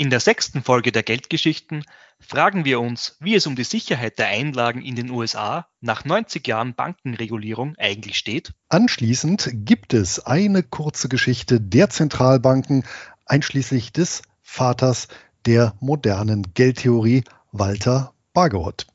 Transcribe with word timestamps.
In 0.00 0.08
der 0.08 0.20
sechsten 0.20 0.62
Folge 0.62 0.92
der 0.92 1.02
Geldgeschichten 1.02 1.84
fragen 2.18 2.64
wir 2.64 2.80
uns, 2.80 3.18
wie 3.20 3.34
es 3.34 3.46
um 3.46 3.54
die 3.54 3.64
Sicherheit 3.64 4.18
der 4.18 4.28
Einlagen 4.28 4.80
in 4.80 4.96
den 4.96 5.10
USA 5.10 5.66
nach 5.82 6.06
90 6.06 6.46
Jahren 6.46 6.72
Bankenregulierung 6.72 7.74
eigentlich 7.76 8.16
steht. 8.16 8.54
Anschließend 8.70 9.50
gibt 9.52 9.92
es 9.92 10.18
eine 10.18 10.62
kurze 10.62 11.10
Geschichte 11.10 11.60
der 11.60 11.90
Zentralbanken, 11.90 12.84
einschließlich 13.26 13.92
des 13.92 14.22
Vaters 14.40 15.08
der 15.44 15.74
modernen 15.80 16.54
Geldtheorie, 16.54 17.24
Walter 17.52 18.14
Bargehot. 18.32 18.86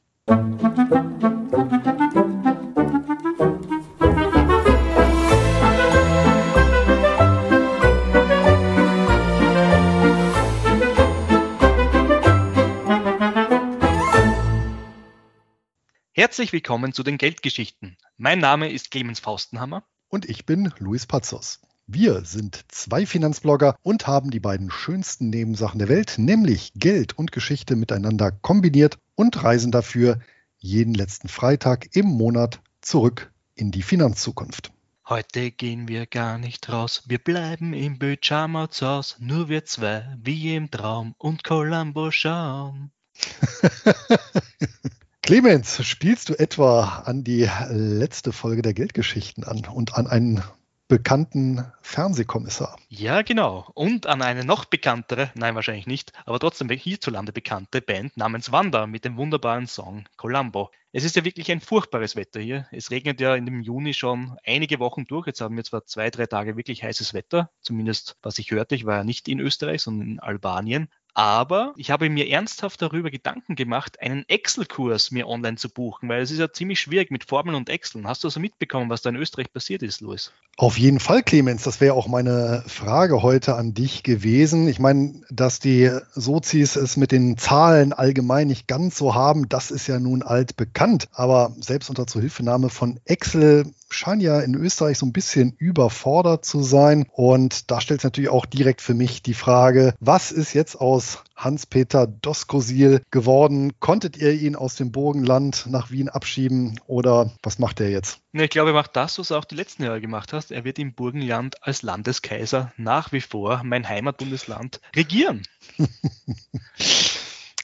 Herzlich 16.18 16.54
willkommen 16.54 16.94
zu 16.94 17.04
den 17.04 17.18
Geldgeschichten. 17.18 17.98
Mein 18.16 18.40
Name 18.40 18.72
ist 18.72 18.90
Clemens 18.90 19.20
Faustenhammer. 19.20 19.84
Und 20.08 20.30
ich 20.30 20.46
bin 20.46 20.72
Luis 20.78 21.06
Pazos. 21.06 21.60
Wir 21.88 22.24
sind 22.24 22.64
zwei 22.70 23.06
Finanzblogger 23.06 23.76
und 23.82 24.08
haben 24.08 24.32
die 24.32 24.40
beiden 24.40 24.72
schönsten 24.72 25.30
Nebensachen 25.30 25.78
der 25.78 25.90
Welt, 25.90 26.14
nämlich 26.18 26.72
Geld 26.76 27.18
und 27.18 27.34
Geschichte 27.34 27.76
miteinander 27.76 28.32
kombiniert 28.32 28.98
und 29.16 29.44
reisen 29.44 29.74
dafür 29.74 30.22
jeden 30.58 30.94
letzten 30.94 31.28
Freitag 31.28 31.94
im 31.98 32.06
Monat 32.06 32.62
zurück 32.80 33.34
in 33.54 33.72
die 33.72 33.84
Finanzzukunft. 33.84 34.72
Heute 35.10 35.52
gehen 35.52 35.90
wir 35.90 36.06
gar 36.06 36.38
nicht 36.38 36.70
raus, 36.70 37.04
wir 37.08 37.20
bleiben 37.20 37.74
im 37.74 38.00
Pyjama 38.00 38.70
zu 38.70 38.88
Hause, 38.88 39.16
nur 39.20 39.50
wir 39.50 39.66
zwei, 39.66 40.16
wie 40.24 40.56
im 40.56 40.72
Traum 40.72 41.14
und 41.18 41.44
Columbo 41.44 42.10
schauen. 42.10 42.94
Clemens, 45.26 45.84
spielst 45.84 46.30
du 46.30 46.36
etwa 46.36 47.02
an 47.04 47.24
die 47.24 47.50
letzte 47.72 48.32
Folge 48.32 48.62
der 48.62 48.76
Geldgeschichten 48.76 49.44
an 49.44 49.66
und 49.66 49.96
an 49.96 50.06
einen 50.06 50.44
bekannten 50.88 51.66
Fernsehkommissar? 51.82 52.78
Ja, 52.90 53.24
genau. 53.24 53.68
Und 53.74 54.06
an 54.06 54.22
eine 54.22 54.46
noch 54.46 54.66
bekanntere, 54.66 55.32
nein, 55.34 55.56
wahrscheinlich 55.56 55.88
nicht, 55.88 56.14
aber 56.28 56.38
trotzdem 56.38 56.70
hierzulande 56.70 57.34
bekannte 57.34 57.82
Band 57.82 58.16
namens 58.18 58.52
Wanda 58.52 58.86
mit 58.86 59.04
dem 59.04 59.18
wunderbaren 59.18 59.66
Song 59.66 60.06
Columbo. 60.16 60.70
Es 60.92 61.04
ist 61.04 61.16
ja 61.16 61.26
wirklich 61.26 61.52
ein 61.52 61.60
furchtbares 61.60 62.16
Wetter 62.16 62.40
hier. 62.40 62.68
Es 62.72 62.92
regnet 62.92 63.20
ja 63.20 63.34
in 63.34 63.48
dem 63.48 63.62
Juni 63.62 63.96
schon 63.96 64.38
einige 64.46 64.78
Wochen 64.78 65.06
durch. 65.06 65.26
Jetzt 65.26 65.42
haben 65.42 65.58
wir 65.58 65.64
zwar 65.64 65.86
zwei, 65.86 66.12
drei 66.12 66.28
Tage 66.28 66.56
wirklich 66.56 66.84
heißes 66.84 67.16
Wetter, 67.16 67.50
zumindest 67.62 68.16
was 68.22 68.38
ich 68.38 68.52
hörte. 68.52 68.76
Ich 68.76 68.86
war 68.86 68.98
ja 68.98 69.04
nicht 69.04 69.28
in 69.28 69.40
Österreich, 69.40 69.82
sondern 69.82 70.08
in 70.08 70.20
Albanien. 70.20 70.88
Aber 71.16 71.74
ich 71.78 71.92
habe 71.92 72.10
mir 72.10 72.30
ernsthaft 72.30 72.82
darüber 72.82 73.10
Gedanken 73.10 73.56
gemacht, 73.56 74.02
einen 74.02 74.26
Excel-Kurs 74.28 75.12
mir 75.12 75.28
online 75.30 75.56
zu 75.56 75.70
buchen, 75.70 76.10
weil 76.10 76.22
es 76.22 76.30
ist 76.30 76.40
ja 76.40 76.52
ziemlich 76.52 76.82
schwierig 76.82 77.10
mit 77.10 77.24
Formeln 77.24 77.56
und 77.56 77.70
Excel. 77.70 78.04
Hast 78.04 78.26
du 78.26 78.28
also 78.28 78.42
mitbekommen, 78.42 78.90
was 78.90 79.02
da 79.02 79.12
in 79.12 79.16
Österreich 79.16 79.52
passiert 79.52 79.82
ist, 79.82 80.02
Louis? 80.02 80.34
Auf 80.58 80.78
jeden 80.78 81.00
Fall, 81.00 81.24
Clemens. 81.24 81.64
Das 81.64 81.80
wäre 81.80 81.94
auch 81.94 82.08
meine 82.08 82.66
Frage 82.68 83.24
heute 83.24 83.56
an 83.56 83.74
dich 83.74 84.04
gewesen. 84.04 84.68
Ich 84.68 84.78
meine, 84.78 85.22
dass 85.30 85.60
die 85.62 85.90
Sozis 86.14 86.76
es 86.76 86.98
mit 86.98 87.14
den 87.14 87.38
Zahlen 87.38 87.94
allgemein 87.94 88.48
nicht 88.48 88.68
ganz 88.68 88.98
so 88.98 89.16
haben, 89.16 89.48
das 89.48 89.72
ist 89.72 89.88
ja 89.88 90.00
nun 90.00 90.22
altbekannt. 90.22 91.08
Aber 91.14 91.56
selbst 91.62 91.90
unter 91.90 92.08
Zuhilfenahme 92.08 92.70
von 92.70 93.00
Excel 93.06 93.74
scheinen 93.90 94.22
ja 94.22 94.40
in 94.40 94.56
Österreich 94.56 94.98
so 94.98 95.06
ein 95.06 95.14
bisschen 95.14 95.54
überfordert 95.58 96.46
zu 96.46 96.64
sein. 96.64 97.06
Und 97.12 97.72
da 97.72 97.82
stellt 97.82 98.00
es 98.00 98.04
natürlich 98.04 98.30
auch 98.30 98.46
direkt 98.46 98.82
für 98.82 98.94
mich 98.94 99.22
die 99.22 99.34
Frage, 99.34 99.94
was 100.00 100.32
ist 100.32 100.54
jetzt 100.54 100.76
aus 100.76 101.24
Hans-Peter 101.36 102.08
Doskosil 102.08 103.02
geworden? 103.12 103.74
Konntet 103.80 104.18
ihr 104.18 104.34
ihn 104.34 104.56
aus 104.56 104.76
dem 104.76 104.92
Burgenland 104.92 105.66
nach 105.68 105.92
Wien 105.92 106.10
abschieben 106.10 106.80
oder 106.88 107.32
was 107.44 107.60
macht 107.60 107.80
er 107.80 107.90
jetzt? 107.90 108.20
Ich 108.34 108.50
glaube, 108.50 108.72
er 108.72 108.76
macht 108.76 108.96
das, 108.96 109.18
was 109.20 109.32
er 109.32 109.40
auch 109.40 109.46
die 109.46 109.56
letzten 109.56 109.84
Jahre 109.84 110.02
gemacht 110.02 110.34
hat. 110.34 110.52
Er 110.52 110.64
wird 110.64 110.80
im 110.80 110.94
Burgenland 110.94 111.64
als 111.64 111.82
Landeskaiser 111.82 112.74
nach 112.78 113.12
wie 113.12 113.22
vor 113.22 113.62
mein 113.64 113.88
Heimatbundesland 113.88 114.82
regieren. 114.96 115.44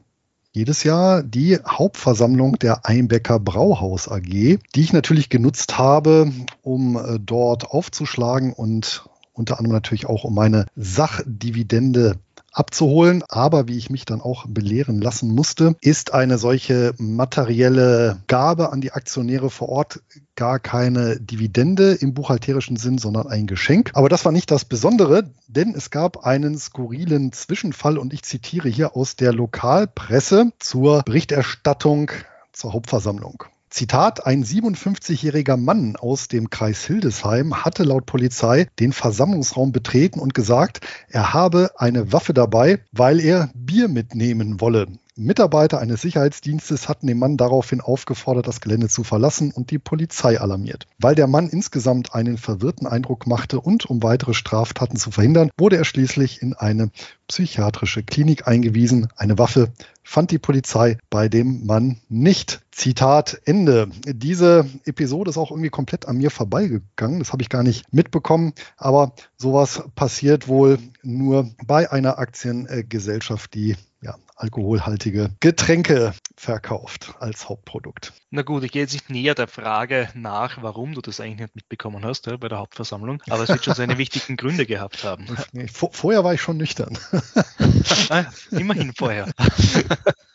jedes 0.57 0.83
Jahr 0.83 1.21
die 1.21 1.59
Hauptversammlung 1.65 2.57
der 2.57 2.85
Einbecker 2.85 3.39
Brauhaus 3.39 4.09
AG, 4.09 4.23
die 4.23 4.59
ich 4.75 4.91
natürlich 4.91 5.29
genutzt 5.29 5.77
habe, 5.77 6.31
um 6.63 6.97
äh, 6.97 7.19
dort 7.19 7.69
aufzuschlagen 7.69 8.53
und 8.53 9.07
unter 9.33 9.59
anderem 9.59 9.73
natürlich 9.73 10.07
auch 10.07 10.23
um 10.23 10.33
meine 10.33 10.65
Sachdividende 10.75 12.17
abzuholen. 12.57 13.23
Aber 13.29 13.67
wie 13.67 13.77
ich 13.77 13.89
mich 13.89 14.05
dann 14.05 14.21
auch 14.21 14.45
belehren 14.47 14.99
lassen 14.99 15.33
musste, 15.33 15.75
ist 15.81 16.13
eine 16.13 16.37
solche 16.37 16.93
materielle 16.97 18.21
Gabe 18.27 18.71
an 18.71 18.81
die 18.81 18.91
Aktionäre 18.91 19.49
vor 19.49 19.69
Ort 19.69 20.01
gar 20.35 20.59
keine 20.59 21.19
Dividende 21.19 21.93
im 21.93 22.13
buchhalterischen 22.13 22.77
Sinn, 22.77 22.97
sondern 22.97 23.27
ein 23.27 23.47
Geschenk. 23.47 23.91
Aber 23.93 24.09
das 24.09 24.25
war 24.25 24.31
nicht 24.31 24.51
das 24.51 24.65
Besondere, 24.65 25.29
denn 25.47 25.73
es 25.75 25.89
gab 25.89 26.25
einen 26.25 26.57
skurrilen 26.57 27.31
Zwischenfall 27.31 27.97
und 27.97 28.13
ich 28.13 28.23
zitiere 28.23 28.69
hier 28.69 28.95
aus 28.95 29.15
der 29.15 29.33
Lokalpresse 29.33 30.51
zur 30.59 31.03
Berichterstattung 31.03 32.11
zur 32.53 32.73
Hauptversammlung. 32.73 33.43
Zitat, 33.69 34.25
ein 34.25 34.45
57-jähriger 34.45 35.57
Mann 35.57 35.97
aus 35.97 36.29
dem 36.29 36.49
Kreis 36.49 36.85
Hildesheim 36.85 37.65
hatte 37.65 37.83
laut 37.83 38.05
Polizei 38.05 38.67
den 38.79 38.93
Versammlungsraum 38.93 39.71
betreten 39.71 40.19
und 40.19 40.33
gesagt, 40.33 40.79
er 41.09 41.33
habe 41.33 41.71
eine 41.77 42.13
Waffe 42.13 42.33
dabei, 42.33 42.79
weil 42.91 43.19
er 43.19 43.51
Bier 43.53 43.89
mitnehmen 43.89 44.61
wolle. 44.61 44.87
Mitarbeiter 45.17 45.79
eines 45.79 46.01
Sicherheitsdienstes 46.01 46.87
hatten 46.87 47.07
den 47.07 47.17
Mann 47.17 47.37
daraufhin 47.37 47.81
aufgefordert, 47.81 48.47
das 48.47 48.61
Gelände 48.61 48.87
zu 48.87 49.03
verlassen 49.03 49.51
und 49.51 49.71
die 49.71 49.79
Polizei 49.79 50.39
alarmiert. 50.39 50.85
Weil 50.99 51.15
der 51.15 51.25
Mann 51.25 51.49
insgesamt 51.49 52.13
einen 52.13 52.37
verwirrten 52.37 52.85
Eindruck 52.85 53.25
machte 53.25 53.59
und 53.59 53.85
um 53.87 54.03
weitere 54.03 54.35
Straftaten 54.35 54.97
zu 54.97 55.09
verhindern, 55.09 55.49
wurde 55.57 55.77
er 55.77 55.85
schließlich 55.85 56.41
in 56.43 56.53
eine 56.53 56.91
psychiatrische 57.27 58.03
Klinik 58.03 58.47
eingewiesen. 58.47 59.07
Eine 59.15 59.37
Waffe 59.37 59.71
fand 60.03 60.31
die 60.31 60.39
Polizei 60.39 60.97
bei 61.09 61.27
dem 61.27 61.65
Mann 61.65 61.97
nicht. 62.07 62.61
Zitat 62.71 63.41
Ende. 63.45 63.89
Diese 64.05 64.65
Episode 64.85 65.31
ist 65.31 65.37
auch 65.37 65.49
irgendwie 65.51 65.69
komplett 65.69 66.07
an 66.07 66.17
mir 66.17 66.29
vorbeigegangen. 66.29 67.19
Das 67.19 67.33
habe 67.33 67.41
ich 67.41 67.49
gar 67.49 67.63
nicht 67.63 67.91
mitbekommen. 67.91 68.53
Aber 68.77 69.13
sowas 69.35 69.83
passiert 69.95 70.47
wohl 70.47 70.77
nur 71.01 71.49
bei 71.65 71.91
einer 71.91 72.19
Aktiengesellschaft, 72.19 73.53
die 73.55 73.75
ja, 74.01 74.15
alkoholhaltige 74.35 75.31
Getränke 75.39 76.13
verkauft 76.35 77.15
als 77.19 77.49
Hauptprodukt. 77.49 78.13
Na 78.29 78.43
gut, 78.43 78.63
ich 78.63 78.71
gehe 78.71 78.83
jetzt 78.83 78.93
nicht 78.93 79.09
näher 79.09 79.35
der 79.35 79.47
Frage 79.47 80.09
nach, 80.13 80.61
warum 80.61 80.93
du 80.93 81.01
das 81.01 81.19
eigentlich 81.19 81.39
nicht 81.39 81.55
mitbekommen 81.55 82.05
hast 82.05 82.27
ja, 82.27 82.37
bei 82.37 82.47
der 82.47 82.59
Hauptversammlung, 82.59 83.21
aber 83.29 83.43
es 83.43 83.49
wird 83.49 83.65
schon 83.65 83.75
seine 83.75 83.97
wichtigen 83.97 84.37
Gründe 84.37 84.65
gehabt 84.65 85.03
haben. 85.03 85.25
Vorher 85.71 86.23
war 86.23 86.33
ich 86.33 86.41
schon 86.41 86.57
nüchtern. 86.57 86.97
ah, 88.09 88.25
immerhin 88.51 88.93
vorher. 88.93 89.31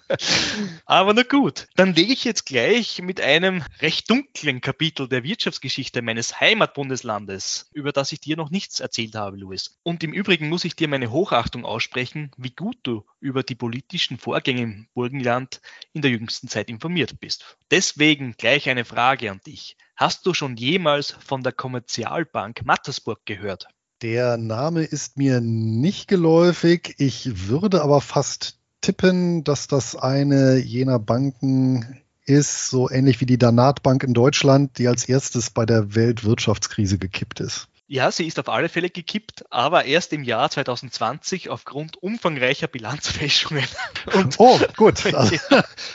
Aber 0.86 1.14
na 1.14 1.22
gut, 1.22 1.68
dann 1.76 1.94
lege 1.94 2.12
ich 2.12 2.24
jetzt 2.24 2.46
gleich 2.46 3.00
mit 3.02 3.20
einem 3.20 3.62
recht 3.80 4.10
dunklen 4.10 4.60
Kapitel 4.60 5.08
der 5.08 5.24
Wirtschaftsgeschichte 5.24 6.02
meines 6.02 6.40
Heimatbundeslandes, 6.40 7.68
über 7.72 7.92
das 7.92 8.12
ich 8.12 8.20
dir 8.20 8.36
noch 8.36 8.50
nichts 8.50 8.80
erzählt 8.80 9.14
habe, 9.14 9.36
Luis. 9.36 9.78
Und 9.82 10.02
im 10.04 10.12
Übrigen 10.12 10.48
muss 10.48 10.64
ich 10.64 10.76
dir 10.76 10.88
meine 10.88 11.10
Hochachtung 11.10 11.64
aussprechen, 11.64 12.30
wie 12.36 12.50
gut 12.50 12.78
du 12.82 13.04
über 13.20 13.42
die 13.42 13.54
politischen 13.54 14.18
Vorgänge 14.18 14.62
im 14.62 14.86
Burgenland 14.94 15.60
in 15.92 16.02
der 16.02 16.10
jüngsten 16.10 16.48
Zeit 16.48 16.68
informiert 16.68 17.20
bist. 17.20 17.56
Deswegen 17.70 18.34
gleich 18.36 18.68
eine 18.68 18.84
Frage 18.84 19.30
an 19.30 19.40
dich. 19.46 19.76
Hast 19.96 20.26
du 20.26 20.34
schon 20.34 20.56
jemals 20.56 21.12
von 21.12 21.42
der 21.42 21.52
Kommerzialbank 21.52 22.64
Mattersburg 22.64 23.24
gehört? 23.24 23.68
Der 24.02 24.36
Name 24.36 24.82
ist 24.82 25.16
mir 25.16 25.40
nicht 25.40 26.08
geläufig. 26.08 26.96
Ich 26.98 27.46
würde 27.48 27.82
aber 27.82 28.00
fast 28.00 28.58
tippen, 28.82 29.44
dass 29.44 29.68
das 29.68 29.96
eine 29.96 30.58
jener 30.58 30.98
Banken 30.98 32.02
ist, 32.26 32.68
so 32.68 32.90
ähnlich 32.90 33.20
wie 33.20 33.26
die 33.26 33.38
Danatbank 33.38 34.04
in 34.04 34.14
Deutschland, 34.14 34.78
die 34.78 34.88
als 34.88 35.08
erstes 35.08 35.50
bei 35.50 35.64
der 35.64 35.94
Weltwirtschaftskrise 35.94 36.98
gekippt 36.98 37.40
ist. 37.40 37.68
Ja, 37.92 38.10
sie 38.10 38.26
ist 38.26 38.38
auf 38.38 38.48
alle 38.48 38.70
Fälle 38.70 38.88
gekippt, 38.88 39.44
aber 39.50 39.84
erst 39.84 40.14
im 40.14 40.24
Jahr 40.24 40.48
2020 40.48 41.50
aufgrund 41.50 42.02
umfangreicher 42.02 42.66
Bilanzfälschungen. 42.66 43.66
Und 44.14 44.36
oh, 44.38 44.58
gut. 44.78 45.04
Also, 45.12 45.36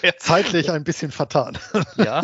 ja, 0.03 0.15
zeitlich 0.19 0.69
ein 0.69 0.83
bisschen 0.83 1.11
vertan. 1.11 1.57
Ja, 1.97 2.21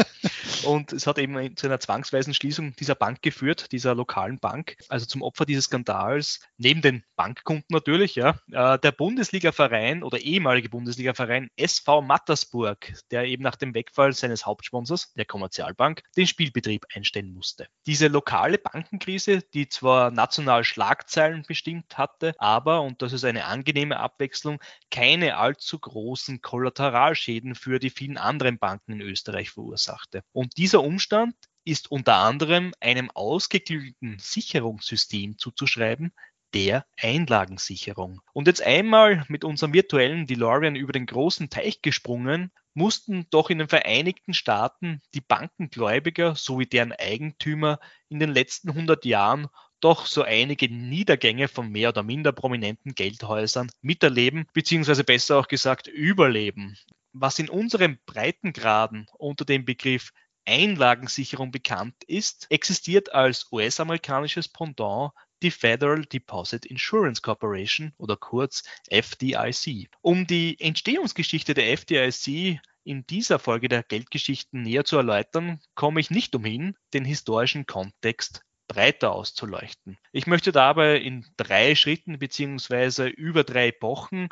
und 0.65 0.93
es 0.93 1.07
hat 1.07 1.17
eben 1.17 1.57
zu 1.57 1.65
einer 1.65 1.79
zwangsweisen 1.79 2.33
Schließung 2.33 2.75
dieser 2.75 2.93
Bank 2.93 3.21
geführt, 3.21 3.71
dieser 3.71 3.95
lokalen 3.95 4.39
Bank, 4.39 4.75
also 4.87 5.05
zum 5.05 5.23
Opfer 5.23 5.45
dieses 5.45 5.65
Skandals, 5.65 6.41
neben 6.57 6.81
den 6.81 7.03
Bankkunden 7.15 7.65
natürlich, 7.69 8.15
ja, 8.15 8.37
äh, 8.51 8.77
der 8.77 8.91
Bundesliga-Verein 8.91 10.03
oder 10.03 10.19
ehemalige 10.19 10.69
Bundesliga-Verein 10.69 11.49
SV 11.55 12.01
Mattersburg, 12.01 12.93
der 13.09 13.25
eben 13.25 13.41
nach 13.41 13.55
dem 13.55 13.73
Wegfall 13.73 14.13
seines 14.13 14.45
Hauptsponsors, 14.45 15.13
der 15.13 15.25
Kommerzialbank, 15.25 16.03
den 16.15 16.27
Spielbetrieb 16.27 16.85
einstellen 16.93 17.33
musste. 17.33 17.67
Diese 17.87 18.07
lokale 18.07 18.59
Bankenkrise, 18.59 19.41
die 19.53 19.62
die 19.63 19.69
zwar 19.69 20.11
national 20.11 20.65
Schlagzeilen 20.65 21.43
bestimmt 21.47 21.97
hatte, 21.97 22.35
aber, 22.37 22.81
und 22.81 23.01
das 23.01 23.13
ist 23.13 23.23
eine 23.23 23.45
angenehme 23.45 23.97
Abwechslung, 23.97 24.59
keine 24.91 25.37
allzu 25.37 25.79
großen 25.79 26.41
Kollateralschäden 26.41 27.55
für 27.55 27.79
die 27.79 27.89
vielen 27.89 28.17
anderen 28.17 28.59
Banken 28.59 28.91
in 28.93 29.01
Österreich 29.01 29.51
verursachte. 29.51 30.21
Und 30.33 30.57
dieser 30.57 30.83
Umstand 30.83 31.35
ist 31.63 31.89
unter 31.89 32.15
anderem 32.15 32.73
einem 32.81 33.09
ausgeklügelten 33.11 34.19
Sicherungssystem 34.19 35.37
zuzuschreiben, 35.37 36.11
der 36.53 36.85
Einlagensicherung. 36.99 38.21
Und 38.33 38.47
jetzt 38.47 38.61
einmal 38.61 39.25
mit 39.27 39.43
unserem 39.43 39.73
virtuellen 39.73 40.27
DeLorean 40.27 40.75
über 40.75 40.93
den 40.93 41.05
großen 41.05 41.49
Teich 41.49 41.81
gesprungen, 41.81 42.51
mussten 42.73 43.27
doch 43.29 43.49
in 43.49 43.59
den 43.59 43.67
Vereinigten 43.67 44.33
Staaten 44.33 45.01
die 45.13 45.21
Bankengläubiger 45.21 46.35
sowie 46.35 46.65
deren 46.65 46.91
Eigentümer 46.91 47.79
in 48.09 48.19
den 48.19 48.31
letzten 48.31 48.69
100 48.69 49.05
Jahren 49.05 49.47
doch 49.79 50.05
so 50.05 50.23
einige 50.23 50.73
Niedergänge 50.73 51.47
von 51.47 51.69
mehr 51.69 51.89
oder 51.89 52.03
minder 52.03 52.31
prominenten 52.31 52.95
Geldhäusern 52.95 53.69
miterleben, 53.81 54.47
beziehungsweise 54.53 55.03
besser 55.03 55.37
auch 55.37 55.47
gesagt 55.47 55.87
überleben. 55.87 56.77
Was 57.11 57.37
in 57.37 57.49
unseren 57.49 57.99
Breitengraden 58.05 59.07
unter 59.17 59.45
dem 59.45 59.65
Begriff 59.65 60.11
Einlagensicherung 60.45 61.51
bekannt 61.51 61.95
ist, 62.07 62.47
existiert 62.49 63.13
als 63.13 63.51
US-amerikanisches 63.51 64.49
Pendant 64.49 65.11
die 65.43 65.51
Federal 65.51 66.05
Deposit 66.05 66.65
Insurance 66.65 67.21
Corporation 67.21 67.93
oder 67.97 68.15
kurz 68.15 68.63
FDIC. 68.89 69.89
Um 70.01 70.25
die 70.25 70.59
Entstehungsgeschichte 70.59 71.53
der 71.53 71.71
FDIC 71.73 72.59
in 72.83 73.05
dieser 73.07 73.39
Folge 73.39 73.69
der 73.69 73.83
Geldgeschichten 73.83 74.61
näher 74.61 74.85
zu 74.85 74.97
erläutern, 74.97 75.59
komme 75.75 75.99
ich 75.99 76.09
nicht 76.09 76.35
umhin, 76.35 76.75
den 76.93 77.05
historischen 77.05 77.65
Kontext 77.65 78.41
breiter 78.67 79.11
auszuleuchten. 79.11 79.97
Ich 80.11 80.27
möchte 80.27 80.51
dabei 80.51 80.97
in 80.97 81.25
drei 81.37 81.75
Schritten 81.75 82.17
beziehungsweise 82.19 83.07
über 83.07 83.43
drei 83.43 83.67
Epochen 83.67 84.29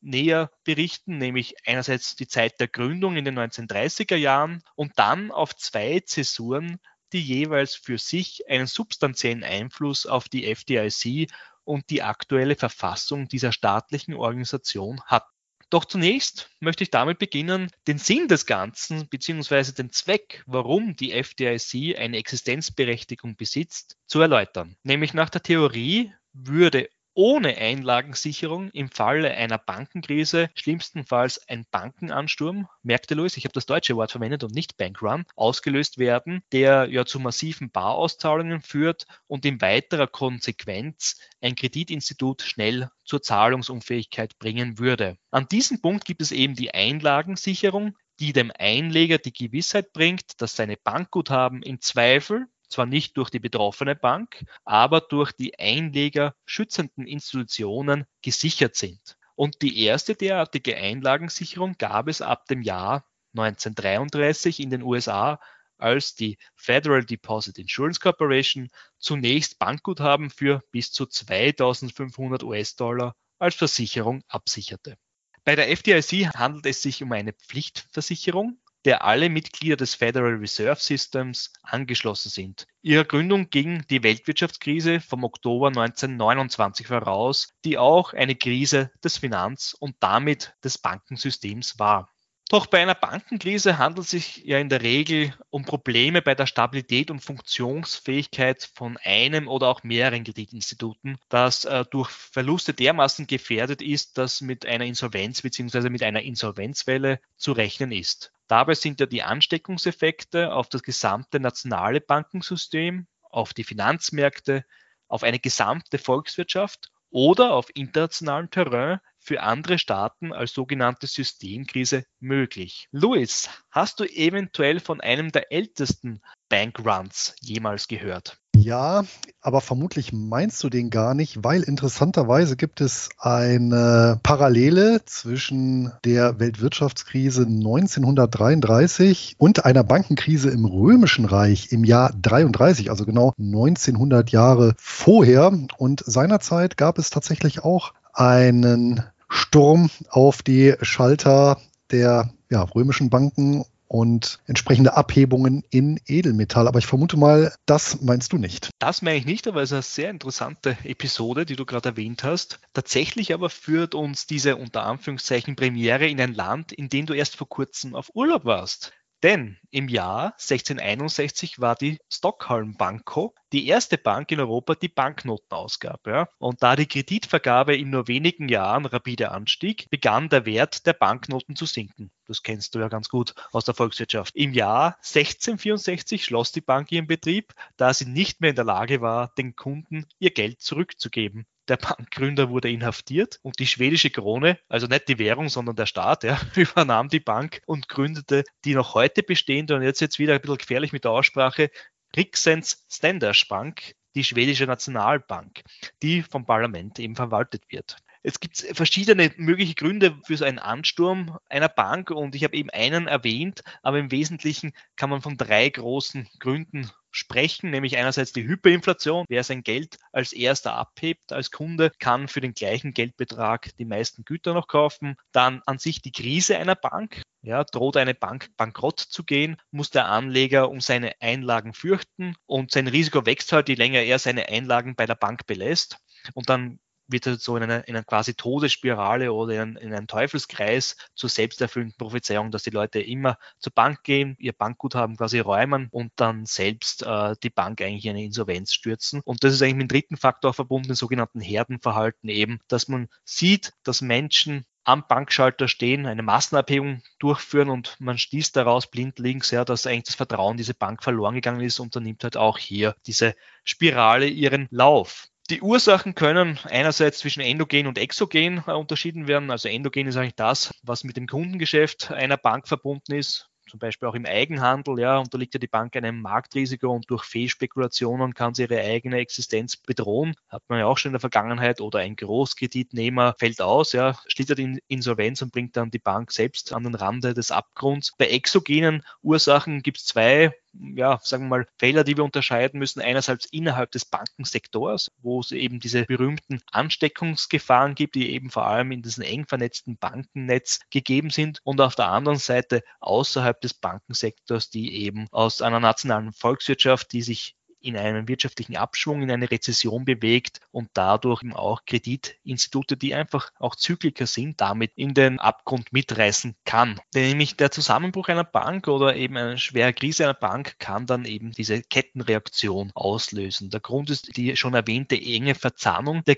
näher 0.00 0.50
berichten, 0.64 1.18
nämlich 1.18 1.54
einerseits 1.66 2.16
die 2.16 2.28
Zeit 2.28 2.60
der 2.60 2.68
Gründung 2.68 3.16
in 3.16 3.24
den 3.24 3.38
1930er 3.38 4.16
Jahren 4.16 4.62
und 4.74 4.92
dann 4.96 5.30
auf 5.30 5.54
zwei 5.56 6.00
Zäsuren 6.00 6.78
die 7.12 7.20
jeweils 7.20 7.74
für 7.74 7.98
sich 7.98 8.48
einen 8.48 8.66
substanziellen 8.66 9.44
Einfluss 9.44 10.06
auf 10.06 10.28
die 10.28 10.46
FDIC 10.46 11.30
und 11.64 11.90
die 11.90 12.02
aktuelle 12.02 12.56
Verfassung 12.56 13.28
dieser 13.28 13.52
staatlichen 13.52 14.14
Organisation 14.14 15.02
hat. 15.02 15.26
Doch 15.68 15.84
zunächst 15.84 16.48
möchte 16.60 16.84
ich 16.84 16.90
damit 16.90 17.18
beginnen, 17.18 17.70
den 17.88 17.98
Sinn 17.98 18.28
des 18.28 18.46
Ganzen 18.46 19.08
bzw. 19.08 19.72
den 19.72 19.90
Zweck, 19.90 20.44
warum 20.46 20.94
die 20.94 21.12
FDIC 21.12 21.98
eine 21.98 22.18
Existenzberechtigung 22.18 23.34
besitzt, 23.34 23.96
zu 24.06 24.20
erläutern. 24.20 24.76
Nämlich 24.84 25.12
nach 25.12 25.28
der 25.28 25.42
Theorie 25.42 26.12
würde 26.32 26.88
ohne 27.16 27.56
Einlagensicherung 27.56 28.68
im 28.72 28.90
Falle 28.90 29.30
einer 29.30 29.56
Bankenkrise, 29.56 30.50
schlimmstenfalls 30.54 31.48
ein 31.48 31.64
Bankenansturm, 31.70 32.68
merkte 32.82 33.14
Louis, 33.14 33.38
ich 33.38 33.44
habe 33.44 33.54
das 33.54 33.64
deutsche 33.64 33.96
Wort 33.96 34.12
verwendet 34.12 34.44
und 34.44 34.54
nicht 34.54 34.76
Bankrun, 34.76 35.24
ausgelöst 35.34 35.96
werden, 35.96 36.42
der 36.52 36.88
ja 36.90 37.06
zu 37.06 37.18
massiven 37.18 37.70
Barauszahlungen 37.70 38.60
führt 38.60 39.06
und 39.26 39.46
in 39.46 39.62
weiterer 39.62 40.06
Konsequenz 40.06 41.18
ein 41.40 41.54
Kreditinstitut 41.54 42.42
schnell 42.42 42.90
zur 43.06 43.22
Zahlungsunfähigkeit 43.22 44.38
bringen 44.38 44.78
würde. 44.78 45.16
An 45.30 45.48
diesem 45.48 45.80
Punkt 45.80 46.04
gibt 46.04 46.20
es 46.20 46.32
eben 46.32 46.54
die 46.54 46.74
Einlagensicherung, 46.74 47.96
die 48.20 48.34
dem 48.34 48.52
Einleger 48.58 49.16
die 49.16 49.32
Gewissheit 49.32 49.94
bringt, 49.94 50.42
dass 50.42 50.54
seine 50.54 50.76
Bankguthaben 50.76 51.62
im 51.62 51.80
Zweifel 51.80 52.46
zwar 52.68 52.86
nicht 52.86 53.16
durch 53.16 53.30
die 53.30 53.38
betroffene 53.38 53.94
Bank, 53.94 54.44
aber 54.64 55.00
durch 55.00 55.32
die 55.32 55.58
Einleger 55.58 56.34
schützenden 56.44 57.06
Institutionen 57.06 58.06
gesichert 58.22 58.76
sind. 58.76 59.16
Und 59.34 59.62
die 59.62 59.82
erste 59.84 60.14
derartige 60.14 60.76
Einlagensicherung 60.76 61.76
gab 61.78 62.08
es 62.08 62.22
ab 62.22 62.46
dem 62.46 62.62
Jahr 62.62 63.06
1933 63.34 64.60
in 64.60 64.70
den 64.70 64.82
USA, 64.82 65.38
als 65.78 66.14
die 66.14 66.38
Federal 66.54 67.04
Deposit 67.04 67.58
Insurance 67.58 68.00
Corporation 68.00 68.70
zunächst 68.98 69.58
Bankguthaben 69.58 70.30
für 70.30 70.62
bis 70.72 70.90
zu 70.90 71.06
2500 71.06 72.42
US-Dollar 72.42 73.14
als 73.38 73.54
Versicherung 73.54 74.22
absicherte. 74.28 74.96
Bei 75.44 75.54
der 75.54 75.70
FDIC 75.70 76.34
handelt 76.34 76.66
es 76.66 76.82
sich 76.82 77.02
um 77.02 77.12
eine 77.12 77.34
Pflichtversicherung, 77.34 78.58
der 78.86 79.04
alle 79.04 79.28
Mitglieder 79.28 79.76
des 79.76 79.96
Federal 79.96 80.36
Reserve 80.36 80.80
Systems 80.80 81.52
angeschlossen 81.62 82.30
sind. 82.30 82.68
Ihrer 82.82 83.04
Gründung 83.04 83.50
ging 83.50 83.84
die 83.90 84.04
Weltwirtschaftskrise 84.04 85.00
vom 85.00 85.24
Oktober 85.24 85.68
1929 85.68 86.86
voraus, 86.86 87.52
die 87.64 87.78
auch 87.78 88.12
eine 88.12 88.36
Krise 88.36 88.92
des 89.02 89.18
Finanz- 89.18 89.76
und 89.78 89.96
damit 89.98 90.54
des 90.62 90.78
Bankensystems 90.78 91.80
war. 91.80 92.08
Doch 92.48 92.66
bei 92.66 92.80
einer 92.80 92.94
Bankenkrise 92.94 93.76
handelt 93.76 94.04
es 94.04 94.10
sich 94.12 94.36
ja 94.44 94.58
in 94.58 94.68
der 94.68 94.82
Regel 94.82 95.34
um 95.50 95.64
Probleme 95.64 96.22
bei 96.22 96.36
der 96.36 96.46
Stabilität 96.46 97.10
und 97.10 97.18
Funktionsfähigkeit 97.18 98.70
von 98.72 98.98
einem 98.98 99.48
oder 99.48 99.66
auch 99.66 99.82
mehreren 99.82 100.22
Kreditinstituten, 100.22 101.18
das 101.28 101.64
äh, 101.64 101.84
durch 101.90 102.08
Verluste 102.10 102.72
dermaßen 102.72 103.26
gefährdet 103.26 103.82
ist, 103.82 104.16
dass 104.16 104.42
mit 104.42 104.64
einer 104.64 104.84
Insolvenz 104.84 105.42
bzw. 105.42 105.90
mit 105.90 106.04
einer 106.04 106.22
Insolvenzwelle 106.22 107.18
zu 107.36 107.50
rechnen 107.50 107.90
ist. 107.90 108.32
Dabei 108.48 108.74
sind 108.74 109.00
ja 109.00 109.06
die 109.06 109.22
Ansteckungseffekte 109.22 110.52
auf 110.52 110.68
das 110.68 110.82
gesamte 110.82 111.40
nationale 111.40 112.00
Bankensystem, 112.00 113.06
auf 113.22 113.52
die 113.52 113.64
Finanzmärkte, 113.64 114.64
auf 115.08 115.22
eine 115.22 115.38
gesamte 115.38 115.98
Volkswirtschaft 115.98 116.90
oder 117.10 117.52
auf 117.52 117.74
internationalem 117.74 118.50
Terrain 118.50 119.00
für 119.18 119.42
andere 119.42 119.78
Staaten 119.78 120.32
als 120.32 120.52
sogenannte 120.52 121.06
Systemkrise 121.06 122.04
möglich. 122.20 122.88
Louis, 122.92 123.48
hast 123.70 123.98
du 123.98 124.04
eventuell 124.04 124.80
von 124.80 125.00
einem 125.00 125.32
der 125.32 125.52
ältesten 125.52 126.20
Bankruns 126.48 127.34
jemals 127.40 127.88
gehört? 127.88 128.38
Ja, 128.66 129.04
aber 129.42 129.60
vermutlich 129.60 130.12
meinst 130.12 130.64
du 130.64 130.68
den 130.68 130.90
gar 130.90 131.14
nicht, 131.14 131.44
weil 131.44 131.62
interessanterweise 131.62 132.56
gibt 132.56 132.80
es 132.80 133.10
eine 133.16 134.18
Parallele 134.24 135.04
zwischen 135.04 135.92
der 136.04 136.40
Weltwirtschaftskrise 136.40 137.42
1933 137.42 139.36
und 139.38 139.64
einer 139.64 139.84
Bankenkrise 139.84 140.50
im 140.50 140.64
Römischen 140.64 141.26
Reich 141.26 141.70
im 141.70 141.84
Jahr 141.84 142.12
33, 142.20 142.90
also 142.90 143.06
genau 143.06 143.34
1900 143.38 144.32
Jahre 144.32 144.74
vorher. 144.78 145.56
Und 145.78 146.02
seinerzeit 146.04 146.76
gab 146.76 146.98
es 146.98 147.10
tatsächlich 147.10 147.62
auch 147.62 147.92
einen 148.14 149.04
Sturm 149.28 149.90
auf 150.10 150.42
die 150.42 150.74
Schalter 150.82 151.58
der 151.92 152.30
ja, 152.50 152.62
römischen 152.62 153.10
Banken 153.10 153.64
und 153.88 154.40
entsprechende 154.46 154.96
Abhebungen 154.96 155.64
in 155.70 156.00
Edelmetall. 156.06 156.68
Aber 156.68 156.78
ich 156.78 156.86
vermute 156.86 157.16
mal, 157.16 157.54
das 157.66 158.00
meinst 158.00 158.32
du 158.32 158.38
nicht. 158.38 158.70
Das 158.78 159.02
meine 159.02 159.18
ich 159.18 159.26
nicht, 159.26 159.46
aber 159.46 159.62
es 159.62 159.70
ist 159.70 159.74
eine 159.74 159.82
sehr 159.82 160.10
interessante 160.10 160.76
Episode, 160.84 161.46
die 161.46 161.56
du 161.56 161.64
gerade 161.64 161.90
erwähnt 161.90 162.24
hast. 162.24 162.60
Tatsächlich 162.72 163.32
aber 163.32 163.50
führt 163.50 163.94
uns 163.94 164.26
diese 164.26 164.56
unter 164.56 164.84
Anführungszeichen 164.84 165.56
Premiere 165.56 166.06
in 166.06 166.20
ein 166.20 166.34
Land, 166.34 166.72
in 166.72 166.88
dem 166.88 167.06
du 167.06 167.14
erst 167.14 167.36
vor 167.36 167.48
kurzem 167.48 167.94
auf 167.94 168.10
Urlaub 168.14 168.44
warst. 168.44 168.92
Denn 169.22 169.56
im 169.70 169.88
Jahr 169.88 170.34
1661 170.34 171.58
war 171.58 171.74
die 171.74 171.98
Stockholm 172.08 172.76
Banco 172.76 173.34
die 173.52 173.66
erste 173.66 173.98
Bank 173.98 174.32
in 174.32 174.40
Europa, 174.40 174.74
die 174.74 174.88
Banknoten 174.88 175.52
ausgab. 175.52 176.06
Ja. 176.06 176.28
Und 176.38 176.62
da 176.62 176.76
die 176.76 176.86
Kreditvergabe 176.86 177.76
in 177.76 177.90
nur 177.90 178.08
wenigen 178.08 178.48
Jahren 178.48 178.86
rapide 178.86 179.30
anstieg, 179.30 179.88
begann 179.90 180.28
der 180.28 180.46
Wert 180.46 180.86
der 180.86 180.92
Banknoten 180.92 181.56
zu 181.56 181.66
sinken. 181.66 182.10
Das 182.26 182.42
kennst 182.42 182.74
du 182.74 182.80
ja 182.80 182.88
ganz 182.88 183.08
gut 183.08 183.34
aus 183.52 183.64
der 183.64 183.74
Volkswirtschaft. 183.74 184.34
Im 184.34 184.52
Jahr 184.52 184.96
1664 184.98 186.24
schloss 186.24 186.52
die 186.52 186.60
Bank 186.60 186.90
ihren 186.90 187.06
Betrieb, 187.06 187.52
da 187.76 187.94
sie 187.94 188.06
nicht 188.06 188.40
mehr 188.40 188.50
in 188.50 188.56
der 188.56 188.64
Lage 188.64 189.00
war, 189.00 189.32
den 189.38 189.54
Kunden 189.54 190.06
ihr 190.18 190.30
Geld 190.30 190.60
zurückzugeben. 190.60 191.46
Der 191.68 191.76
Bankgründer 191.76 192.48
wurde 192.48 192.70
inhaftiert 192.70 193.40
und 193.42 193.58
die 193.58 193.66
schwedische 193.66 194.10
Krone, 194.10 194.58
also 194.68 194.86
nicht 194.86 195.08
die 195.08 195.18
Währung, 195.18 195.48
sondern 195.48 195.74
der 195.74 195.86
Staat, 195.86 196.22
ja, 196.22 196.38
übernahm 196.54 197.08
die 197.08 197.20
Bank 197.20 197.60
und 197.66 197.88
gründete 197.88 198.44
die 198.64 198.74
noch 198.74 198.94
heute 198.94 199.24
bestehende 199.24 199.74
und 199.74 199.82
jetzt 199.82 200.00
jetzt 200.00 200.20
wieder 200.20 200.34
ein 200.34 200.40
bisschen 200.40 200.58
gefährlich 200.58 200.92
mit 200.92 201.04
der 201.04 201.10
Aussprache 201.10 201.70
Riksens 202.16 202.86
Standers 202.88 203.44
Bank, 203.46 203.94
die 204.14 204.24
schwedische 204.24 204.64
Nationalbank, 204.64 205.62
die 206.02 206.22
vom 206.22 206.46
Parlament 206.46 206.98
eben 206.98 207.14
verwaltet 207.14 207.64
wird. 207.68 207.98
Es 208.22 208.40
gibt 208.40 208.56
verschiedene 208.56 209.32
mögliche 209.36 209.74
Gründe 209.74 210.18
für 210.24 210.36
so 210.36 210.44
einen 210.44 210.58
Ansturm 210.58 211.38
einer 211.48 211.68
Bank 211.68 212.10
und 212.10 212.34
ich 212.34 212.42
habe 212.42 212.56
eben 212.56 212.70
einen 212.70 213.06
erwähnt, 213.06 213.62
aber 213.82 213.98
im 213.98 214.10
Wesentlichen 214.10 214.72
kann 214.96 215.10
man 215.10 215.22
von 215.22 215.36
drei 215.36 215.68
großen 215.68 216.26
Gründen 216.40 216.90
sprechen, 217.16 217.70
nämlich 217.70 217.96
einerseits 217.96 218.32
die 218.32 218.46
Hyperinflation. 218.46 219.24
Wer 219.28 219.42
sein 219.42 219.62
Geld 219.62 219.96
als 220.12 220.32
erster 220.32 220.74
abhebt 220.74 221.32
als 221.32 221.50
Kunde, 221.50 221.90
kann 221.98 222.28
für 222.28 222.40
den 222.40 222.54
gleichen 222.54 222.92
Geldbetrag 222.92 223.74
die 223.78 223.84
meisten 223.84 224.24
Güter 224.24 224.54
noch 224.54 224.68
kaufen. 224.68 225.16
Dann 225.32 225.62
an 225.66 225.78
sich 225.78 226.02
die 226.02 226.12
Krise 226.12 226.58
einer 226.58 226.74
Bank. 226.74 227.22
Ja, 227.42 227.62
droht 227.62 227.96
eine 227.96 228.14
Bank 228.14 228.50
bankrott 228.56 228.98
zu 228.98 229.22
gehen, 229.22 229.56
muss 229.70 229.90
der 229.90 230.06
Anleger 230.08 230.68
um 230.68 230.80
seine 230.80 231.12
Einlagen 231.20 231.74
fürchten 231.74 232.34
und 232.46 232.72
sein 232.72 232.88
Risiko 232.88 233.24
wächst 233.24 233.52
halt, 233.52 233.68
je 233.68 233.76
länger 233.76 234.02
er 234.02 234.18
seine 234.18 234.48
Einlagen 234.48 234.96
bei 234.96 235.06
der 235.06 235.14
Bank 235.14 235.46
belässt. 235.46 235.98
Und 236.34 236.48
dann 236.48 236.80
wird 237.08 237.26
er 237.26 237.36
so 237.36 237.56
in 237.56 237.62
einer, 237.62 237.86
in 237.88 237.94
einer 237.94 238.04
quasi 238.04 238.34
Todesspirale 238.34 239.32
oder 239.32 239.62
in, 239.62 239.76
in 239.76 239.94
einen 239.94 240.06
Teufelskreis 240.06 240.96
zur 241.14 241.30
selbsterfüllenden 241.30 241.96
Prophezeiung, 241.96 242.50
dass 242.50 242.62
die 242.62 242.70
Leute 242.70 243.00
immer 243.00 243.38
zur 243.58 243.72
Bank 243.72 244.02
gehen, 244.02 244.36
ihr 244.38 244.52
Bankguthaben 244.52 245.16
quasi 245.16 245.38
räumen 245.38 245.88
und 245.90 246.12
dann 246.16 246.46
selbst 246.46 247.02
äh, 247.02 247.34
die 247.42 247.50
Bank 247.50 247.80
eigentlich 247.80 248.04
in 248.04 248.10
eine 248.10 248.24
Insolvenz 248.24 248.72
stürzen. 248.72 249.20
Und 249.24 249.44
das 249.44 249.54
ist 249.54 249.62
eigentlich 249.62 249.76
mit 249.76 249.90
dem 249.90 249.94
dritten 249.94 250.16
Faktor 250.16 250.54
verbunden, 250.54 250.88
den 250.88 250.96
sogenannten 250.96 251.40
Herdenverhalten 251.40 252.28
eben, 252.28 252.60
dass 252.68 252.88
man 252.88 253.08
sieht, 253.24 253.72
dass 253.82 254.00
Menschen 254.00 254.64
am 254.86 255.04
Bankschalter 255.08 255.66
stehen, 255.66 256.06
eine 256.06 256.22
Massenabhebung 256.22 257.02
durchführen 257.18 257.70
und 257.70 257.96
man 257.98 258.18
schließt 258.18 258.54
daraus 258.54 258.86
blindlings, 258.86 259.50
ja, 259.50 259.64
dass 259.64 259.84
eigentlich 259.84 260.04
das 260.04 260.14
Vertrauen 260.14 260.52
in 260.52 260.58
diese 260.58 260.74
Bank 260.74 261.02
verloren 261.02 261.34
gegangen 261.34 261.60
ist 261.60 261.80
und 261.80 261.96
dann 261.96 262.04
nimmt 262.04 262.22
halt 262.22 262.36
auch 262.36 262.56
hier 262.56 262.94
diese 263.04 263.34
Spirale 263.64 264.28
ihren 264.28 264.68
Lauf. 264.70 265.26
Die 265.48 265.62
Ursachen 265.62 266.14
können 266.14 266.58
einerseits 266.64 267.20
zwischen 267.20 267.40
endogen 267.40 267.86
und 267.86 267.98
exogen 267.98 268.64
äh, 268.66 268.72
unterschieden 268.72 269.28
werden. 269.28 269.50
Also 269.50 269.68
endogen 269.68 270.08
ist 270.08 270.16
eigentlich 270.16 270.34
das, 270.34 270.74
was 270.82 271.04
mit 271.04 271.16
dem 271.16 271.26
Kundengeschäft 271.26 272.10
einer 272.10 272.36
Bank 272.36 272.66
verbunden 272.66 273.14
ist 273.14 273.48
zum 273.68 273.80
Beispiel 273.80 274.08
auch 274.08 274.14
im 274.14 274.26
Eigenhandel, 274.26 274.98
ja, 275.00 275.18
unterliegt 275.18 275.54
ja 275.54 275.58
die 275.58 275.66
Bank 275.66 275.96
einem 275.96 276.20
Marktrisiko 276.22 276.90
und 276.92 277.10
durch 277.10 277.24
Fehlspekulationen 277.24 278.34
kann 278.34 278.54
sie 278.54 278.62
ihre 278.62 278.80
eigene 278.80 279.18
Existenz 279.18 279.76
bedrohen. 279.76 280.34
Hat 280.48 280.62
man 280.68 280.78
ja 280.78 280.86
auch 280.86 280.98
schon 280.98 281.10
in 281.10 281.14
der 281.14 281.20
Vergangenheit 281.20 281.80
oder 281.80 281.98
ein 282.00 282.16
Großkreditnehmer 282.16 283.34
fällt 283.38 283.60
aus, 283.60 283.92
ja, 283.92 284.18
schlittert 284.28 284.58
in 284.58 284.78
Insolvenz 284.88 285.42
und 285.42 285.52
bringt 285.52 285.76
dann 285.76 285.90
die 285.90 285.98
Bank 285.98 286.32
selbst 286.32 286.72
an 286.72 286.84
den 286.84 286.94
Rande 286.94 287.34
des 287.34 287.50
Abgrunds. 287.50 288.12
Bei 288.18 288.28
exogenen 288.28 289.02
Ursachen 289.22 289.82
gibt 289.82 289.98
es 289.98 290.06
zwei 290.06 290.52
ja, 290.94 291.18
sagen 291.22 291.44
wir 291.44 291.48
mal, 291.48 291.66
Fehler, 291.78 292.04
die 292.04 292.16
wir 292.16 292.24
unterscheiden 292.24 292.78
müssen. 292.78 293.00
Einerseits 293.00 293.46
innerhalb 293.46 293.90
des 293.92 294.04
Bankensektors, 294.04 295.10
wo 295.22 295.40
es 295.40 295.52
eben 295.52 295.80
diese 295.80 296.04
berühmten 296.04 296.60
Ansteckungsgefahren 296.72 297.94
gibt, 297.94 298.14
die 298.14 298.30
eben 298.30 298.50
vor 298.50 298.66
allem 298.66 298.92
in 298.92 299.02
diesem 299.02 299.24
eng 299.24 299.46
vernetzten 299.46 299.96
Bankennetz 299.96 300.80
gegeben 300.90 301.30
sind. 301.30 301.60
Und 301.64 301.80
auf 301.80 301.94
der 301.94 302.08
anderen 302.08 302.38
Seite 302.38 302.82
außerhalb 303.00 303.60
des 303.60 303.74
Bankensektors, 303.74 304.70
die 304.70 304.94
eben 305.04 305.26
aus 305.30 305.62
einer 305.62 305.80
nationalen 305.80 306.32
Volkswirtschaft, 306.32 307.12
die 307.12 307.22
sich 307.22 307.56
in 307.80 307.96
einen 307.96 308.28
wirtschaftlichen 308.28 308.76
Abschwung, 308.76 309.22
in 309.22 309.30
eine 309.30 309.50
Rezession 309.50 310.04
bewegt 310.04 310.60
und 310.70 310.90
dadurch 310.94 311.42
auch 311.54 311.84
Kreditinstitute, 311.86 312.96
die 312.96 313.14
einfach 313.14 313.52
auch 313.58 313.76
Zykliker 313.76 314.26
sind, 314.26 314.60
damit 314.60 314.92
in 314.96 315.14
den 315.14 315.38
Abgrund 315.38 315.92
mitreißen 315.92 316.56
kann. 316.64 317.00
Denn 317.14 317.28
nämlich 317.28 317.56
der 317.56 317.70
Zusammenbruch 317.70 318.28
einer 318.28 318.44
Bank 318.44 318.88
oder 318.88 319.16
eben 319.16 319.36
eine 319.36 319.58
schwere 319.58 319.92
Krise 319.92 320.24
einer 320.24 320.34
Bank 320.34 320.78
kann 320.78 321.06
dann 321.06 321.24
eben 321.24 321.52
diese 321.52 321.82
Kettenreaktion 321.82 322.90
auslösen. 322.94 323.70
Der 323.70 323.80
Grund 323.80 324.10
ist 324.10 324.36
die 324.36 324.56
schon 324.56 324.74
erwähnte 324.74 325.16
enge 325.16 325.54
Verzahnung 325.54 326.24
der 326.24 326.34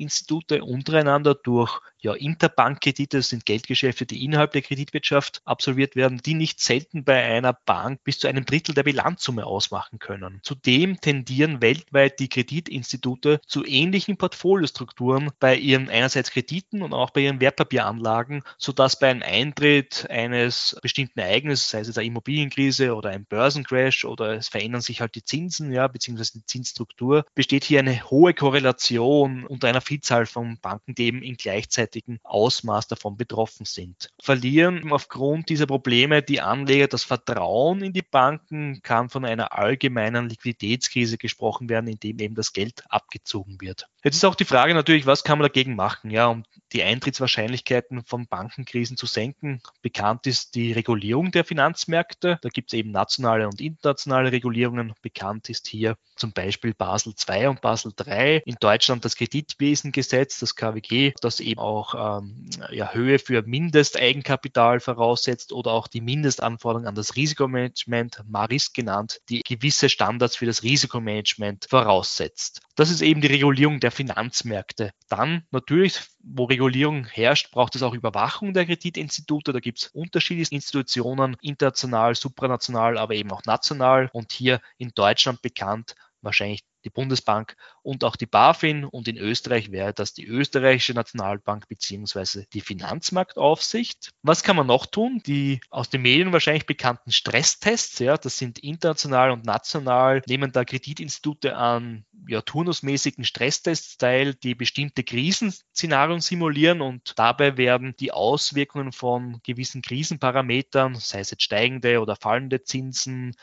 Kreditinstitute 0.00 0.64
untereinander 0.64 1.34
durch 1.34 1.80
ja, 2.02 2.14
Interbankkredite, 2.14 3.18
das 3.18 3.28
sind 3.28 3.44
Geldgeschäfte, 3.44 4.06
die 4.06 4.24
innerhalb 4.24 4.52
der 4.52 4.62
Kreditwirtschaft 4.62 5.42
absolviert 5.44 5.96
werden, 5.96 6.18
die 6.24 6.34
nicht 6.34 6.60
selten 6.60 7.04
bei 7.04 7.22
einer 7.22 7.52
Bank 7.52 8.02
bis 8.04 8.18
zu 8.18 8.28
einem 8.28 8.46
Drittel 8.46 8.74
der 8.74 8.84
Bilanzsumme 8.84 9.44
ausmachen 9.44 9.98
können. 9.98 10.40
Zudem 10.42 11.00
tendieren 11.00 11.60
weltweit 11.60 12.18
die 12.18 12.28
Kreditinstitute 12.28 13.40
zu 13.46 13.64
ähnlichen 13.66 14.16
Portfoliostrukturen 14.16 15.30
bei 15.38 15.56
ihren 15.56 15.88
einerseits 15.90 16.30
Krediten 16.30 16.82
und 16.82 16.94
auch 16.94 17.10
bei 17.10 17.20
ihren 17.20 17.40
Wertpapieranlagen, 17.40 18.42
sodass 18.56 18.98
bei 18.98 19.10
einem 19.10 19.22
Eintritt 19.22 20.06
eines 20.08 20.76
bestimmten 20.80 21.20
Ereignisses, 21.20 21.70
sei 21.70 21.80
es 21.80 21.98
eine 21.98 22.06
Immobilienkrise 22.06 22.94
oder 22.94 23.10
ein 23.10 23.26
Börsencrash 23.26 24.04
oder 24.04 24.36
es 24.36 24.48
verändern 24.48 24.80
sich 24.80 25.00
halt 25.00 25.14
die 25.14 25.24
Zinsen, 25.24 25.72
ja, 25.72 25.86
beziehungsweise 25.86 26.38
die 26.38 26.46
Zinsstruktur, 26.46 27.24
besteht 27.34 27.64
hier 27.64 27.80
eine 27.80 28.10
hohe 28.10 28.32
Korrelation 28.32 29.44
unter 29.44 29.68
einer 29.68 29.82
Vielzahl 29.90 30.26
von 30.26 30.58
Banken, 30.60 30.94
die 30.94 31.06
eben 31.06 31.22
in 31.22 31.36
gleichzeitig 31.36 31.80
gleichzeitigen 31.80 32.20
Ausmaß 32.22 32.88
davon 32.88 33.16
betroffen 33.16 33.64
sind. 33.64 34.10
Verlieren 34.22 34.92
aufgrund 34.92 35.48
dieser 35.48 35.66
Probleme 35.66 36.22
die 36.22 36.40
Anleger 36.40 36.88
das 36.88 37.04
Vertrauen 37.04 37.82
in 37.82 37.92
die 37.92 38.02
Banken, 38.02 38.82
kann 38.82 39.08
von 39.08 39.24
einer 39.24 39.56
allgemeinen 39.56 40.28
Liquiditätskrise 40.28 41.18
gesprochen 41.18 41.68
werden, 41.68 41.88
indem 41.88 42.18
eben 42.18 42.34
das 42.34 42.52
Geld 42.52 42.84
abgezogen 42.88 43.60
wird. 43.60 43.88
Jetzt 44.04 44.16
ist 44.16 44.24
auch 44.24 44.34
die 44.34 44.44
Frage 44.44 44.74
natürlich, 44.74 45.06
was 45.06 45.24
kann 45.24 45.38
man 45.38 45.48
dagegen 45.48 45.74
machen? 45.74 46.10
Ja, 46.10 46.28
um 46.28 46.44
die 46.72 46.82
Eintrittswahrscheinlichkeiten 46.82 48.02
von 48.04 48.26
Bankenkrisen 48.26 48.96
zu 48.96 49.06
senken. 49.06 49.60
Bekannt 49.82 50.26
ist 50.26 50.54
die 50.54 50.72
Regulierung 50.72 51.30
der 51.30 51.44
Finanzmärkte. 51.44 52.38
Da 52.42 52.48
gibt 52.48 52.72
es 52.72 52.78
eben 52.78 52.90
nationale 52.90 53.46
und 53.46 53.60
internationale 53.60 54.32
Regulierungen. 54.32 54.94
Bekannt 55.02 55.48
ist 55.48 55.66
hier 55.66 55.96
zum 56.16 56.32
Beispiel 56.32 56.74
Basel 56.74 57.14
II 57.28 57.46
und 57.46 57.60
Basel 57.60 57.92
III. 57.98 58.42
In 58.44 58.56
Deutschland 58.60 59.04
das 59.04 59.16
Kreditwesengesetz, 59.16 60.38
das 60.38 60.54
KWG, 60.54 61.12
das 61.20 61.40
eben 61.40 61.60
auch 61.60 62.20
ähm, 62.20 62.48
ja, 62.70 62.92
Höhe 62.92 63.18
für 63.18 63.42
Mindesteigenkapital 63.42 64.80
voraussetzt 64.80 65.52
oder 65.52 65.72
auch 65.72 65.88
die 65.88 66.00
Mindestanforderungen 66.00 66.88
an 66.88 66.94
das 66.94 67.16
Risikomanagement, 67.16 68.22
MARIS 68.28 68.72
genannt, 68.72 69.20
die 69.28 69.40
gewisse 69.40 69.88
Standards 69.88 70.36
für 70.36 70.46
das 70.46 70.62
Risikomanagement 70.62 71.66
voraussetzt. 71.68 72.60
Das 72.76 72.90
ist 72.90 73.02
eben 73.02 73.20
die 73.20 73.28
Regulierung 73.28 73.80
der 73.80 73.90
Finanzmärkte. 73.90 74.92
Dann 75.08 75.44
natürlich, 75.50 76.00
wo 76.22 76.44
Regulierung 76.44 77.06
herrscht, 77.06 77.50
braucht 77.50 77.76
es 77.76 77.82
auch 77.82 77.94
Überwachung 77.94 78.52
der 78.54 78.66
Kreditinstitute. 78.66 79.52
Da 79.52 79.60
gibt 79.60 79.78
es 79.78 79.86
unterschiedliche 79.88 80.54
Institutionen, 80.54 81.36
international, 81.40 82.14
supranational, 82.14 82.98
aber 82.98 83.14
eben 83.14 83.30
auch 83.32 83.42
national. 83.44 84.10
Und 84.12 84.32
hier 84.32 84.60
in 84.78 84.92
Deutschland 84.94 85.42
bekannt 85.42 85.94
wahrscheinlich 86.22 86.64
die 86.84 86.90
Bundesbank 86.90 87.56
und 87.82 88.04
auch 88.04 88.16
die 88.16 88.26
BaFin 88.26 88.84
und 88.84 89.08
in 89.08 89.16
Österreich 89.16 89.70
wäre 89.70 89.92
das 89.92 90.14
die 90.14 90.26
österreichische 90.26 90.94
Nationalbank 90.94 91.68
beziehungsweise 91.68 92.46
die 92.52 92.60
Finanzmarktaufsicht. 92.60 94.10
Was 94.22 94.42
kann 94.42 94.56
man 94.56 94.66
noch 94.66 94.86
tun? 94.86 95.22
Die 95.26 95.60
aus 95.70 95.90
den 95.90 96.02
Medien 96.02 96.32
wahrscheinlich 96.32 96.66
bekannten 96.66 97.12
Stresstests, 97.12 97.98
ja, 97.98 98.16
das 98.16 98.38
sind 98.38 98.58
international 98.58 99.30
und 99.30 99.44
national, 99.44 100.22
nehmen 100.26 100.52
da 100.52 100.64
Kreditinstitute 100.64 101.56
an 101.56 102.04
ja, 102.28 102.40
turnusmäßigen 102.42 103.24
Stresstests 103.24 103.98
teil, 103.98 104.34
die 104.34 104.54
bestimmte 104.54 105.04
Krisenszenarien 105.04 106.20
simulieren 106.20 106.80
und 106.80 107.18
dabei 107.18 107.56
werden 107.56 107.94
die 107.98 108.12
Auswirkungen 108.12 108.92
von 108.92 109.40
gewissen 109.42 109.82
Krisenparametern, 109.82 110.94
sei 110.94 111.20
es 111.20 111.30
jetzt 111.30 111.42
steigende 111.42 112.00
oder 112.00 112.16
fallende 112.16 112.62
Zinsen, 112.62 113.34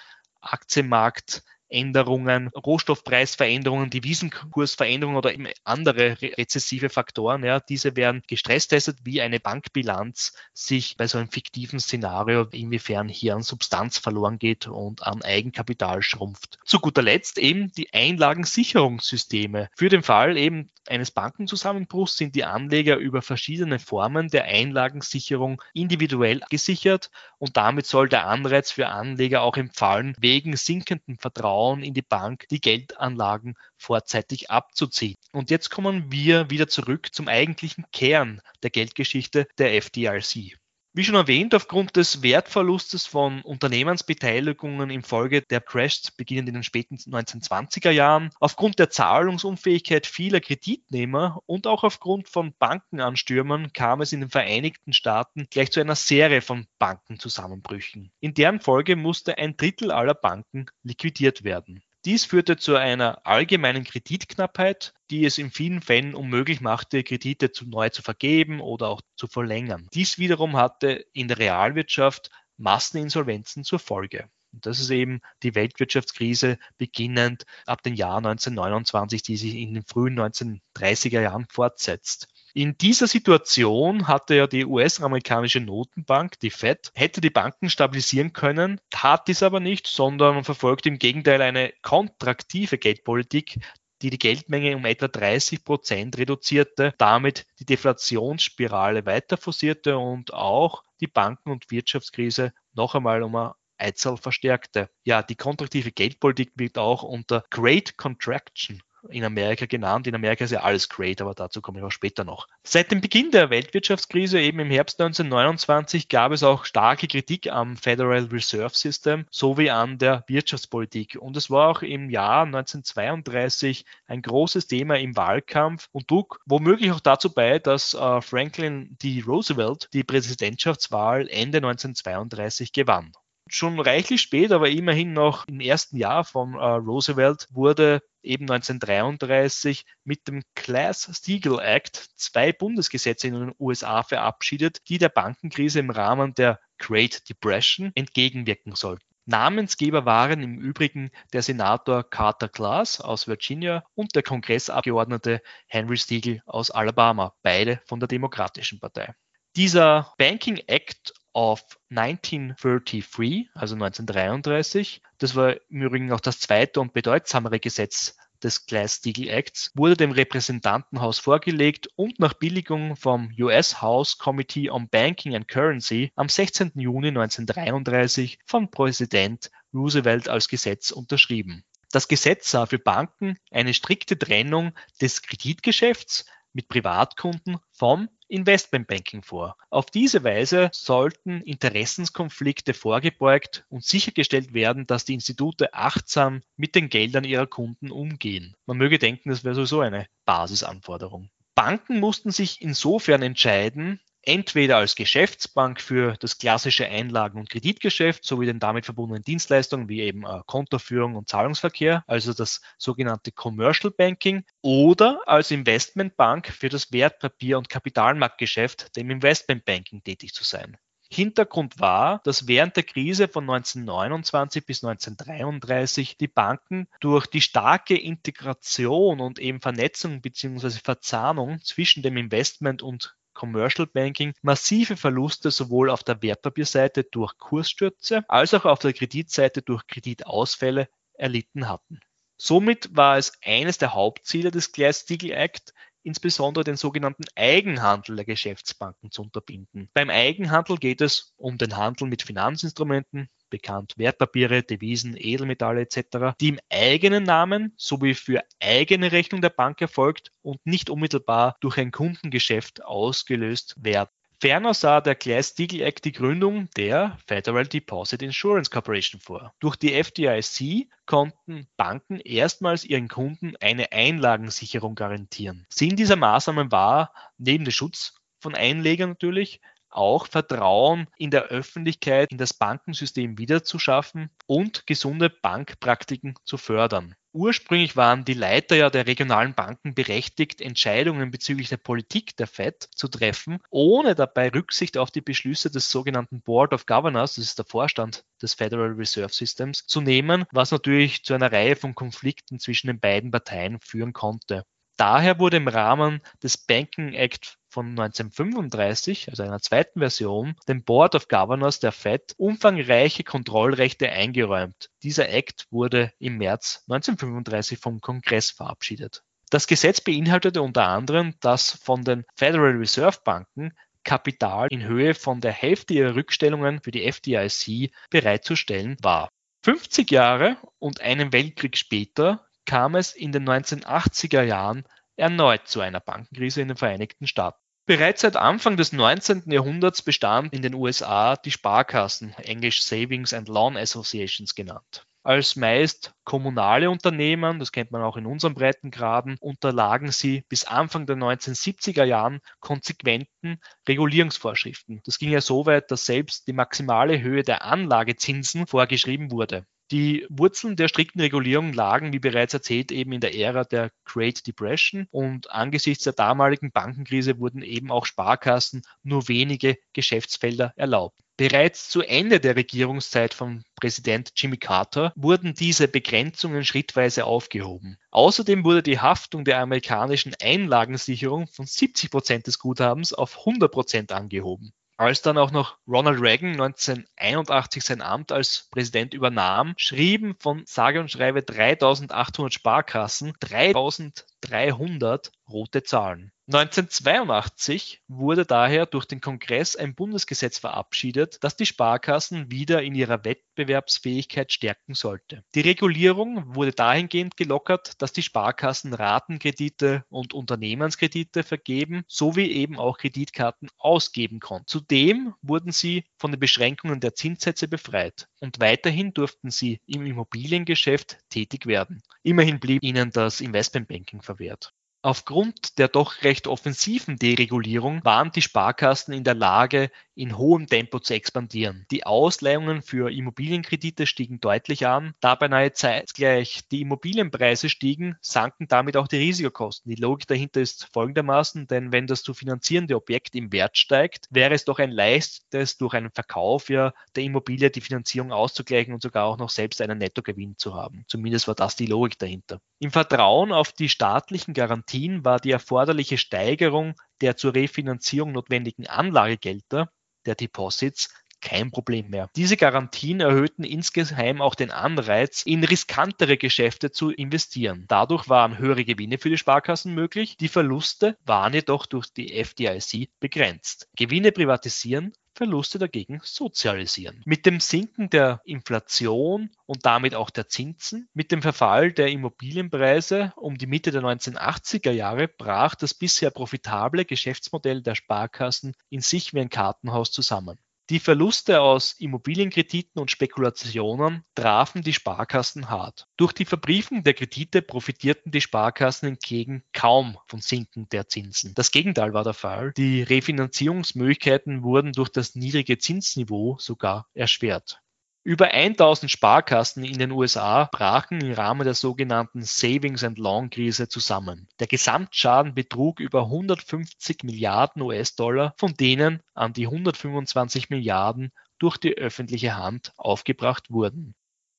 Aktienmarkt, 0.42 1.44
Änderungen, 1.70 2.50
Rohstoffpreisveränderungen, 2.50 3.90
Devisenkursveränderungen 3.90 5.18
oder 5.18 5.34
eben 5.34 5.48
andere 5.64 6.18
rezessive 6.22 6.90
Faktoren. 6.90 7.44
Ja, 7.44 7.60
diese 7.60 7.96
werden 7.96 8.24
gestresstestet, 8.28 9.00
wie 9.04 9.22
eine 9.22 9.40
Bankbilanz 9.40 10.34
sich 10.54 10.96
bei 10.98 11.08
so 11.08 11.18
einem 11.18 11.30
fiktiven 11.30 11.80
Szenario, 11.80 12.48
inwiefern 12.52 13.10
hier 13.10 13.36
an 13.36 13.44
Substanz 13.44 13.98
verloren 13.98 14.40
geht 14.40 14.68
und 14.68 15.04
an 15.04 15.22
Eigenkapital 15.22 16.02
schrumpft. 16.02 16.60
Zu 16.66 16.80
guter 16.80 17.02
Letzt 17.02 17.38
eben 17.38 17.72
die 17.74 17.94
Einlagensicherungssysteme. 17.94 19.70
Für 19.76 19.90
den 19.90 20.04
Fall 20.04 20.38
eben 20.38 20.70
eines 20.88 21.12
Bankenzusammenbruchs 21.12 22.16
sind 22.16 22.36
die 22.36 22.46
Anleger 22.46 22.96
über 22.96 23.22
verschiedene 23.22 23.78
Formen 23.78 24.30
der 24.30 24.46
Einlagensicherung 24.46 25.62
individuell 25.74 26.40
gesichert 26.50 27.12
und 27.40 27.58
damit 27.58 27.86
soll 27.86 28.08
der 28.08 28.28
Anreiz 28.28 28.72
für 28.72 28.88
Anleger 28.88 29.42
auch 29.42 29.58
empfallen, 29.58 30.16
wegen 30.18 30.56
sinkenden 30.56 31.18
Vertrauens 31.18 31.57
Vertrauen 31.58 31.82
in 31.82 31.96
die 31.96 32.04
Bank, 32.04 32.48
die 32.52 32.62
Geldanlagen 32.62 33.56
vorzeitig 33.78 34.52
abzuziehen. 34.52 35.16
Und 35.32 35.50
jetzt 35.50 35.72
kommen 35.72 36.12
wir 36.12 36.52
wieder 36.52 36.68
zurück 36.68 37.10
zum 37.12 37.28
eigentlichen 37.28 37.86
Kern 37.92 38.42
der 38.62 38.70
Geldgeschichte 38.70 39.48
der 39.58 39.74
FDIC. 39.82 40.60
Wie 40.98 41.04
schon 41.04 41.14
erwähnt, 41.14 41.54
aufgrund 41.54 41.96
des 41.96 42.24
Wertverlustes 42.24 43.06
von 43.06 43.44
Unternehmensbeteiligungen 43.44 44.90
infolge 44.90 45.44
der 45.44 45.62
Crashs 45.62 46.10
beginnend 46.10 46.50
in 46.50 46.56
den 46.56 46.64
späten 46.64 46.96
1920er 46.96 47.92
Jahren, 47.92 48.32
aufgrund 48.40 48.80
der 48.80 48.90
Zahlungsunfähigkeit 48.90 50.08
vieler 50.08 50.40
Kreditnehmer 50.40 51.40
und 51.46 51.68
auch 51.68 51.84
aufgrund 51.84 52.30
von 52.30 52.56
Bankenanstürmen 52.58 53.74
kam 53.74 54.02
es 54.02 54.12
in 54.12 54.22
den 54.22 54.32
Vereinigten 54.32 54.92
Staaten 54.92 55.46
gleich 55.52 55.72
zu 55.72 55.82
einer 55.82 55.94
Serie 55.94 56.42
von 56.42 56.66
Bankenzusammenbrüchen. 56.80 58.12
In 58.20 58.34
deren 58.34 58.60
Folge 58.60 58.96
musste 58.96 59.38
ein 59.38 59.56
Drittel 59.56 59.92
aller 59.92 60.16
Banken 60.16 60.66
liquidiert 60.82 61.44
werden. 61.44 61.84
Dies 62.08 62.24
führte 62.24 62.56
zu 62.56 62.78
einer 62.78 63.28
allgemeinen 63.28 63.84
Kreditknappheit, 63.84 64.94
die 65.10 65.26
es 65.26 65.38
in 65.38 65.52
vielen 65.52 65.82
Fällen 65.82 66.16
unmöglich 66.16 66.62
machte, 66.62 67.04
Kredite 67.04 67.52
zu 67.52 67.68
neu 67.68 67.90
zu 67.90 68.02
vergeben 68.02 68.62
oder 68.62 68.88
auch 68.88 69.02
zu 69.18 69.28
verlängern. 69.28 69.90
Dies 69.94 70.18
wiederum 70.18 70.56
hatte 70.56 71.06
in 71.12 71.28
der 71.28 71.38
Realwirtschaft 71.38 72.30
Masseninsolvenzen 72.56 73.66
zur 73.66 73.80
Folge. 73.80 74.30
Und 74.54 74.66
das 74.66 74.80
ist 74.80 74.90
eben 74.90 75.20
die 75.44 75.54
Weltwirtschaftskrise 75.54 76.58
beginnend 76.78 77.44
ab 77.66 77.84
dem 77.84 77.94
Jahr 77.94 78.20
1929, 78.20 79.22
die 79.22 79.36
sich 79.36 79.56
in 79.56 79.74
den 79.74 79.84
frühen 79.84 80.18
1930er 80.18 81.20
Jahren 81.20 81.46
fortsetzt. 81.50 82.30
In 82.58 82.76
dieser 82.76 83.06
Situation 83.06 84.08
hatte 84.08 84.34
ja 84.34 84.48
die 84.48 84.66
US-amerikanische 84.66 85.60
Notenbank, 85.60 86.40
die 86.40 86.50
Fed, 86.50 86.92
hätte 86.96 87.22
die 87.22 87.30
Banken 87.30 87.70
stabilisieren 87.70 88.34
können, 88.34 88.82
tat 88.90 89.28
dies 89.28 89.44
aber 89.44 89.60
nicht, 89.60 89.86
sondern 89.86 90.44
verfolgte 90.44 90.90
im 90.90 90.98
Gegenteil 90.98 91.44
eine 91.44 91.72
kontraktive 91.84 92.80
Geldpolitik, 92.80 93.60
die 94.02 94.10
die 94.10 94.18
Geldmenge 94.18 94.76
um 94.76 94.86
etwa 94.86 95.08
30 95.08 95.64
Prozent 95.64 96.18
reduzierte, 96.18 96.96
damit 96.98 97.46
die 97.60 97.66
Deflationsspirale 97.68 99.06
weiter 99.06 99.38
forcierte 99.38 100.00
und 100.00 100.34
auch 100.34 100.82
die 101.00 101.06
Banken- 101.06 101.52
und 101.52 101.70
Wirtschaftskrise 101.70 102.54
noch 102.74 102.96
einmal 102.96 103.22
um 103.22 103.36
eine 103.36 103.54
Eizahl 103.78 104.18
verstärkte. 104.18 104.90
Ja, 105.04 105.22
die 105.22 105.36
kontraktive 105.36 105.92
Geldpolitik 105.92 106.54
wird 106.56 106.80
auch 106.80 107.04
unter 107.04 107.44
Great 107.52 107.98
Contraction 107.98 108.82
in 109.10 109.24
Amerika 109.24 109.66
genannt. 109.66 110.08
In 110.08 110.16
Amerika 110.16 110.46
ist 110.46 110.52
ja 110.52 110.62
alles 110.62 110.90
great, 110.90 111.22
aber 111.22 111.34
dazu 111.34 111.62
komme 111.62 111.80
ich 111.80 111.86
auch 111.86 111.92
später 111.92 112.24
noch. 112.24 112.48
Seit 112.64 112.92
dem 112.92 113.02
Beginn 113.02 113.32
der 113.32 113.50
Weltwirtschaftskrise, 113.50 114.40
eben 114.40 114.60
im 114.60 114.70
Herbst 114.70 115.00
1929, 115.00 116.10
gab 116.10 116.32
es 116.32 116.44
auch 116.44 116.66
starke 116.66 117.08
Kritik 117.08 117.52
am 117.52 117.78
Federal 117.78 118.26
Reserve 118.26 118.76
System 118.76 119.26
sowie 119.32 119.70
an 119.70 119.98
der 119.98 120.24
Wirtschaftspolitik. 120.28 121.18
Und 121.20 121.38
es 121.38 121.50
war 121.50 121.70
auch 121.70 121.82
im 121.82 122.10
Jahr 122.10 122.44
1932 122.44 123.86
ein 124.08 124.22
großes 124.22 124.68
Thema 124.68 124.98
im 124.98 125.16
Wahlkampf 125.16 125.90
und 125.92 126.08
trug 126.08 126.40
womöglich 126.46 126.92
auch 126.92 127.00
dazu 127.00 127.34
bei, 127.34 127.60
dass 127.60 127.94
äh, 127.94 128.22
Franklin 128.22 128.98
D. 129.02 129.24
Roosevelt 129.26 129.90
die 129.94 130.04
Präsidentschaftswahl 130.04 131.28
Ende 131.30 131.58
1932 131.58 132.74
gewann. 132.74 133.12
Schon 133.50 133.80
reichlich 133.80 134.22
spät, 134.22 134.52
aber 134.52 134.70
immerhin 134.70 135.14
noch 135.14 135.48
im 135.48 135.60
ersten 135.60 135.98
Jahr 135.98 136.24
von 136.24 136.54
äh, 136.56 136.58
Roosevelt 136.58 137.48
wurde 137.52 138.02
eben 138.22 138.44
1933 138.44 139.86
mit 140.04 140.28
dem 140.28 140.44
Glass-Steagall 140.56 141.60
Act 141.60 142.10
zwei 142.16 142.52
Bundesgesetze 142.52 143.28
in 143.28 143.34
den 143.34 143.56
USA 143.60 144.04
verabschiedet, 144.04 144.80
die 144.90 144.98
der 144.98 145.10
Bankenkrise 145.10 145.80
im 145.80 145.90
Rahmen 145.90 146.34
der 146.34 146.60
Great 146.78 147.30
Depression 147.30 147.92
entgegenwirken 147.96 148.76
sollten. 148.76 149.08
Namensgeber 149.26 150.06
waren 150.06 150.42
im 150.42 150.58
Übrigen 150.58 151.12
der 151.34 151.42
Senator 151.42 152.10
Carter 152.10 152.48
Glass 152.48 153.02
aus 153.02 153.28
Virginia 153.28 153.84
und 153.94 154.16
der 154.16 154.24
Kongressabgeordnete 154.24 155.42
Henry 155.68 155.98
Steagall 155.98 156.42
aus 156.46 156.72
Alabama, 156.72 157.34
beide 157.44 157.82
von 157.88 158.00
der 158.00 158.08
Demokratischen 158.08 158.80
Partei. 158.80 159.14
Dieser 159.58 160.14
Banking 160.18 160.58
Act 160.68 161.14
of 161.38 161.64
1933, 161.92 163.52
also 163.54 163.76
1933, 163.76 165.04
das 165.20 165.36
war 165.36 165.56
im 165.70 165.84
Übrigen 165.84 166.12
auch 166.12 166.20
das 166.20 166.40
zweite 166.40 166.82
und 166.82 166.94
bedeutsamere 166.94 167.60
Gesetz 167.60 168.18
des 168.42 168.66
Glass-Steagall 168.66 169.30
Acts, 169.30 169.72
wurde 169.76 169.96
dem 169.96 170.10
Repräsentantenhaus 170.10 171.20
vorgelegt 171.20 171.90
und 171.96 172.18
nach 172.18 172.34
Billigung 172.34 172.96
vom 172.96 173.32
US 173.40 173.84
House 173.84 174.18
Committee 174.18 174.72
on 174.72 174.90
Banking 174.90 175.36
and 175.36 175.48
Currency 175.48 176.12
am 176.16 176.28
16. 176.28 176.72
Juni 176.74 177.10
1933 177.10 178.40
von 178.44 178.72
Präsident 178.72 179.52
Roosevelt 179.72 180.30
als 180.30 180.48
Gesetz 180.48 180.90
unterschrieben. 180.90 181.64
Das 181.92 182.08
Gesetz 182.08 182.50
sah 182.50 182.66
für 182.66 182.80
Banken 182.80 183.38
eine 183.52 183.76
strikte 183.76 184.18
Trennung 184.18 184.74
des 185.00 185.22
Kreditgeschäfts 185.22 186.26
mit 186.58 186.70
Privatkunden 186.70 187.60
vom 187.72 188.10
Investmentbanking 188.28 189.22
vor. 189.22 189.56
Auf 189.70 189.86
diese 189.86 190.24
Weise 190.24 190.70
sollten 190.74 191.42
Interessenskonflikte 191.42 192.74
vorgebeugt 192.74 193.66
und 193.70 193.86
sichergestellt 193.86 194.56
werden, 194.56 194.88
dass 194.88 195.06
die 195.06 195.14
Institute 195.14 195.72
achtsam 195.76 196.42
mit 196.56 196.74
den 196.74 196.90
Geldern 196.90 197.26
ihrer 197.26 197.46
Kunden 197.46 197.92
umgehen. 197.92 198.56
Man 198.66 198.78
möge 198.78 198.98
denken, 198.98 199.30
das 199.30 199.44
wäre 199.44 199.54
sowieso 199.54 199.82
eine 199.82 200.08
Basisanforderung. 200.26 201.30
Banken 201.54 202.00
mussten 202.00 202.32
sich 202.32 202.60
insofern 202.60 203.22
entscheiden, 203.22 204.02
entweder 204.28 204.78
als 204.78 204.96
Geschäftsbank 204.96 205.80
für 205.80 206.16
das 206.20 206.38
klassische 206.38 206.88
Einlagen- 206.88 207.40
und 207.40 207.50
Kreditgeschäft 207.50 208.26
sowie 208.26 208.46
den 208.46 208.60
damit 208.60 208.86
verbundenen 208.86 209.24
Dienstleistungen 209.24 209.88
wie 209.88 210.02
eben 210.02 210.26
äh, 210.26 210.42
Kontoführung 210.46 211.16
und 211.16 211.30
Zahlungsverkehr, 211.30 212.04
also 212.08 212.34
das 212.34 212.62
sogenannte 212.78 213.32
Commercial 213.32 213.92
Banking, 213.92 214.44
oder 214.62 215.22
als 215.26 215.52
Investmentbank 215.52 216.48
für 216.48 216.68
das 216.68 216.92
Wertpapier- 216.92 217.58
und 217.58 217.70
Kapitalmarktgeschäft, 217.70 218.96
dem 218.98 219.10
Investmentbanking 219.12 220.04
tätig 220.04 220.34
zu 220.34 220.44
sein. 220.44 220.78
Hintergrund 221.10 221.80
war, 221.80 222.20
dass 222.26 222.48
während 222.48 222.76
der 222.76 222.84
Krise 222.84 223.30
von 223.30 223.46
1929 223.46 224.66
bis 224.66 224.84
1933 224.84 226.18
die 226.18 226.28
Banken 226.28 226.88
durch 227.00 227.28
die 227.28 227.40
starke 227.40 227.98
Integration 227.98 229.22
und 229.22 229.40
eben 229.40 229.62
Vernetzung 229.62 230.22
bzw. 230.22 230.72
Verzahnung 230.84 231.62
zwischen 231.62 232.04
dem 232.04 232.18
Investment 232.18 232.82
und 232.82 233.16
Commercial 233.38 233.86
Banking 233.86 234.34
massive 234.42 234.98
Verluste 234.98 235.52
sowohl 235.52 235.92
auf 235.92 236.04
der 236.04 236.24
Wertpapierseite 236.24 237.04
durch 237.04 237.38
Kursstürze 237.38 238.26
als 238.28 238.56
auch 238.56 238.66
auf 238.66 238.80
der 238.80 238.94
Kreditseite 238.94 239.62
durch 239.62 239.86
Kreditausfälle 239.86 240.90
erlitten 241.14 241.70
hatten. 241.70 242.00
Somit 242.36 242.96
war 242.96 243.18
es 243.18 243.34
eines 243.44 243.78
der 243.78 243.94
Hauptziele 243.94 244.50
des 244.50 244.72
Glass-Steagall 244.72 245.32
Act, 245.38 245.76
insbesondere 246.02 246.64
den 246.64 246.78
sogenannten 246.78 247.26
Eigenhandel 247.36 248.16
der 248.16 248.26
Geschäftsbanken 248.26 249.12
zu 249.12 249.22
unterbinden. 249.22 249.92
Beim 249.94 250.10
Eigenhandel 250.10 250.78
geht 250.78 251.02
es 251.02 251.36
um 251.38 251.60
den 251.60 251.78
Handel 251.78 252.08
mit 252.08 252.24
Finanzinstrumenten, 252.24 253.30
bekannt 253.50 253.94
Wertpapiere, 253.98 254.64
Devisen, 254.64 255.16
Edelmetalle 255.18 255.82
etc., 255.82 256.36
die 256.40 256.50
im 256.50 256.60
eigenen 256.70 257.24
Namen 257.24 257.74
sowie 257.78 258.14
für 258.14 258.44
eigene 258.62 259.12
Rechnung 259.12 259.42
der 259.42 259.50
Bank 259.50 259.82
erfolgt 259.82 260.32
und 260.42 260.66
nicht 260.66 260.90
unmittelbar 260.90 261.58
durch 261.60 261.78
ein 261.78 261.92
Kundengeschäft 261.92 262.84
ausgelöst 262.84 263.76
werden. 263.78 264.10
Ferner 264.40 264.76
sah 264.76 265.02
der 265.02 265.16
Glass-Steagall 265.16 265.82
Act 265.82 266.06
die 266.06 266.12
Gründung 266.12 266.70
der 266.78 267.18
Federal 267.26 267.66
Deposit 267.66 268.22
Insurance 268.22 268.70
Corporation 268.70 269.20
vor. 269.20 269.52
Durch 269.60 269.76
die 269.76 269.94
FDIC 269.96 270.88
konnten 271.08 271.68
Banken 271.76 272.20
erstmals 272.20 272.86
ihren 272.86 273.08
Kunden 273.08 273.56
eine 273.60 273.92
Einlagensicherung 273.92 274.94
garantieren. 274.94 275.66
Sinn 275.70 275.96
dieser 275.96 276.18
Maßnahmen 276.18 276.72
war, 276.72 277.14
neben 277.40 277.66
dem 277.66 277.72
Schutz 277.72 278.14
von 278.40 278.54
Einlegern 278.54 279.10
natürlich, 279.10 279.60
auch 279.98 280.28
Vertrauen 280.28 281.08
in 281.18 281.32
der 281.32 281.46
Öffentlichkeit 281.46 282.32
in 282.32 282.38
das 282.38 282.54
Bankensystem 282.54 283.38
wiederzuschaffen 283.38 284.30
und 284.46 284.86
gesunde 284.88 285.30
Bankpraktiken 285.30 286.36
zu 286.46 286.58
fördern. 286.58 287.16
Ursprünglich 287.34 287.96
waren 287.96 288.26
die 288.26 288.34
Leiter 288.34 288.76
ja 288.76 288.90
der 288.90 289.06
regionalen 289.06 289.54
Banken 289.54 289.94
berechtigt, 289.94 290.60
Entscheidungen 290.60 291.30
bezüglich 291.30 291.70
der 291.70 291.78
Politik 291.78 292.36
der 292.38 292.48
Fed 292.48 292.90
zu 292.96 293.08
treffen, 293.08 293.60
ohne 293.70 294.16
dabei 294.16 294.50
Rücksicht 294.50 294.98
auf 294.98 295.12
die 295.12 295.22
Beschlüsse 295.22 295.70
des 295.70 295.92
sogenannten 295.92 296.42
Board 296.42 296.74
of 296.74 296.88
Governors, 296.88 297.36
das 297.36 297.46
ist 297.46 297.60
der 297.60 297.66
Vorstand 297.66 298.24
des 298.42 298.56
Federal 298.56 298.94
Reserve 298.94 299.34
Systems, 299.34 299.86
zu 299.86 300.02
nehmen, 300.02 300.46
was 300.52 300.72
natürlich 300.72 301.24
zu 301.24 301.36
einer 301.36 301.52
Reihe 301.52 301.76
von 301.76 301.94
Konflikten 301.94 302.60
zwischen 302.60 302.88
den 302.88 303.00
beiden 303.00 303.30
Parteien 303.30 303.80
führen 303.82 304.14
konnte. 304.14 304.64
Daher 304.98 305.40
wurde 305.40 305.58
im 305.58 305.68
Rahmen 305.68 306.22
des 306.42 306.58
Banking 306.58 307.14
Act 307.14 307.60
von 307.70 307.90
1935, 307.90 309.30
also 309.30 309.44
einer 309.44 309.62
zweiten 309.62 310.00
Version, 310.00 310.56
dem 310.68 310.84
Board 310.84 311.14
of 311.14 311.28
Governors 311.28 311.80
der 311.80 311.92
Fed 311.92 312.34
umfangreiche 312.38 313.24
Kontrollrechte 313.24 314.10
eingeräumt. 314.10 314.90
Dieser 315.04 315.30
Act 315.30 315.68
wurde 315.70 316.12
im 316.18 316.38
März 316.38 316.84
1935 316.90 317.78
vom 317.78 318.02
Kongress 318.02 318.50
verabschiedet. 318.50 319.24
Das 319.52 319.68
Gesetz 319.68 320.02
beinhaltete 320.02 320.64
unter 320.64 320.88
anderem, 320.88 321.36
dass 321.42 321.72
von 321.72 322.04
den 322.04 322.26
Federal 322.36 322.72
Reserve 322.72 323.20
Banken 323.24 323.74
Kapital 324.04 324.68
in 324.72 324.84
Höhe 324.84 325.14
von 325.14 325.42
der 325.42 325.52
Hälfte 325.52 325.94
ihrer 325.94 326.16
Rückstellungen 326.16 326.82
für 326.82 326.92
die 326.92 327.04
FDIC 327.04 327.92
bereitzustellen 328.10 328.98
war. 329.04 329.30
50 329.64 330.10
Jahre 330.10 330.58
und 330.80 331.02
einen 331.02 331.34
Weltkrieg 331.34 331.78
später 331.78 332.47
kam 332.68 332.94
es 332.94 333.16
in 333.16 333.32
den 333.32 333.50
1980er 333.50 334.44
Jahren 334.44 334.84
erneut 335.16 335.68
zu 335.68 335.82
einer 335.82 336.00
Bankenkrise 336.00 336.62
in 336.62 336.68
den 336.68 336.78
Vereinigten 336.78 337.26
Staaten. 337.26 337.58
Bereits 337.88 338.22
seit 338.22 338.36
Anfang 338.36 338.76
des 338.76 338.92
19. 338.92 339.44
Jahrhunderts 339.50 340.02
bestanden 340.02 340.54
in 340.54 340.62
den 340.62 340.74
USA 340.74 341.38
die 341.38 341.52
Sparkassen, 341.52 342.34
englisch 342.34 342.84
Savings 342.84 343.34
and 343.34 343.48
Loan 343.48 343.78
Associations 343.78 344.54
genannt. 344.54 345.08
Als 345.24 345.56
meist 345.56 346.14
kommunale 346.26 346.90
Unternehmen, 346.90 347.60
das 347.60 347.72
kennt 347.72 347.92
man 347.92 348.02
auch 348.02 348.18
in 348.18 348.26
unseren 348.26 348.54
Breitengraden, 348.54 349.38
unterlagen 349.40 350.12
sie 350.12 350.44
bis 350.50 350.66
Anfang 350.66 351.06
der 351.06 351.16
1970er 351.16 352.04
Jahren 352.04 352.40
konsequenten 352.60 353.60
Regulierungsvorschriften. 353.88 355.02
Das 355.06 355.18
ging 355.18 355.32
ja 355.32 355.42
so 355.42 355.66
weit, 355.66 355.90
dass 355.92 356.06
selbst 356.06 356.48
die 356.48 356.54
maximale 356.54 357.22
Höhe 357.22 357.44
der 357.44 357.64
Anlagezinsen 357.64 358.68
vorgeschrieben 358.68 359.32
wurde. 359.32 359.66
Die 359.92 360.26
Wurzeln 360.30 360.76
der 360.76 360.90
strikten 360.90 361.22
Regulierung 361.22 361.72
lagen, 361.72 362.12
wie 362.12 362.20
bereits 362.20 362.54
erzählt, 362.54 362.92
eben 362.92 363.14
in 363.14 363.22
der 363.22 363.36
Ära 363.36 363.64
der 363.64 363.92
Great 364.04 364.46
Depression 364.46 365.08
und 365.12 365.50
angesichts 365.50 366.04
der 366.04 366.12
damaligen 366.12 366.72
Bankenkrise 366.72 367.40
wurden 367.40 367.62
eben 367.62 367.90
auch 367.90 368.06
Sparkassen 368.06 368.82
nur 369.04 369.30
wenige 369.30 369.78
Geschäftsfelder 369.94 370.74
erlaubt. 370.76 371.22
Bereits 371.38 371.88
zu 371.90 372.02
Ende 372.02 372.42
der 372.42 372.56
Regierungszeit 372.58 373.34
von 373.34 373.64
Präsident 373.76 374.34
Jimmy 374.36 374.58
Carter 374.58 375.14
wurden 375.16 375.54
diese 375.54 375.88
Begrenzungen 375.88 376.66
schrittweise 376.66 377.26
aufgehoben. 377.26 377.98
Außerdem 378.10 378.66
wurde 378.66 378.84
die 378.84 379.00
Haftung 379.00 379.46
der 379.46 379.60
amerikanischen 379.60 380.36
Einlagensicherung 380.42 381.48
von 381.48 381.66
70 381.66 382.12
Prozent 382.12 382.48
des 382.48 382.60
Guthabens 382.60 383.14
auf 383.14 383.38
100 383.38 383.72
Prozent 383.72 384.12
angehoben. 384.12 384.74
Als 385.00 385.22
dann 385.22 385.38
auch 385.38 385.52
noch 385.52 385.78
Ronald 385.88 386.20
Reagan 386.20 386.54
1981 386.54 387.84
sein 387.84 388.02
Amt 388.02 388.32
als 388.32 388.68
Präsident 388.72 389.14
übernahm, 389.14 389.76
schrieben 389.78 390.36
von 390.40 390.66
sage 390.66 391.00
und 391.00 391.12
schreibe 391.12 391.44
3800 391.44 392.52
Sparkassen 392.52 393.34
3300 393.40 395.32
rote 395.48 395.84
Zahlen. 395.84 396.32
1982 396.50 398.04
wurde 398.08 398.46
daher 398.46 398.86
durch 398.86 399.04
den 399.04 399.20
Kongress 399.20 399.76
ein 399.76 399.96
Bundesgesetz 399.96 400.60
verabschiedet, 400.60 401.40
das 401.42 401.58
die 401.58 401.66
Sparkassen 401.66 402.50
wieder 402.50 402.82
in 402.84 402.96
ihrer 402.96 403.26
Wettbewerbsfähigkeit 403.26 404.54
stärken 404.54 404.94
sollte. 404.94 405.44
Die 405.56 405.60
Regulierung 405.60 406.56
wurde 406.56 406.72
dahingehend 406.72 407.36
gelockert, 407.36 408.02
dass 408.02 408.14
die 408.14 408.24
Sparkassen 408.24 408.94
Ratenkredite 408.94 410.06
und 410.08 410.34
Unternehmenskredite 410.34 411.44
vergeben 411.44 412.06
sowie 412.08 412.50
eben 412.50 412.80
auch 412.80 412.98
Kreditkarten 412.98 413.68
ausgeben 413.78 414.40
konnten. 414.40 414.68
Zudem 414.68 415.34
wurden 415.42 415.74
sie 415.74 416.06
von 416.18 416.32
den 416.32 416.40
Beschränkungen 416.40 417.02
der 417.02 417.14
Zinssätze 417.14 417.68
befreit 417.68 418.30
und 418.40 418.62
weiterhin 418.62 419.14
durften 419.14 419.52
sie 419.52 419.82
im 419.86 420.06
Immobiliengeschäft 420.06 421.18
tätig 421.30 421.66
werden. 421.66 422.02
Immerhin 422.24 422.62
blieb 422.62 422.84
ihnen 422.84 423.12
das 423.12 423.42
Investmentbanking 423.42 424.22
verwehrt. 424.22 424.74
Aufgrund 425.04 425.78
der 425.78 425.88
doch 425.88 426.24
recht 426.24 426.48
offensiven 426.48 427.18
Deregulierung 427.18 428.04
waren 428.04 428.32
die 428.32 428.42
Sparkassen 428.42 429.14
in 429.14 429.24
der 429.24 429.36
Lage, 429.36 429.92
in 430.16 430.38
hohem 430.38 430.66
Tempo 430.66 431.00
zu 431.00 431.14
expandieren. 431.14 431.86
Die 431.92 432.04
Ausleihungen 432.04 432.82
für 432.82 433.12
Immobilienkredite 433.12 434.08
stiegen 434.08 434.40
deutlich 434.40 434.88
an. 434.88 435.14
Da 435.20 435.36
beinahe 435.36 435.72
zeitgleich 435.72 436.68
die 436.72 436.82
Immobilienpreise 436.82 437.70
stiegen, 437.70 438.16
sanken 438.22 438.68
damit 438.68 438.98
auch 438.98 439.08
die 439.08 439.18
Risikokosten. 439.18 439.94
Die 439.94 440.02
Logik 440.02 440.26
dahinter 440.26 440.62
ist 440.62 440.90
folgendermaßen, 440.92 441.68
denn 441.68 441.92
wenn 441.92 442.08
das 442.08 442.24
zu 442.24 442.34
finanzierende 442.34 442.96
Objekt 442.96 443.36
im 443.36 443.52
Wert 443.52 443.78
steigt, 443.78 444.26
wäre 444.32 444.56
es 444.56 444.66
doch 444.66 444.80
ein 444.80 444.92
leichtes, 444.92 445.78
durch 445.78 445.94
einen 445.94 446.12
Verkauf 446.12 446.70
ja 446.70 446.94
der 447.16 447.24
Immobilie 447.24 447.70
die 447.70 447.82
Finanzierung 447.82 448.32
auszugleichen 448.32 448.96
und 448.96 449.04
sogar 449.04 449.26
auch 449.26 449.38
noch 449.38 449.52
selbst 449.52 449.80
einen 449.82 450.00
Nettogewinn 450.00 450.58
zu 450.58 450.74
haben. 450.74 451.06
Zumindest 451.08 451.48
war 451.48 451.56
das 451.56 451.76
die 451.76 451.86
Logik 451.86 452.18
dahinter. 452.18 452.60
Im 452.80 452.92
Vertrauen 452.92 453.52
auf 453.52 453.72
die 453.72 453.90
staatlichen 453.90 454.56
Garantien 454.56 454.87
war 455.24 455.40
die 455.40 455.52
erforderliche 455.52 456.18
Steigerung 456.18 456.96
der 457.22 457.36
zur 457.36 457.56
Refinanzierung 457.56 458.32
notwendigen 458.32 458.88
Anlagegelder, 458.88 459.92
der 460.26 460.36
Deposits, 460.36 461.10
kein 461.42 461.72
Problem 461.72 462.10
mehr. 462.10 462.30
Diese 462.36 462.58
Garantien 462.58 463.20
erhöhten 463.20 463.64
insgeheim 463.64 464.42
auch 464.42 464.56
den 464.56 464.72
Anreiz, 464.72 465.44
in 465.44 465.64
riskantere 465.64 466.38
Geschäfte 466.38 466.92
zu 466.92 467.12
investieren. 467.12 467.86
Dadurch 467.88 468.28
waren 468.28 468.58
höhere 468.58 468.86
Gewinne 468.86 469.18
für 469.18 469.30
die 469.30 469.38
Sparkassen 469.38 469.94
möglich. 469.94 470.38
Die 470.38 470.48
Verluste 470.48 471.18
waren 471.26 471.54
jedoch 471.54 471.86
durch 471.86 472.08
die 472.08 472.34
FDIC 472.34 473.10
begrenzt. 473.20 473.88
Gewinne 473.96 474.32
privatisieren 474.32 475.14
Verluste 475.38 475.78
dagegen 475.78 476.20
sozialisieren. 476.24 477.22
Mit 477.26 477.46
dem 477.46 477.60
Sinken 477.60 478.10
der 478.10 478.42
Inflation 478.44 479.52
und 479.68 479.86
damit 479.86 480.16
auch 480.16 480.32
der 480.32 480.50
Zinsen, 480.50 481.10
mit 481.14 481.32
dem 481.32 481.44
Verfall 481.44 481.92
der 481.92 482.10
Immobilienpreise 482.10 483.34
um 483.36 483.56
die 483.56 483.68
Mitte 483.68 483.92
der 483.92 484.02
1980er 484.02 484.92
Jahre 484.92 485.28
brach 485.28 485.76
das 485.76 485.94
bisher 485.94 486.32
profitable 486.32 487.06
Geschäftsmodell 487.06 487.84
der 487.84 487.94
Sparkassen 487.94 488.74
in 488.90 489.02
sich 489.02 489.36
wie 489.36 489.40
ein 489.40 489.50
Kartenhaus 489.50 490.12
zusammen. 490.12 490.58
Die 490.90 491.00
Verluste 491.00 491.60
aus 491.60 491.92
Immobilienkrediten 492.00 493.02
und 493.02 493.12
Spekulationen 493.12 494.24
trafen 494.36 494.84
die 494.84 494.94
Sparkassen 494.94 495.70
hart. 495.70 496.08
Durch 496.16 496.32
die 496.32 496.46
Verbriefung 496.46 497.04
der 497.04 497.14
Kredite 497.14 497.62
profitierten 497.62 498.32
die 498.32 498.40
Sparkassen 498.40 499.10
hingegen 499.10 499.66
kaum 499.74 500.18
von 500.28 500.40
Sinken 500.40 500.88
der 500.88 501.10
Zinsen. 501.10 501.54
Das 501.56 501.72
Gegenteil 501.72 502.14
war 502.14 502.24
der 502.24 502.34
Fall. 502.34 502.72
Die 502.78 503.04
Refinanzierungsmöglichkeiten 503.04 504.64
wurden 504.64 504.94
durch 504.94 505.10
das 505.10 505.36
niedrige 505.36 505.78
Zinsniveau 505.78 506.56
sogar 506.58 507.10
erschwert. 507.14 507.82
Über 508.28 508.48
1000 508.54 509.10
Sparkassen 509.10 509.86
in 509.86 510.00
den 510.00 510.12
USA 510.12 510.66
brachen 510.66 511.22
im 511.22 511.32
Rahmen 511.32 511.64
der 511.64 511.74
sogenannten 511.74 512.42
Savings 512.42 513.06
and 513.06 513.18
Loan 513.18 513.50
Krise 513.50 513.88
zusammen. 513.88 514.50
Der 514.60 514.68
Gesamtschaden 514.68 515.56
betrug 515.56 516.02
über 516.02 516.24
150 516.24 517.24
Milliarden 517.24 517.82
US-Dollar, 517.82 518.54
von 518.58 518.74
denen 518.74 519.24
an 519.34 519.54
die 519.54 519.68
125 519.68 520.70
Milliarden 520.70 521.32
durch 521.58 521.78
die 521.78 521.96
öffentliche 521.96 522.58
Hand 522.58 522.92
aufgebracht 522.98 523.72
wurden. 523.72 524.14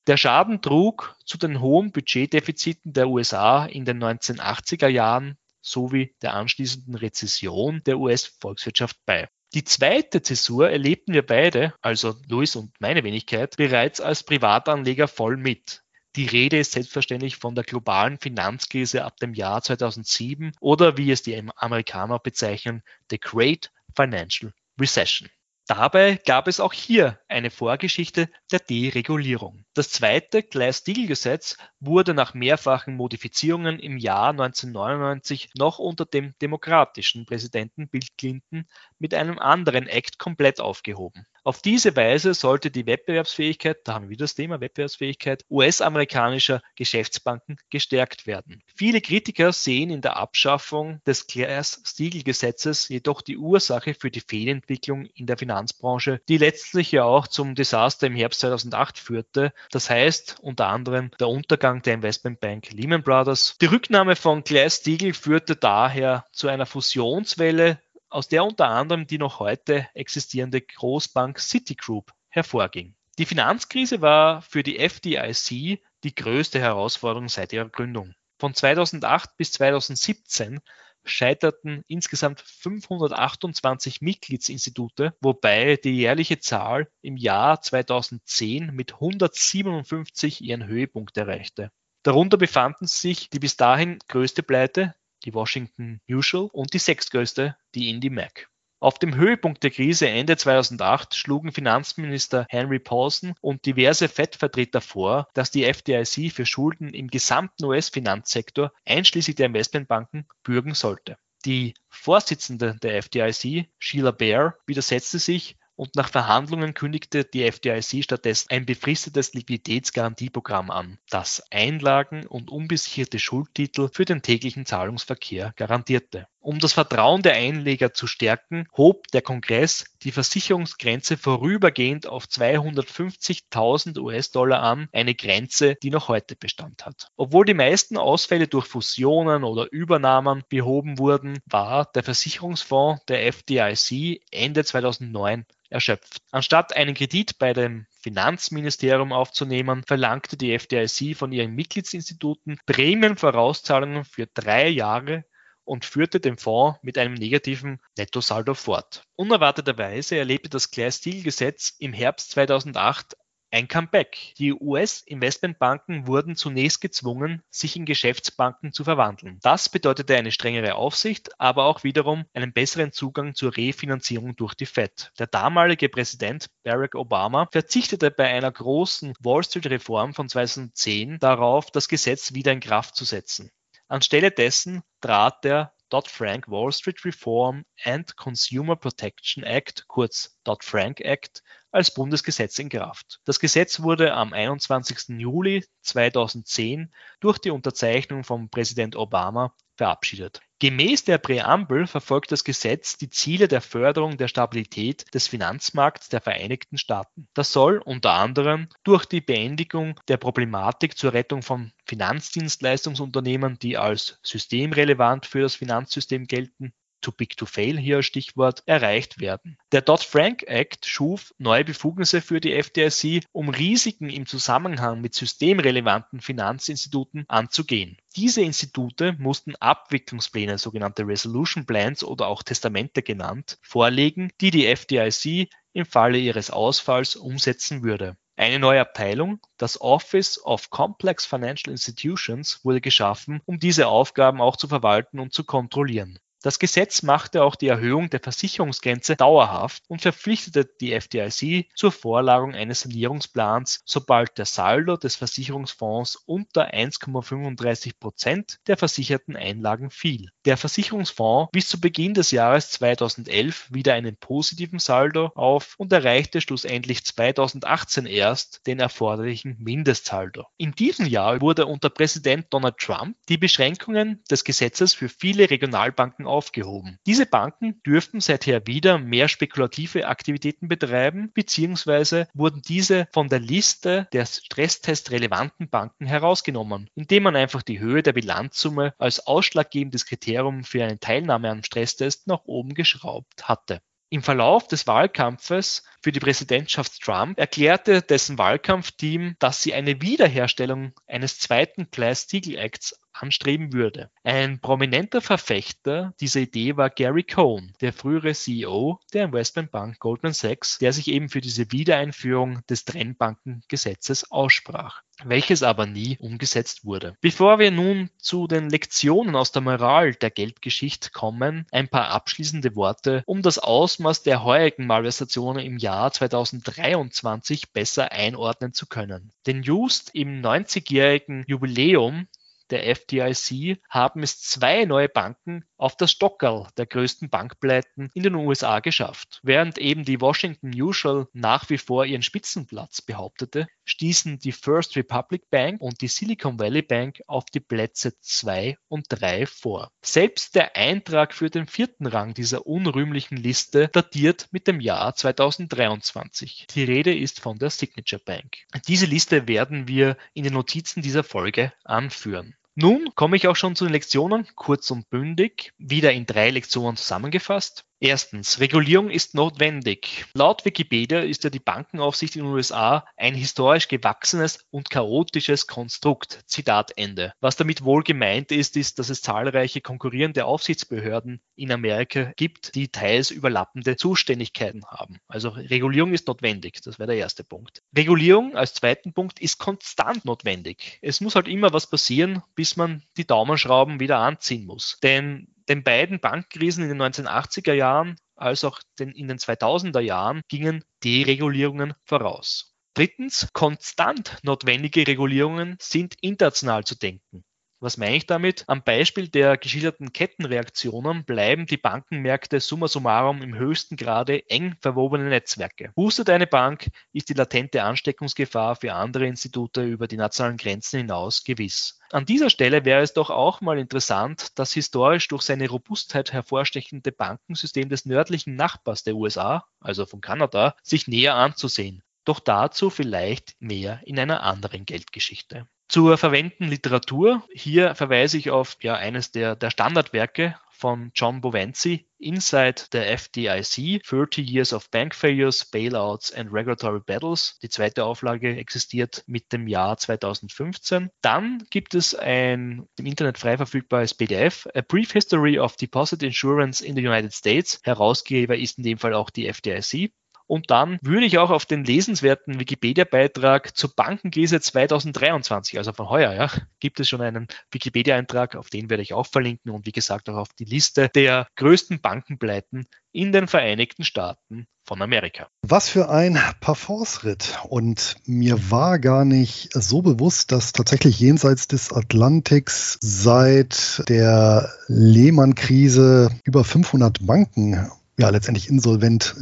Der 0.07 0.17
Schaden 0.17 0.63
trug 0.63 1.15
zu 1.23 1.37
den 1.37 1.61
hohen 1.61 1.91
Budgetdefiziten 1.91 2.93
der 2.93 3.07
USA 3.07 3.67
in 3.67 3.85
den 3.85 4.03
1980er 4.03 4.87
Jahren 4.87 5.37
sowie 5.61 6.15
der 6.23 6.33
anschließenden 6.33 6.95
Rezession 6.95 7.83
der 7.85 7.99
US-Volkswirtschaft 7.99 8.97
bei. 9.05 9.29
Die 9.55 9.63
zweite 9.63 10.21
Zäsur 10.21 10.69
erlebten 10.69 11.13
wir 11.13 11.25
beide, 11.25 11.73
also 11.81 12.15
Luis 12.27 12.55
und 12.55 12.71
meine 12.79 13.03
Wenigkeit, 13.03 13.57
bereits 13.57 13.99
als 13.99 14.21
Privatanleger 14.21 15.07
voll 15.07 15.37
mit. 15.37 15.81
Die 16.15 16.27
Rede 16.27 16.59
ist 16.59 16.73
selbstverständlich 16.73 17.37
von 17.37 17.55
der 17.55 17.63
globalen 17.63 18.19
Finanzkrise 18.19 19.03
ab 19.03 19.17
dem 19.17 19.33
Jahr 19.33 19.63
2007 19.63 20.51
oder 20.59 20.97
wie 20.97 21.11
es 21.11 21.23
die 21.23 21.41
Amerikaner 21.55 22.19
bezeichnen, 22.19 22.83
The 23.09 23.19
Great 23.19 23.71
Financial 23.95 24.53
Recession. 24.79 25.29
Dabei 25.65 26.19
gab 26.25 26.47
es 26.47 26.59
auch 26.59 26.73
hier 26.73 27.19
eine 27.27 27.49
Vorgeschichte 27.49 28.29
der 28.51 28.59
Deregulierung. 28.59 29.65
Das 29.79 29.91
zweite 29.91 30.43
Glass-Steagall-Gesetz 30.43 31.55
wurde 31.79 32.13
nach 32.13 32.33
mehrfachen 32.33 32.97
Modifizierungen 32.97 33.79
im 33.79 33.95
Jahr 33.95 34.31
1999 34.31 35.51
noch 35.55 35.79
unter 35.79 36.03
dem 36.03 36.33
demokratischen 36.41 37.25
Präsidenten 37.25 37.87
Bill 37.87 38.03
Clinton 38.17 38.65
mit 38.97 39.13
einem 39.13 39.39
anderen 39.39 39.87
Act 39.87 40.19
komplett 40.19 40.59
aufgehoben. 40.59 41.25
Auf 41.43 41.61
diese 41.61 41.95
Weise 41.95 42.33
sollte 42.33 42.69
die 42.69 42.85
Wettbewerbsfähigkeit, 42.85 43.79
da 43.85 43.93
haben 43.93 44.05
wir 44.05 44.09
wieder 44.09 44.25
das 44.25 44.35
Thema 44.35 44.59
Wettbewerbsfähigkeit, 44.59 45.45
US-amerikanischer 45.49 46.61
Geschäftsbanken 46.75 47.57
gestärkt 47.69 48.27
werden. 48.27 48.61
Viele 48.75 49.01
Kritiker 49.01 49.53
sehen 49.53 49.89
in 49.89 50.01
der 50.01 50.17
Abschaffung 50.17 51.01
des 51.07 51.27
Glass-Steagall-Gesetzes 51.27 52.89
jedoch 52.89 53.21
die 53.21 53.37
Ursache 53.37 53.93
für 53.93 54.11
die 54.11 54.19
Fehlentwicklung 54.19 55.05
in 55.05 55.25
der 55.25 55.37
Finanzbranche, 55.37 56.21
die 56.27 56.37
letztlich 56.37 56.91
ja 56.91 57.05
auch 57.05 57.27
zum 57.27 57.55
Desaster 57.55 58.07
im 58.07 58.15
Herbst 58.15 58.41
2008 58.41 58.99
führte. 58.99 59.53
Das 59.71 59.89
heißt 59.89 60.37
unter 60.41 60.67
anderem 60.67 61.11
der 61.19 61.27
Untergang 61.27 61.81
der 61.81 61.93
Investmentbank 61.95 62.71
Lehman 62.71 63.03
Brothers. 63.03 63.55
Die 63.61 63.67
Rücknahme 63.67 64.15
von 64.15 64.43
Glass-Steagall 64.43 65.13
führte 65.13 65.55
daher 65.55 66.25
zu 66.31 66.47
einer 66.47 66.65
Fusionswelle 66.65 67.79
aus 68.09 68.27
der 68.27 68.43
unter 68.43 68.67
anderem 68.67 69.05
die 69.05 69.19
noch 69.19 69.39
heute 69.39 69.87
existierende 69.93 70.61
Großbank 70.61 71.39
Citigroup 71.39 72.11
hervorging. 72.29 72.95
Die 73.19 73.25
Finanzkrise 73.25 74.01
war 74.01 74.41
für 74.41 74.63
die 74.63 74.79
FDIC 74.79 75.81
die 76.03 76.15
größte 76.15 76.59
Herausforderung 76.59 77.29
seit 77.29 77.53
ihrer 77.53 77.69
Gründung. 77.69 78.15
Von 78.39 78.55
2008 78.55 79.35
bis 79.37 79.51
2017 79.51 80.61
scheiterten 81.09 81.83
insgesamt 81.87 82.41
528 82.41 84.01
Mitgliedsinstitute, 84.01 85.15
wobei 85.21 85.75
die 85.75 85.97
jährliche 85.97 86.39
Zahl 86.39 86.89
im 87.01 87.17
Jahr 87.17 87.61
2010 87.61 88.71
mit 88.73 88.93
157 88.93 90.41
ihren 90.41 90.65
Höhepunkt 90.65 91.17
erreichte. 91.17 91.71
Darunter 92.03 92.37
befanden 92.37 92.87
sich 92.87 93.29
die 93.29 93.39
bis 93.39 93.57
dahin 93.57 93.99
größte 94.07 94.43
Pleite, 94.43 94.95
die 95.25 95.33
Washington 95.33 95.99
Mutual 96.07 96.49
und 96.53 96.73
die 96.73 96.79
sechstgrößte, 96.79 97.57
die 97.75 97.89
Indy 97.89 98.09
Mac. 98.09 98.49
Auf 98.81 98.97
dem 98.97 99.13
Höhepunkt 99.13 99.61
der 99.63 99.71
Krise 99.71 100.07
Ende 100.07 100.37
2008 100.37 101.13
schlugen 101.13 101.51
Finanzminister 101.51 102.45
Henry 102.47 102.79
Paulson 102.79 103.33
und 103.41 103.65
diverse 103.65 104.07
FED-Vertreter 104.07 104.79
vor, 104.79 105.27
dass 105.33 105.51
die 105.51 105.65
FDIC 105.65 106.31
für 106.31 106.45
Schulden 106.45 106.93
im 106.93 107.09
gesamten 107.09 107.65
US-Finanzsektor, 107.65 108.71
einschließlich 108.85 109.35
der 109.35 109.47
Investmentbanken, 109.47 110.27
bürgen 110.43 110.75
sollte. 110.75 111.17
Die 111.43 111.73
Vorsitzende 111.89 112.77
der 112.81 112.95
FDIC, 112.95 113.69
Sheila 113.79 114.11
Bair, 114.11 114.55
widersetzte 114.65 115.19
sich 115.19 115.57
und 115.75 115.95
nach 115.95 116.09
Verhandlungen 116.09 116.73
kündigte 116.73 117.23
die 117.23 117.43
FDIC 117.43 118.03
stattdessen 118.03 118.47
ein 118.49 118.65
befristetes 118.65 119.33
Liquiditätsgarantieprogramm 119.33 120.71
an, 120.71 120.99
das 121.09 121.41
Einlagen 121.51 122.27
und 122.27 122.49
unbesicherte 122.49 123.17
Schuldtitel 123.17 123.89
für 123.91 124.03
den 124.03 124.21
täglichen 124.21 124.65
Zahlungsverkehr 124.65 125.53
garantierte. 125.55 126.27
Um 126.41 126.59
das 126.59 126.73
Vertrauen 126.73 127.21
der 127.21 127.33
Einleger 127.33 127.93
zu 127.93 128.07
stärken, 128.07 128.65
hob 128.77 129.07
der 129.07 129.21
Kongress 129.21 129.85
die 130.03 130.13
Versicherungsgrenze 130.13 131.17
vorübergehend 131.17 132.07
auf 132.07 132.25
250.000 132.25 133.99
US-Dollar 133.99 134.63
an, 134.63 134.87
eine 134.93 135.15
Grenze, 135.15 135.75
die 135.75 135.89
noch 135.89 136.07
heute 136.07 136.37
Bestand 136.37 136.85
hat. 136.85 137.09
Obwohl 137.17 137.45
die 137.45 137.53
meisten 137.53 137.97
Ausfälle 137.97 138.47
durch 138.47 138.67
Fusionen 138.67 139.43
oder 139.43 139.69
Übernahmen 139.71 140.43
behoben 140.47 140.97
wurden, 140.97 141.39
war 141.45 141.85
der 141.93 142.03
Versicherungsfonds 142.03 143.03
der 143.07 143.27
FDIC 143.27 144.21
Ende 144.31 144.63
2009 144.63 145.45
erschöpft. 145.69 146.21
Anstatt 146.31 146.75
einen 146.75 146.95
Kredit 146.95 147.37
bei 147.37 147.53
dem 147.53 147.85
Finanzministerium 148.01 149.11
aufzunehmen, 149.11 149.83
verlangte 149.85 150.37
die 150.37 150.53
FDIC 150.53 151.17
von 151.17 151.31
ihren 151.31 151.53
Mitgliedsinstituten 151.53 152.59
Prämienvorauszahlungen 152.65 154.05
für 154.05 154.25
drei 154.27 154.69
Jahre 154.69 155.25
und 155.69 155.85
führte 155.85 156.19
den 156.19 156.37
Fonds 156.37 156.79
mit 156.81 156.97
einem 156.97 157.13
negativen 157.13 157.79
Nettosaldo 157.95 158.55
fort. 158.55 159.03
Unerwarteterweise 159.15 160.17
erlebte 160.17 160.49
das 160.49 160.71
Glass-Steagall-Gesetz 160.71 161.75
im 161.77 161.93
Herbst 161.93 162.31
2008 162.31 163.15
ein 163.51 163.67
Comeback. 163.67 164.33
Die 164.39 164.53
US-Investmentbanken 164.53 166.07
wurden 166.07 166.35
zunächst 166.35 166.81
gezwungen, 166.81 167.43
sich 167.49 167.75
in 167.75 167.85
Geschäftsbanken 167.85 168.73
zu 168.73 168.83
verwandeln. 168.83 169.37
Das 169.43 169.69
bedeutete 169.69 170.15
eine 170.15 170.31
strengere 170.31 170.73
Aufsicht, 170.73 171.39
aber 171.39 171.65
auch 171.65 171.83
wiederum 171.83 172.25
einen 172.33 172.51
besseren 172.53 172.91
Zugang 172.91 173.35
zur 173.35 173.55
Refinanzierung 173.55 174.35
durch 174.35 174.55
die 174.55 174.65
Fed. 174.65 175.11
Der 175.19 175.27
damalige 175.27 175.89
Präsident 175.89 176.47
Barack 176.63 176.95
Obama 176.95 177.47
verzichtete 177.51 178.09
bei 178.09 178.27
einer 178.27 178.51
großen 178.51 179.13
Wall 179.19 179.43
Street-Reform 179.43 180.13
von 180.15 180.29
2010 180.29 181.19
darauf, 181.19 181.69
das 181.69 181.87
Gesetz 181.87 182.33
wieder 182.33 182.51
in 182.51 182.59
Kraft 182.59 182.95
zu 182.95 183.05
setzen. 183.05 183.51
Anstelle 183.89 184.29
dessen 184.29 184.83
trat 185.01 185.43
der 185.43 185.73
Dodd-Frank 185.89 186.47
Wall 186.47 186.71
Street 186.71 187.03
Reform 187.03 187.65
and 187.83 188.15
Consumer 188.15 188.75
Protection 188.75 189.43
Act, 189.43 189.87
kurz 189.87 190.37
Dodd-Frank 190.43 191.01
Act, 191.01 191.41
als 191.71 191.91
Bundesgesetz 191.91 192.59
in 192.59 192.69
Kraft. 192.69 193.19
Das 193.25 193.39
Gesetz 193.39 193.81
wurde 193.81 194.13
am 194.13 194.31
21. 194.31 195.19
Juli 195.19 195.65
2010 195.81 196.93
durch 197.19 197.39
die 197.39 197.49
Unterzeichnung 197.49 198.23
von 198.23 198.49
Präsident 198.49 198.95
Obama 198.95 199.55
verabschiedet. 199.75 200.41
Gemäß 200.61 201.05
der 201.05 201.19
Präambel 201.19 201.87
verfolgt 201.87 202.33
das 202.33 202.43
Gesetz 202.43 202.97
die 202.97 203.09
Ziele 203.09 203.47
der 203.47 203.61
Förderung 203.61 204.17
der 204.17 204.27
Stabilität 204.27 205.05
des 205.13 205.29
Finanzmarkts 205.29 206.09
der 206.09 206.19
Vereinigten 206.19 206.77
Staaten. 206.77 207.29
Das 207.33 207.53
soll 207.53 207.77
unter 207.77 208.11
anderem 208.11 208.67
durch 208.83 209.05
die 209.05 209.21
Beendigung 209.21 209.97
der 210.09 210.17
Problematik 210.17 210.97
zur 210.97 211.13
Rettung 211.13 211.43
von 211.43 211.71
Finanzdienstleistungsunternehmen, 211.85 213.57
die 213.59 213.77
als 213.77 214.19
systemrelevant 214.21 215.25
für 215.25 215.39
das 215.39 215.55
Finanzsystem 215.55 216.27
gelten, 216.27 216.73
too 217.01 217.11
big 217.11 217.37
to 217.37 217.45
fail 217.45 217.77
hier 217.77 218.03
Stichwort, 218.03 218.63
erreicht 218.65 219.19
werden. 219.19 219.57
Der 219.71 219.81
Dodd-Frank 219.81 220.43
Act 220.47 220.85
schuf 220.85 221.33
neue 221.37 221.63
Befugnisse 221.63 222.21
für 222.21 222.39
die 222.39 222.53
FDIC, 222.53 223.23
um 223.31 223.49
Risiken 223.49 224.09
im 224.09 224.25
Zusammenhang 224.25 225.01
mit 225.01 225.13
systemrelevanten 225.13 226.21
Finanzinstituten 226.21 227.25
anzugehen. 227.27 227.97
Diese 228.15 228.41
Institute 228.41 229.15
mussten 229.19 229.55
Abwicklungspläne, 229.55 230.57
sogenannte 230.57 231.07
Resolution 231.07 231.65
Plans 231.65 232.03
oder 232.03 232.27
auch 232.27 232.43
Testamente 232.43 233.01
genannt, 233.01 233.57
vorlegen, 233.61 234.31
die 234.41 234.51
die 234.51 234.65
FDIC 234.65 235.49
im 235.73 235.85
Falle 235.85 236.17
ihres 236.17 236.49
Ausfalls 236.49 237.15
umsetzen 237.15 237.83
würde. 237.83 238.17
Eine 238.39 238.59
neue 238.59 238.79
Abteilung, 238.79 239.41
das 239.57 239.81
Office 239.81 240.41
of 240.41 240.69
Complex 240.69 241.25
Financial 241.25 241.71
Institutions, 241.71 242.63
wurde 242.63 242.79
geschaffen, 242.79 243.41
um 243.45 243.59
diese 243.59 243.87
Aufgaben 243.87 244.39
auch 244.39 244.55
zu 244.55 244.69
verwalten 244.69 245.19
und 245.19 245.33
zu 245.33 245.43
kontrollieren. 245.43 246.19
Das 246.41 246.57
Gesetz 246.57 247.03
machte 247.03 247.43
auch 247.43 247.55
die 247.55 247.67
Erhöhung 247.67 248.09
der 248.09 248.21
Versicherungsgrenze 248.21 249.17
dauerhaft 249.17 249.83
und 249.89 250.01
verpflichtete 250.01 250.63
die 250.79 250.93
FDIC 250.93 251.67
zur 251.75 251.91
Vorlagung 251.91 252.55
eines 252.55 252.81
Sanierungsplans, 252.81 253.81
sobald 253.83 254.37
der 254.37 254.45
Saldo 254.45 254.95
des 254.95 255.17
Versicherungsfonds 255.17 256.15
unter 256.25 256.73
1,35 256.73 257.99
Prozent 257.99 258.59
der 258.67 258.77
versicherten 258.77 259.35
Einlagen 259.35 259.91
fiel. 259.91 260.29
Der 260.45 260.55
Versicherungsfonds 260.55 261.49
wies 261.51 261.67
zu 261.67 261.81
Beginn 261.81 262.13
des 262.13 262.31
Jahres 262.31 262.71
2011 262.71 263.67
wieder 263.71 263.95
einen 263.95 264.15
positiven 264.15 264.79
Saldo 264.79 265.33
auf 265.35 265.75
und 265.77 265.91
erreichte 265.91 266.39
schlussendlich 266.39 267.03
2018 267.03 268.05
erst 268.05 268.65
den 268.65 268.79
erforderlichen 268.79 269.57
Mindestsaldo. 269.59 270.45
In 270.55 270.71
diesem 270.71 271.05
Jahr 271.05 271.41
wurde 271.41 271.65
unter 271.65 271.89
Präsident 271.89 272.47
Donald 272.51 272.77
Trump 272.77 273.17
die 273.27 273.37
Beschränkungen 273.37 274.23
des 274.31 274.45
Gesetzes 274.45 274.93
für 274.93 275.09
viele 275.09 275.49
Regionalbanken 275.49 276.28
aufgehoben. 276.29 276.97
Diese 277.05 277.25
Banken 277.25 277.81
dürften 277.83 278.21
seither 278.21 278.65
wieder 278.67 278.97
mehr 278.97 279.27
spekulative 279.27 280.07
Aktivitäten 280.07 280.67
betreiben, 280.67 281.31
beziehungsweise 281.33 282.27
wurden 282.33 282.61
diese 282.61 283.07
von 283.11 283.27
der 283.27 283.39
Liste 283.39 284.07
der 284.13 284.25
stresstest-relevanten 284.25 285.69
Banken 285.69 286.05
herausgenommen, 286.05 286.89
indem 286.95 287.23
man 287.23 287.35
einfach 287.35 287.61
die 287.61 287.79
Höhe 287.79 288.03
der 288.03 288.13
Bilanzsumme 288.13 288.93
als 288.97 289.27
ausschlaggebendes 289.27 290.05
Kriterium 290.05 290.63
für 290.63 290.83
eine 290.83 290.99
Teilnahme 290.99 291.49
am 291.49 291.63
Stresstest 291.63 292.27
nach 292.27 292.45
oben 292.45 292.73
geschraubt 292.73 293.47
hatte. 293.49 293.81
Im 294.11 294.23
Verlauf 294.23 294.67
des 294.67 294.87
Wahlkampfes 294.87 295.83
für 296.01 296.11
die 296.11 296.19
Präsidentschaft 296.19 296.99
Trump 296.99 297.37
erklärte 297.37 298.01
dessen 298.01 298.39
Wahlkampfteam, 298.39 299.35
dass 299.37 299.61
sie 299.61 299.75
eine 299.75 300.01
Wiederherstellung 300.01 300.93
eines 301.05 301.37
zweiten 301.37 301.91
Glass-Steagall-Acts 301.91 302.99
anstreben 303.13 303.73
würde. 303.73 304.09
Ein 304.23 304.59
prominenter 304.59 305.21
Verfechter 305.21 306.13
dieser 306.19 306.41
Idee 306.41 306.77
war 306.77 306.89
Gary 306.89 307.23
Cohn, 307.23 307.73
der 307.81 307.93
frühere 307.93 308.33
CEO 308.33 308.99
der 309.13 309.25
Investmentbank 309.25 309.99
Goldman 309.99 310.33
Sachs, 310.33 310.77
der 310.77 310.93
sich 310.93 311.07
eben 311.07 311.29
für 311.29 311.41
diese 311.41 311.71
Wiedereinführung 311.71 312.61
des 312.67 312.85
Trennbankengesetzes 312.85 314.31
aussprach 314.31 315.03
welches 315.23 315.63
aber 315.63 315.85
nie 315.85 316.17
umgesetzt 316.19 316.85
wurde. 316.85 317.15
Bevor 317.21 317.59
wir 317.59 317.71
nun 317.71 318.09
zu 318.17 318.47
den 318.47 318.69
Lektionen 318.69 319.35
aus 319.35 319.51
der 319.51 319.61
Moral 319.61 320.13
der 320.13 320.29
Geldgeschichte 320.29 321.11
kommen, 321.11 321.65
ein 321.71 321.87
paar 321.87 322.09
abschließende 322.09 322.75
Worte, 322.75 323.23
um 323.25 323.41
das 323.41 323.59
Ausmaß 323.59 324.23
der 324.23 324.43
heurigen 324.43 324.87
Malversationen 324.87 325.65
im 325.65 325.77
Jahr 325.77 326.11
2023 326.11 327.71
besser 327.71 328.11
einordnen 328.11 328.73
zu 328.73 328.87
können. 328.87 329.31
Denn 329.45 329.63
just 329.63 330.13
im 330.13 330.41
90-jährigen 330.41 331.43
Jubiläum 331.47 332.27
der 332.69 332.87
FDIC 332.95 333.81
haben 333.89 334.23
es 334.23 334.41
zwei 334.41 334.85
neue 334.85 335.09
Banken 335.09 335.65
auf 335.79 335.95
das 335.95 336.11
Stockerl 336.11 336.67
der 336.77 336.85
größten 336.85 337.29
Bankpleiten 337.29 338.11
in 338.13 338.23
den 338.23 338.35
USA 338.35 338.79
geschafft. 338.79 339.39
Während 339.43 339.77
eben 339.77 340.03
die 340.03 340.21
Washington 340.21 340.69
Mutual 340.69 341.27
nach 341.33 341.69
wie 341.69 341.77
vor 341.77 342.05
ihren 342.05 342.21
Spitzenplatz 342.21 343.01
behauptete, 343.01 343.67
stießen 343.85 344.39
die 344.39 344.51
First 344.51 344.95
Republic 344.95 345.49
Bank 345.49 345.81
und 345.81 346.01
die 346.01 346.07
Silicon 346.07 346.59
Valley 346.59 346.81
Bank 346.81 347.21
auf 347.27 347.45
die 347.45 347.59
Plätze 347.59 348.19
2 348.19 348.77
und 348.87 349.05
3 349.09 349.45
vor. 349.45 349.91
Selbst 350.03 350.55
der 350.55 350.75
Eintrag 350.75 351.33
für 351.33 351.49
den 351.49 351.65
vierten 351.65 352.05
Rang 352.05 352.33
dieser 352.33 352.67
unrühmlichen 352.67 353.37
Liste 353.37 353.87
datiert 353.87 354.47
mit 354.51 354.67
dem 354.67 354.79
Jahr 354.81 355.15
2023. 355.15 356.67
Die 356.75 356.83
Rede 356.83 357.17
ist 357.17 357.39
von 357.39 357.57
der 357.57 357.69
Signature 357.69 358.21
Bank. 358.23 358.57
Diese 358.87 359.05
Liste 359.05 359.47
werden 359.47 359.87
wir 359.87 360.17
in 360.33 360.43
den 360.43 360.53
Notizen 360.53 361.01
dieser 361.01 361.23
Folge 361.23 361.71
anführen. 361.83 362.55
Nun 362.75 363.11
komme 363.15 363.35
ich 363.35 363.47
auch 363.47 363.55
schon 363.55 363.75
zu 363.75 363.85
den 363.85 363.93
Lektionen, 363.93 364.47
kurz 364.55 364.89
und 364.91 365.09
bündig, 365.09 365.73
wieder 365.77 366.13
in 366.13 366.25
drei 366.25 366.49
Lektionen 366.49 366.97
zusammengefasst. 366.97 367.85
Erstens, 368.01 368.61
Regulierung 368.61 369.09
ist 369.09 369.35
notwendig. 369.35 370.25
Laut 370.33 370.63
Wikipedia 370.63 371.19
ist 371.19 371.43
ja 371.43 371.49
die 371.49 371.59
Bankenaufsicht 371.59 372.37
in 372.37 372.43
den 372.43 372.53
USA 372.53 373.05
ein 373.17 373.35
historisch 373.35 373.89
gewachsenes 373.89 374.65
und 374.71 374.89
chaotisches 374.89 375.67
Konstrukt. 375.67 376.43
Zitat 376.45 376.93
Ende. 376.95 377.33
Was 377.41 377.57
damit 377.57 377.83
wohl 377.83 378.03
gemeint 378.03 378.53
ist, 378.53 378.77
ist, 378.77 378.99
dass 378.99 379.09
es 379.09 379.21
zahlreiche 379.21 379.81
konkurrierende 379.81 380.45
Aufsichtsbehörden 380.45 381.41
in 381.55 381.73
Amerika 381.73 382.31
gibt, 382.37 382.73
die 382.75 382.87
teils 382.87 383.31
überlappende 383.31 383.97
Zuständigkeiten 383.97 384.85
haben. 384.85 385.19
Also 385.27 385.49
Regulierung 385.49 386.13
ist 386.13 386.27
notwendig. 386.27 386.79
Das 386.81 386.99
wäre 386.99 387.07
der 387.07 387.17
erste 387.17 387.43
Punkt. 387.43 387.83
Regulierung 387.93 388.55
als 388.55 388.75
zweiten 388.75 389.11
Punkt 389.11 389.41
ist 389.41 389.57
konstant 389.57 390.23
notwendig. 390.23 390.99
Es 391.01 391.19
muss 391.19 391.35
halt 391.35 391.49
immer 391.49 391.73
was 391.73 391.89
passieren, 391.89 392.43
bis 392.55 392.77
man 392.77 393.03
die 393.17 393.27
Daumenschrauben 393.27 393.99
wieder 393.99 394.19
anziehen 394.19 394.65
muss. 394.65 394.97
Denn 395.03 395.49
den 395.69 395.83
beiden 395.83 396.19
Bankkrisen 396.19 396.83
in 396.83 396.89
den 396.89 397.01
1980er 397.01 397.73
Jahren 397.73 398.15
als 398.35 398.63
auch 398.63 398.79
den, 398.97 399.11
in 399.11 399.27
den 399.27 399.37
2000er 399.37 399.99
Jahren 399.99 400.41
gingen 400.47 400.83
Deregulierungen 401.03 401.93
voraus. 402.05 402.75
Drittens, 402.95 403.47
konstant 403.53 404.37
notwendige 404.43 405.07
Regulierungen 405.07 405.77
sind 405.79 406.15
international 406.21 406.83
zu 406.83 406.95
denken. 406.95 407.43
Was 407.81 407.95
meine 407.95 408.17
ich 408.17 408.25
damit? 408.25 408.65
Am 408.67 408.83
Beispiel 408.83 409.29
der 409.29 409.55
geschilderten 409.55 410.11
Kettenreaktionen 410.11 411.23
bleiben 411.23 411.65
die 411.65 411.77
Bankenmärkte 411.77 412.59
summa 412.59 412.89
summarum 412.89 413.41
im 413.41 413.55
höchsten 413.55 413.95
Grade 413.95 414.49
eng 414.49 414.75
verwobene 414.81 415.29
Netzwerke. 415.29 415.93
Hustet 415.95 416.29
eine 416.29 416.45
Bank, 416.45 416.89
ist 417.13 417.29
die 417.29 417.35
latente 417.35 417.83
Ansteckungsgefahr 417.83 418.75
für 418.75 418.91
andere 418.91 419.27
Institute 419.27 419.81
über 419.81 420.09
die 420.09 420.17
nationalen 420.17 420.57
Grenzen 420.57 420.97
hinaus 420.97 421.45
gewiss. 421.45 421.97
An 422.11 422.25
dieser 422.25 422.49
Stelle 422.49 422.83
wäre 422.83 423.01
es 423.01 423.13
doch 423.13 423.29
auch 423.29 423.61
mal 423.61 423.79
interessant, 423.79 424.59
das 424.59 424.73
historisch 424.73 425.29
durch 425.29 425.43
seine 425.43 425.69
Robustheit 425.69 426.33
hervorstechende 426.33 427.13
Bankensystem 427.13 427.87
des 427.87 428.05
nördlichen 428.05 428.57
Nachbars 428.57 429.03
der 429.03 429.15
USA, 429.15 429.65
also 429.79 430.05
von 430.05 430.19
Kanada, 430.19 430.75
sich 430.83 431.07
näher 431.07 431.35
anzusehen. 431.35 432.03
Doch 432.25 432.41
dazu 432.41 432.89
vielleicht 432.89 433.55
mehr 433.61 434.01
in 434.03 434.19
einer 434.19 434.43
anderen 434.43 434.85
Geldgeschichte. 434.85 435.65
Zur 435.89 436.19
verwendeten 436.19 436.67
Literatur. 436.67 437.43
Hier 437.51 437.95
verweise 437.95 438.37
ich 438.37 438.51
auf 438.51 438.77
ja, 438.81 438.93
eines 438.93 439.31
der, 439.31 439.55
der 439.55 439.71
Standardwerke 439.71 440.55
von 440.69 441.11
John 441.15 441.41
Bovenzi, 441.41 442.05
Inside 442.19 442.75
the 442.91 442.99
FDIC, 442.99 444.03
30 444.03 444.47
Years 444.47 444.71
of 444.71 444.91
Bank 444.91 445.15
Failures, 445.15 445.65
Bailouts 445.65 446.31
and 446.31 446.53
Regulatory 446.53 446.99
Battles. 446.99 447.57
Die 447.63 447.69
zweite 447.69 448.05
Auflage 448.05 448.55
existiert 448.55 449.23
mit 449.25 449.51
dem 449.51 449.67
Jahr 449.67 449.97
2015. 449.97 451.09
Dann 451.21 451.65
gibt 451.71 451.95
es 451.95 452.13
ein 452.13 452.87
im 452.99 453.05
Internet 453.07 453.39
frei 453.39 453.57
verfügbares 453.57 454.13
PDF, 454.13 454.67
A 454.75 454.81
Brief 454.81 455.11
History 455.11 455.57
of 455.57 455.75
Deposit 455.75 456.21
Insurance 456.21 456.85
in 456.85 456.95
the 456.95 457.05
United 457.05 457.33
States. 457.33 457.79
Herausgeber 457.83 458.55
ist 458.55 458.77
in 458.77 458.83
dem 458.83 458.99
Fall 458.99 459.15
auch 459.15 459.31
die 459.31 459.47
FDIC. 459.47 460.13
Und 460.49 460.71
dann 460.71 460.97
würde 461.03 461.27
ich 461.27 461.37
auch 461.37 461.51
auf 461.51 461.67
den 461.67 461.83
lesenswerten 461.83 462.59
Wikipedia-Beitrag 462.59 463.77
zur 463.77 463.91
Bankenkrise 463.95 464.59
2023, 464.59 465.77
also 465.77 465.93
von 465.93 466.09
heuer, 466.09 466.33
ja, 466.33 466.49
gibt 466.79 466.99
es 466.99 467.07
schon 467.07 467.21
einen 467.21 467.47
Wikipedia-Eintrag, 467.71 468.55
auf 468.55 468.71
den 468.71 468.89
werde 468.89 469.03
ich 469.03 469.13
auch 469.13 469.27
verlinken 469.27 469.71
und 469.71 469.85
wie 469.85 469.91
gesagt 469.91 470.27
auch 470.27 470.37
auf 470.37 470.49
die 470.57 470.65
Liste 470.65 471.09
der 471.13 471.47
größten 471.55 472.01
Bankenpleiten 472.01 472.87
in 473.11 473.31
den 473.31 473.47
Vereinigten 473.47 474.03
Staaten 474.03 474.65
von 474.85 475.03
Amerika. 475.03 475.49
Was 475.61 475.87
für 475.87 476.09
ein 476.09 476.39
Parforce-Ritt. 476.61 477.59
Und 477.69 478.15
mir 478.25 478.71
war 478.71 478.97
gar 478.97 479.25
nicht 479.25 479.69
so 479.73 480.01
bewusst, 480.01 480.51
dass 480.51 480.73
tatsächlich 480.73 481.19
jenseits 481.19 481.67
des 481.67 481.93
Atlantiks 481.93 482.97
seit 483.01 484.03
der 484.09 484.71
Lehman-Krise 484.87 486.31
über 486.43 486.63
500 486.63 487.23
Banken 487.23 487.91
ja 488.17 488.29
letztendlich 488.29 488.67
insolvent 488.67 489.35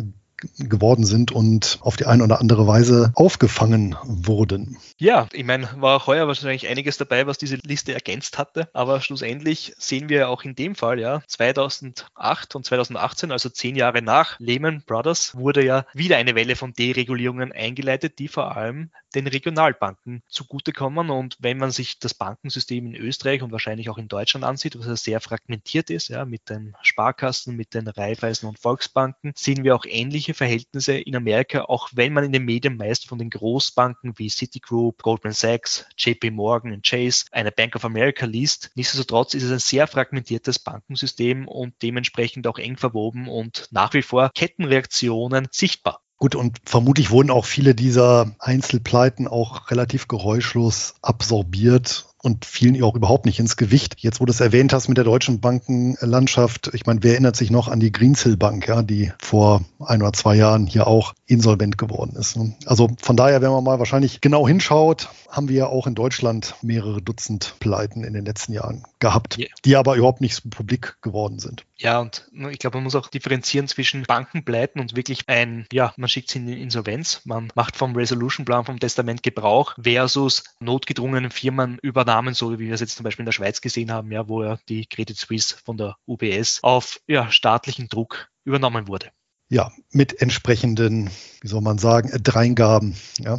geworden 0.58 1.06
sind 1.06 1.32
und 1.32 1.80
auf 1.82 1.98
die 1.98 2.06
eine 2.06 2.24
oder 2.24 2.40
andere 2.40 2.68
Weise 2.68 3.12
aufgefangen 3.16 3.96
wurden. 4.04 4.78
Ja, 4.98 5.28
ich 5.32 5.44
meine, 5.44 5.70
war 5.78 5.98
auch 5.98 6.08
heuer 6.08 6.28
wahrscheinlich 6.28 6.68
einiges 6.68 6.98
dabei, 6.98 7.28
was 7.28 7.38
diese 7.38 7.56
Liste 7.58 7.94
ergänzt 7.94 8.38
hatte, 8.38 8.70
aber 8.74 9.02
schlussendlich 9.02 9.74
sehen 9.78 10.10
wir 10.10 10.30
auch 10.30 10.44
in 10.44 10.56
dem 10.56 10.76
Fall, 10.76 11.00
ja, 11.00 11.22
2008 11.28 12.56
und 12.56 12.66
2018, 12.66 13.32
also 13.32 13.50
zehn 13.50 13.76
Jahre 13.76 14.02
nach 14.02 14.40
Lehman 14.40 14.84
Brothers, 14.86 15.36
wurde 15.36 15.66
ja 15.66 15.86
wieder 15.94 16.18
eine 16.18 16.36
Welle 16.36 16.56
von 16.56 16.74
Deregulierungen 16.74 17.52
eingeleitet, 17.52 18.20
die 18.20 18.28
vor 18.28 18.56
allem 18.56 18.92
den 19.16 19.28
Regionalbanken 19.28 20.22
zugutekommen. 20.28 21.10
Und 21.10 21.38
wenn 21.40 21.58
man 21.58 21.72
sich 21.72 22.00
das 22.00 22.14
Bankensystem 22.14 22.86
in 22.86 22.96
Österreich 22.96 23.42
und 23.42 23.52
wahrscheinlich 23.52 23.90
auch 23.90 23.98
in 23.98 24.08
Deutschland 24.08 24.46
ansieht, 24.46 24.78
was 24.78 24.88
ja 24.88 24.96
sehr 24.96 25.22
fragmentiert 25.22 25.90
ist, 25.90 26.10
ja, 26.10 26.26
mit 26.26 26.50
den 26.50 26.76
Sparkassen, 26.82 27.56
mit 27.56 27.74
den 27.74 27.88
Raiffeisen 27.88 28.48
und 28.48 28.60
Volksbanken, 28.60 29.34
sehen 29.36 29.64
wir 29.64 29.76
auch 29.76 29.86
ähnliche 30.28 30.34
Verhältnisse 30.34 30.98
in 30.98 31.16
Amerika, 31.16 31.62
auch 31.62 31.90
wenn 31.94 32.14
man 32.14 32.26
in 32.26 32.32
den 32.32 32.44
Medien 32.44 32.78
meist 32.78 33.08
von 33.08 33.18
den 33.18 33.30
Großbanken 33.30 34.14
wie 34.18 34.30
Citigroup, 34.30 35.02
Goldman 35.02 35.34
Sachs, 35.34 35.86
JP 35.98 36.32
Morgan 36.32 36.74
und 36.74 36.86
Chase, 36.86 37.26
einer 37.32 37.52
Bank 37.52 37.76
of 37.76 37.86
America 37.86 38.26
liest. 38.26 38.72
Nichtsdestotrotz 38.76 39.34
ist 39.34 39.44
es 39.44 39.52
ein 39.52 39.60
sehr 39.60 39.88
fragmentiertes 39.88 40.60
Bankensystem 40.60 41.48
und 41.48 41.76
dementsprechend 41.82 42.46
auch 42.48 42.58
eng 42.58 42.78
verwoben 42.78 43.28
und 43.30 43.68
nach 43.72 43.94
wie 43.94 44.02
vor 44.02 44.30
Kettenreaktionen 44.34 45.48
sichtbar. 45.52 46.02
Gut, 46.18 46.34
und 46.34 46.58
vermutlich 46.66 47.12
wurden 47.12 47.30
auch 47.30 47.46
viele 47.46 47.76
dieser 47.76 48.36
Einzelpleiten 48.40 49.28
auch 49.28 49.70
relativ 49.70 50.08
geräuschlos 50.08 50.96
absorbiert 51.04 52.08
und 52.28 52.44
fielen 52.44 52.76
ihr 52.76 52.86
auch 52.86 52.96
überhaupt 52.96 53.26
nicht 53.26 53.40
ins 53.40 53.56
Gewicht. 53.56 53.96
Jetzt, 54.00 54.20
wo 54.20 54.26
du 54.26 54.32
es 54.32 54.42
erwähnt 54.42 54.74
hast 54.74 54.90
mit 54.90 54.98
der 54.98 55.06
deutschen 55.06 55.40
Bankenlandschaft, 55.40 56.72
ich 56.74 56.86
meine, 56.86 57.02
wer 57.02 57.14
erinnert 57.14 57.38
sich 57.38 57.52
noch 57.52 57.70
an 57.70 57.80
die 57.80 57.92
Greenshill 57.92 58.36
Bank, 58.36 58.68
ja, 58.68 58.84
die 58.84 59.14
vor 59.18 59.62
ein 59.80 60.02
oder 60.02 60.12
zwei 60.12 60.36
Jahren 60.36 60.68
hier 60.68 60.88
auch 60.88 61.14
insolvent 61.28 61.78
geworden 61.78 62.16
ist. 62.16 62.38
Ne? 62.38 62.56
Also 62.66 62.90
von 63.00 63.18
daher, 63.18 63.42
wenn 63.42 63.52
man 63.52 63.64
mal 63.64 63.80
wahrscheinlich 63.80 64.22
genau 64.22 64.48
hinschaut, 64.48 65.10
haben 65.30 65.50
wir 65.50 65.56
ja 65.56 65.68
auch 65.68 65.86
in 65.86 65.94
Deutschland 65.94 66.56
mehrere 66.62 67.02
Dutzend 67.02 67.56
Pleiten 67.60 68.04
in 68.04 68.14
den 68.14 68.26
letzten 68.26 68.54
Jahren 68.54 68.84
gehabt, 69.00 69.38
yeah. 69.38 69.50
die 69.66 69.76
aber 69.76 69.96
überhaupt 69.96 70.22
nicht 70.22 70.36
so 70.36 70.50
publik 70.50 70.98
geworden 71.02 71.40
sind. 71.40 71.66
Ja, 71.76 72.00
und 72.00 72.26
ich 72.50 72.60
glaube, 72.60 72.78
man 72.78 72.86
muss 72.86 72.96
auch 72.96 73.10
differenzieren 73.10 73.68
zwischen 73.68 74.04
Bankenpleiten 74.04 74.80
und 74.80 74.96
wirklich 74.96 75.28
ein, 75.28 75.68
ja, 75.72 75.94
man 75.98 76.10
schickt 76.10 76.32
sie 76.32 76.40
in 76.40 76.48
die 76.48 76.62
Insolvenz, 76.62 77.22
man 77.26 77.50
macht 77.56 77.76
vom 77.76 77.96
Resolution 77.96 78.46
Plan, 78.46 78.66
vom 78.66 78.80
Testament 78.80 79.22
Gebrauch 79.22 79.76
versus 79.80 80.44
notgedrungenen 80.60 81.30
Firmenübernahmen, 81.30 82.34
so 82.34 82.54
wie 82.54 82.66
wir 82.66 82.74
es 82.74 82.80
jetzt 82.80 82.96
zum 82.96 83.04
Beispiel 83.04 83.24
in 83.24 83.28
der 83.28 83.34
Schweiz 83.34 83.62
gesehen 83.62 83.92
haben, 83.92 84.12
ja, 84.12 84.28
wo 84.28 84.44
ja 84.44 84.58
die 84.70 84.86
Credit 84.86 85.18
Suisse 85.18 85.56
von 85.64 85.78
der 85.78 85.98
UBS 86.08 86.60
auf 86.64 87.02
ja, 87.06 87.30
staatlichen 87.32 87.90
Druck 87.90 88.30
übernommen 88.46 88.88
wurde 88.88 89.12
ja, 89.50 89.72
mit 89.92 90.22
entsprechenden, 90.22 91.10
wie 91.42 91.48
soll 91.48 91.62
man 91.62 91.78
sagen, 91.78 92.12
Dreingaben. 92.22 92.96
Ja. 93.20 93.38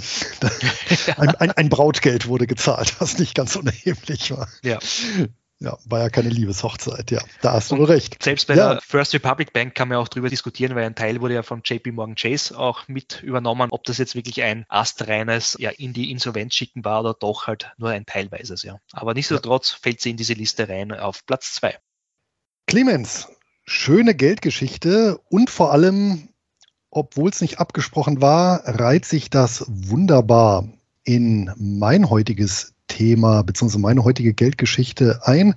Ein, 1.17 1.35
ein, 1.37 1.51
ein, 1.51 1.69
Brautgeld 1.69 2.29
wurde 2.29 2.47
gezahlt, 2.47 3.01
was 3.01 3.19
nicht 3.19 3.35
ganz 3.35 3.57
unerheblich 3.57 4.31
war. 4.31 4.49
Ja. 4.63 4.79
Ja, 5.61 5.77
war 5.87 5.99
ja 5.99 6.09
keine 6.09 6.29
Liebeshochzeit, 6.29 7.11
ja. 7.11 7.21
Da 7.43 7.55
hast 7.55 7.73
du 7.73 7.83
recht. 7.83 8.23
Selbst 8.23 8.47
bei 8.47 8.55
ja. 8.55 8.75
der 8.75 8.81
First 8.81 9.13
Republic 9.13 9.53
Bank 9.53 9.75
kann 9.75 9.89
man 9.89 9.99
auch 9.99 10.07
drüber 10.07 10.29
diskutieren, 10.29 10.77
weil 10.77 10.85
ein 10.85 10.95
Teil 10.95 11.21
wurde 11.21 11.35
ja 11.35 11.43
von 11.43 11.63
JP 11.65 11.93
Morgan 11.93 12.15
Chase 12.15 12.57
auch 12.57 12.87
mit 12.87 13.25
übernommen, 13.25 13.71
ob 13.73 13.83
das 13.83 13.99
jetzt 13.99 14.15
wirklich 14.15 14.41
ein 14.45 14.65
astreines 14.69 15.57
ja, 15.59 15.71
in 15.71 15.93
die 15.93 16.13
Insolvenz 16.13 16.55
schicken 16.55 16.85
war 16.85 17.01
oder 17.01 17.15
doch 17.15 17.49
halt 17.49 17.73
nur 17.77 17.91
ein 17.91 18.07
teilweises, 18.07 18.63
ja. 18.63 18.79
Aber 18.93 19.15
nichtsdestotrotz 19.15 19.73
ja. 19.73 19.79
fällt 19.83 20.01
sie 20.01 20.11
in 20.11 20.17
diese 20.17 20.35
Liste 20.35 20.69
rein 20.69 20.93
auf 20.93 21.27
Platz 21.27 21.55
zwei. 21.55 21.77
Clemens, 22.69 23.27
schöne 23.69 24.15
Geldgeschichte 24.15 25.21
und 25.29 25.51
vor 25.51 25.73
allem, 25.73 26.31
obwohl 26.91 27.29
es 27.29 27.43
nicht 27.43 27.61
abgesprochen 27.61 28.23
war, 28.23 28.63
reiht 28.67 29.05
sich 29.05 29.29
das 29.29 29.67
wunderbar 29.69 30.67
in 31.05 31.53
mein 31.59 32.09
heutiges 32.09 32.73
Thema 32.89 33.43
bzw. 33.43 33.79
meine 33.79 34.05
heutige 34.05 34.33
Geldgeschichte 34.33 35.21
ein, 35.25 35.55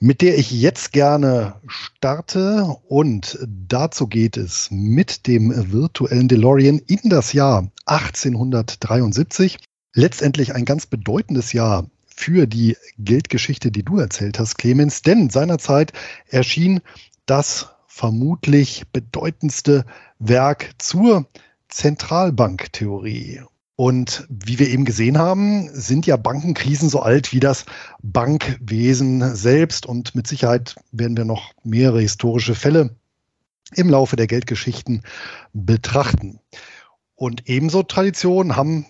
mit 0.00 0.22
der 0.22 0.38
ich 0.38 0.50
jetzt 0.50 0.92
gerne 0.92 1.54
starte. 1.68 2.64
Und 2.88 3.38
dazu 3.46 4.08
geht 4.08 4.36
es 4.36 4.68
mit 4.72 5.28
dem 5.28 5.72
virtuellen 5.72 6.26
DeLorean 6.26 6.80
in 6.80 7.10
das 7.10 7.32
Jahr 7.32 7.70
1873. 7.86 9.58
Letztendlich 9.94 10.54
ein 10.56 10.64
ganz 10.64 10.86
bedeutendes 10.86 11.52
Jahr 11.52 11.86
für 12.20 12.46
die 12.46 12.76
Geldgeschichte, 12.98 13.70
die 13.70 13.84
du 13.84 13.98
erzählt 13.98 14.38
hast, 14.38 14.58
Clemens, 14.58 15.02
denn 15.02 15.30
seinerzeit 15.30 15.92
erschien 16.28 16.80
das 17.26 17.70
vermutlich 17.86 18.84
bedeutendste 18.92 19.84
Werk 20.18 20.72
zur 20.78 21.26
Zentralbanktheorie. 21.68 23.42
Und 23.76 24.26
wie 24.28 24.58
wir 24.58 24.68
eben 24.68 24.84
gesehen 24.84 25.16
haben, 25.16 25.70
sind 25.72 26.06
ja 26.06 26.18
Bankenkrisen 26.18 26.90
so 26.90 27.00
alt 27.00 27.32
wie 27.32 27.40
das 27.40 27.64
Bankwesen 28.02 29.34
selbst. 29.34 29.86
Und 29.86 30.14
mit 30.14 30.26
Sicherheit 30.26 30.76
werden 30.92 31.16
wir 31.16 31.24
noch 31.24 31.52
mehrere 31.64 32.00
historische 32.00 32.54
Fälle 32.54 32.96
im 33.74 33.88
Laufe 33.88 34.16
der 34.16 34.26
Geldgeschichten 34.26 35.02
betrachten. 35.54 36.40
Und 37.14 37.48
ebenso 37.48 37.82
Traditionen 37.82 38.56
haben 38.56 38.86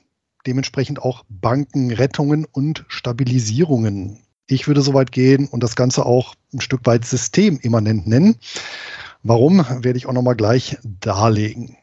dementsprechend 0.47 1.03
auch 1.03 1.24
Bankenrettungen 1.28 2.45
und 2.45 2.85
Stabilisierungen 2.89 4.18
ich 4.51 4.66
würde 4.66 4.82
so 4.82 4.94
weit 4.94 5.12
gehen 5.12 5.48
und 5.48 5.62
das 5.62 5.76
Ganze 5.76 6.07
auch 6.07 6.34
ein 6.53 6.61
Stück 6.61 6.84
weit 6.84 7.05
systemimmanent 7.05 8.07
nennen. 8.07 8.36
Warum, 9.22 9.64
werde 9.68 9.96
ich 9.96 10.07
auch 10.07 10.12
nochmal 10.12 10.36
gleich 10.36 10.78
darlegen. 10.82 11.76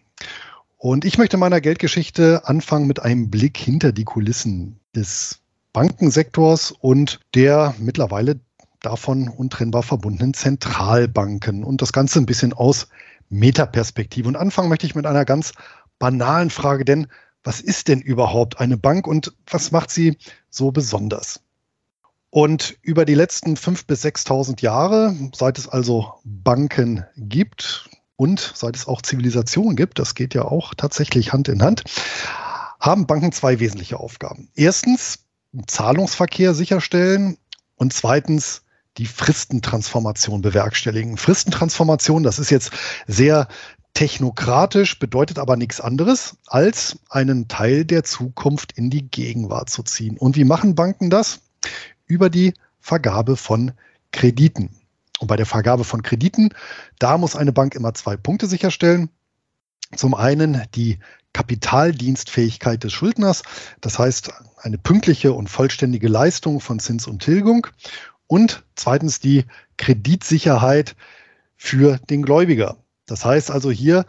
Und 0.77 1.05
ich 1.05 1.17
möchte 1.17 1.37
meiner 1.37 1.61
Geldgeschichte 1.61 2.41
anfangen 2.45 2.87
mit 2.87 3.01
einem 3.01 3.29
Blick 3.29 3.57
hinter 3.57 3.91
die 3.91 4.03
Kulissen 4.03 4.79
des 4.95 5.39
Bankensektors 5.73 6.71
und 6.71 7.19
der 7.33 7.75
mittlerweile 7.79 8.39
davon 8.81 9.27
untrennbar 9.27 9.83
verbundenen 9.83 10.33
Zentralbanken 10.33 11.63
und 11.63 11.81
das 11.81 11.93
Ganze 11.93 12.19
ein 12.19 12.25
bisschen 12.25 12.53
aus 12.53 12.87
Metaperspektive. 13.29 14.27
Und 14.27 14.35
anfangen 14.35 14.69
möchte 14.69 14.85
ich 14.85 14.95
mit 14.95 15.05
einer 15.05 15.25
ganz 15.25 15.53
banalen 15.99 16.49
Frage, 16.49 16.85
denn 16.85 17.07
was 17.43 17.61
ist 17.61 17.87
denn 17.87 18.01
überhaupt 18.01 18.59
eine 18.59 18.77
Bank 18.77 19.07
und 19.07 19.33
was 19.49 19.71
macht 19.71 19.89
sie 19.89 20.17
so 20.49 20.71
besonders? 20.71 21.41
Und 22.37 22.77
über 22.83 23.03
die 23.03 23.15
letzten 23.15 23.55
5.000 23.55 23.87
bis 23.87 24.05
6.000 24.05 24.61
Jahre, 24.61 25.15
seit 25.33 25.57
es 25.57 25.67
also 25.67 26.13
Banken 26.23 27.03
gibt 27.15 27.89
und 28.15 28.53
seit 28.53 28.75
es 28.75 28.87
auch 28.87 29.01
Zivilisation 29.01 29.75
gibt, 29.75 29.97
das 29.97 30.13
geht 30.13 30.35
ja 30.35 30.45
auch 30.45 30.75
tatsächlich 30.75 31.33
Hand 31.33 31.47
in 31.47 31.63
Hand, 31.63 31.85
haben 32.79 33.07
Banken 33.07 33.31
zwei 33.31 33.59
wesentliche 33.59 33.99
Aufgaben. 33.99 34.49
Erstens 34.53 35.25
Zahlungsverkehr 35.65 36.53
sicherstellen 36.53 37.39
und 37.75 37.91
zweitens 37.91 38.61
die 38.99 39.07
Fristentransformation 39.07 40.43
bewerkstelligen. 40.43 41.17
Fristentransformation, 41.17 42.21
das 42.21 42.37
ist 42.37 42.51
jetzt 42.51 42.69
sehr 43.07 43.47
technokratisch, 43.95 44.99
bedeutet 44.99 45.39
aber 45.39 45.57
nichts 45.57 45.81
anderes, 45.81 46.37
als 46.45 46.99
einen 47.09 47.47
Teil 47.47 47.83
der 47.83 48.03
Zukunft 48.03 48.73
in 48.73 48.91
die 48.91 49.09
Gegenwart 49.09 49.71
zu 49.71 49.81
ziehen. 49.81 50.19
Und 50.19 50.35
wie 50.35 50.45
machen 50.45 50.75
Banken 50.75 51.09
das? 51.09 51.39
Über 52.07 52.29
die 52.29 52.53
Vergabe 52.79 53.37
von 53.37 53.73
Krediten. 54.11 54.69
Und 55.19 55.27
bei 55.27 55.35
der 55.35 55.45
Vergabe 55.45 55.83
von 55.83 56.03
Krediten, 56.03 56.49
da 56.99 57.17
muss 57.17 57.35
eine 57.35 57.51
Bank 57.51 57.75
immer 57.75 57.93
zwei 57.93 58.17
Punkte 58.17 58.47
sicherstellen. 58.47 59.09
Zum 59.95 60.13
einen 60.13 60.63
die 60.75 60.99
Kapitaldienstfähigkeit 61.33 62.83
des 62.83 62.93
Schuldners, 62.93 63.43
das 63.81 63.99
heißt 63.99 64.31
eine 64.57 64.77
pünktliche 64.77 65.33
und 65.33 65.49
vollständige 65.49 66.07
Leistung 66.07 66.59
von 66.59 66.79
Zins 66.79 67.07
und 67.07 67.21
Tilgung. 67.21 67.67
Und 68.27 68.63
zweitens 68.75 69.19
die 69.19 69.45
Kreditsicherheit 69.77 70.95
für 71.55 71.97
den 72.09 72.23
Gläubiger. 72.23 72.77
Das 73.05 73.23
heißt 73.23 73.51
also 73.51 73.71
hier 73.71 74.05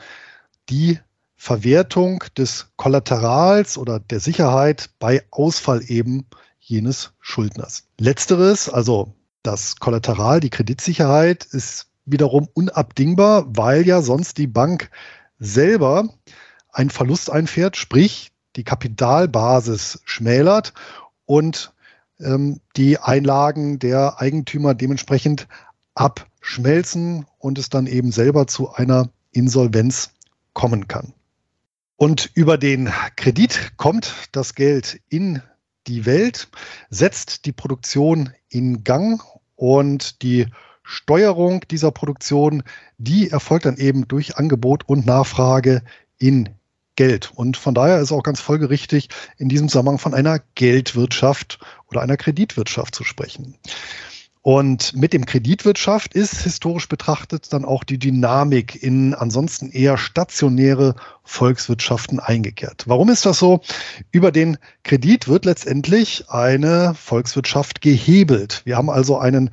die 0.69 0.99
Verwertung 1.37 2.25
des 2.37 2.73
Kollaterals 2.77 3.79
oder 3.79 4.01
der 4.01 4.21
Sicherheit 4.21 4.91
bei 4.99 5.25
Ausfall 5.31 5.83
eben 5.87 6.27
jenes 6.69 7.13
Schuldners. 7.21 7.85
Letzteres, 7.99 8.69
also 8.69 9.15
das 9.43 9.77
Kollateral, 9.77 10.41
die 10.41 10.51
Kreditsicherheit, 10.51 11.45
ist 11.45 11.87
wiederum 12.05 12.49
unabdingbar, 12.53 13.47
weil 13.49 13.87
ja 13.87 14.03
sonst 14.03 14.39
die 14.39 14.47
Bank 14.47 14.91
selber 15.39 16.09
einen 16.71 16.91
Verlust 16.91 17.31
einfährt, 17.31 17.77
sprich 17.77 18.33
die 18.57 18.65
Kapitalbasis 18.65 20.01
schmälert 20.05 20.73
und 21.27 21.73
ähm, 22.21 22.61
die 22.77 22.99
Einlagen 22.99 23.79
der 23.79 24.21
Eigentümer 24.21 24.75
dementsprechend 24.75 25.49
abschmelzen 25.95 27.27
und 27.39 27.59
es 27.59 27.69
dann 27.69 27.87
eben 27.87 28.13
selber 28.13 28.47
zu 28.47 28.73
einer 28.73 29.11
Insolvenz 29.33 30.11
kommen 30.53 30.89
kann. 30.89 31.13
Und 31.97 32.31
über 32.35 32.59
den 32.59 32.91
Kredit 33.17 33.73
kommt 33.77 34.29
das 34.33 34.55
Geld 34.55 35.01
in 35.09 35.43
die 35.89 36.07
Welt, 36.07 36.49
setzt 36.91 37.47
die 37.47 37.53
Produktion 37.53 38.33
in 38.49 38.85
Gang 38.85 39.23
und 39.57 40.23
die 40.23 40.47
Steuerung 40.83 41.65
dieser 41.71 41.91
Produktion, 41.91 42.63
die 42.97 43.31
erfolgt 43.31 43.67
dann 43.67 43.77
eben 43.77 44.09
durch 44.09 44.37
Angebot 44.37 44.89
und 44.89 45.05
Nachfrage 45.05 45.83
in 46.19 46.49
Geld. 46.97 47.31
Und 47.35 47.57
von 47.57 47.75
daher 47.75 48.01
ist 48.01 48.11
auch 48.11 48.23
ganz 48.23 48.41
folgerichtig, 48.41 49.09
in 49.37 49.49
diesem 49.49 49.69
Zusammenhang 49.69 49.99
von 49.99 50.15
einer 50.15 50.41
Geldwirtschaft 50.55 51.59
oder 51.89 52.01
einer 52.01 52.17
Kreditwirtschaft 52.17 52.95
zu 52.95 53.05
sprechen. 53.05 53.57
Und 54.49 54.97
mit 54.97 55.13
dem 55.13 55.27
Kreditwirtschaft 55.27 56.15
ist 56.15 56.41
historisch 56.41 56.89
betrachtet 56.89 57.53
dann 57.53 57.67
auch 57.67 57.85
die 57.85 57.99
Dynamik 57.99 58.83
in 58.83 59.13
ansonsten 59.13 59.71
eher 59.71 59.99
stationäre 59.99 60.95
Volkswirtschaften 61.23 62.19
eingekehrt. 62.19 62.85
Warum 62.87 63.11
ist 63.11 63.27
das 63.27 63.39
so? 63.39 63.61
Über 64.11 64.33
den 64.33 64.57
Kredit 64.85 65.29
wird 65.29 65.45
letztendlich 65.45 66.31
eine 66.31 66.95
Volkswirtschaft 66.95 67.83
gehebelt. 67.83 68.63
Wir 68.65 68.79
haben 68.79 68.89
also 68.89 69.19
einen 69.19 69.51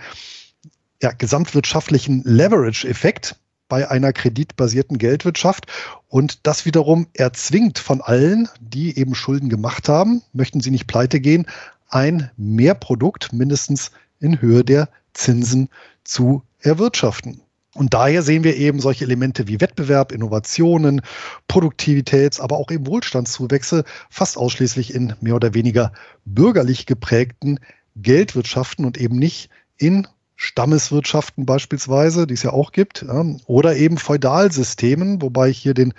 ja, 1.01 1.11
gesamtwirtschaftlichen 1.11 2.23
Leverage-Effekt 2.23 3.35
bei 3.67 3.91
einer 3.91 4.13
kreditbasierten 4.13 4.97
Geldwirtschaft. 4.97 5.65
Und 6.07 6.47
das 6.47 6.65
wiederum 6.65 7.07
erzwingt 7.11 7.79
von 7.79 7.99
allen, 7.99 8.47
die 8.61 8.97
eben 8.97 9.13
Schulden 9.13 9.49
gemacht 9.49 9.89
haben, 9.89 10.21
möchten 10.31 10.61
sie 10.61 10.71
nicht 10.71 10.87
pleite 10.87 11.19
gehen, 11.19 11.47
ein 11.89 12.31
Mehrprodukt 12.37 13.33
mindestens 13.33 13.91
in 14.19 14.41
Höhe 14.41 14.63
der 14.63 14.89
Zinsen 15.13 15.69
zu 16.03 16.43
erwirtschaften. 16.59 17.41
Und 17.75 17.93
daher 17.93 18.21
sehen 18.21 18.45
wir 18.45 18.55
eben 18.55 18.79
solche 18.79 19.03
Elemente 19.03 19.49
wie 19.49 19.59
Wettbewerb, 19.59 20.13
Innovationen, 20.13 21.01
Produktivitäts-, 21.49 22.39
aber 22.39 22.57
auch 22.57 22.71
eben 22.71 22.87
Wohlstandszuwächse 22.87 23.83
fast 24.09 24.37
ausschließlich 24.37 24.93
in 24.95 25.13
mehr 25.19 25.35
oder 25.35 25.53
weniger 25.53 25.91
bürgerlich 26.23 26.85
geprägten 26.85 27.59
Geldwirtschaften 27.97 28.85
und 28.85 28.97
eben 28.97 29.17
nicht 29.17 29.49
in 29.77 30.07
Stammeswirtschaften 30.37 31.45
beispielsweise, 31.45 32.27
die 32.27 32.33
es 32.33 32.43
ja 32.43 32.51
auch 32.51 32.71
gibt, 32.71 33.05
oder 33.45 33.75
eben 33.75 33.97
Feudalsystemen, 33.97 35.21
wobei 35.21 35.49
ich 35.49 35.57
hier 35.57 35.73
den 35.73 35.93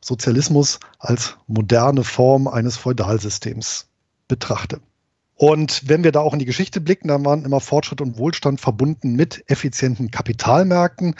Sozialismus 0.00 0.80
als 0.98 1.36
moderne 1.46 2.04
Form 2.04 2.48
eines 2.48 2.76
Feudalsystems 2.76 3.86
betrachte. 4.28 4.80
Und 5.38 5.88
wenn 5.88 6.02
wir 6.02 6.10
da 6.10 6.18
auch 6.18 6.32
in 6.32 6.40
die 6.40 6.44
Geschichte 6.44 6.80
blicken, 6.80 7.06
dann 7.06 7.24
waren 7.24 7.44
immer 7.44 7.60
Fortschritt 7.60 8.00
und 8.00 8.18
Wohlstand 8.18 8.60
verbunden 8.60 9.14
mit 9.14 9.44
effizienten 9.48 10.10
Kapitalmärkten 10.10 11.14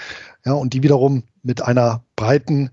ja, 0.44 0.54
und 0.54 0.74
die 0.74 0.82
wiederum 0.82 1.22
mit 1.44 1.62
einer 1.62 2.02
breiten, 2.16 2.70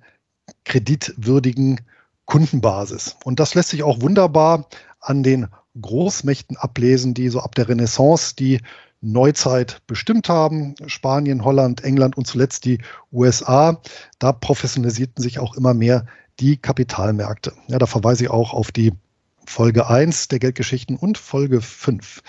kreditwürdigen 0.64 1.82
Kundenbasis. 2.26 3.18
Und 3.24 3.40
das 3.40 3.54
lässt 3.54 3.70
sich 3.70 3.84
auch 3.84 4.02
wunderbar 4.02 4.68
an 5.00 5.22
den 5.22 5.48
Großmächten 5.80 6.58
ablesen, 6.58 7.14
die 7.14 7.30
so 7.30 7.42
ab 7.42 7.54
der 7.54 7.70
Renaissance 7.70 8.36
die 8.36 8.60
Neuzeit 9.02 9.84
bestimmt 9.86 10.30
haben. 10.30 10.74
Spanien, 10.88 11.46
Holland, 11.46 11.84
England 11.84 12.18
und 12.18 12.26
zuletzt 12.26 12.66
die 12.66 12.80
USA. 13.14 13.80
Da 14.18 14.32
professionalisierten 14.32 15.22
sich 15.22 15.38
auch 15.38 15.56
immer 15.56 15.76
mehr 15.76 16.08
die 16.40 16.58
Kapitalmärkte. 16.58 17.54
Ja, 17.68 17.78
da 17.78 17.86
verweise 17.86 18.24
ich 18.24 18.32
auch 18.32 18.52
auf 18.52 18.72
die 18.72 18.94
Folge 19.46 19.88
1 19.88 20.28
der 20.28 20.40
Geldgeschichten 20.40 20.96
und 20.96 21.18
Folge 21.18 21.62
5. 21.62 22.22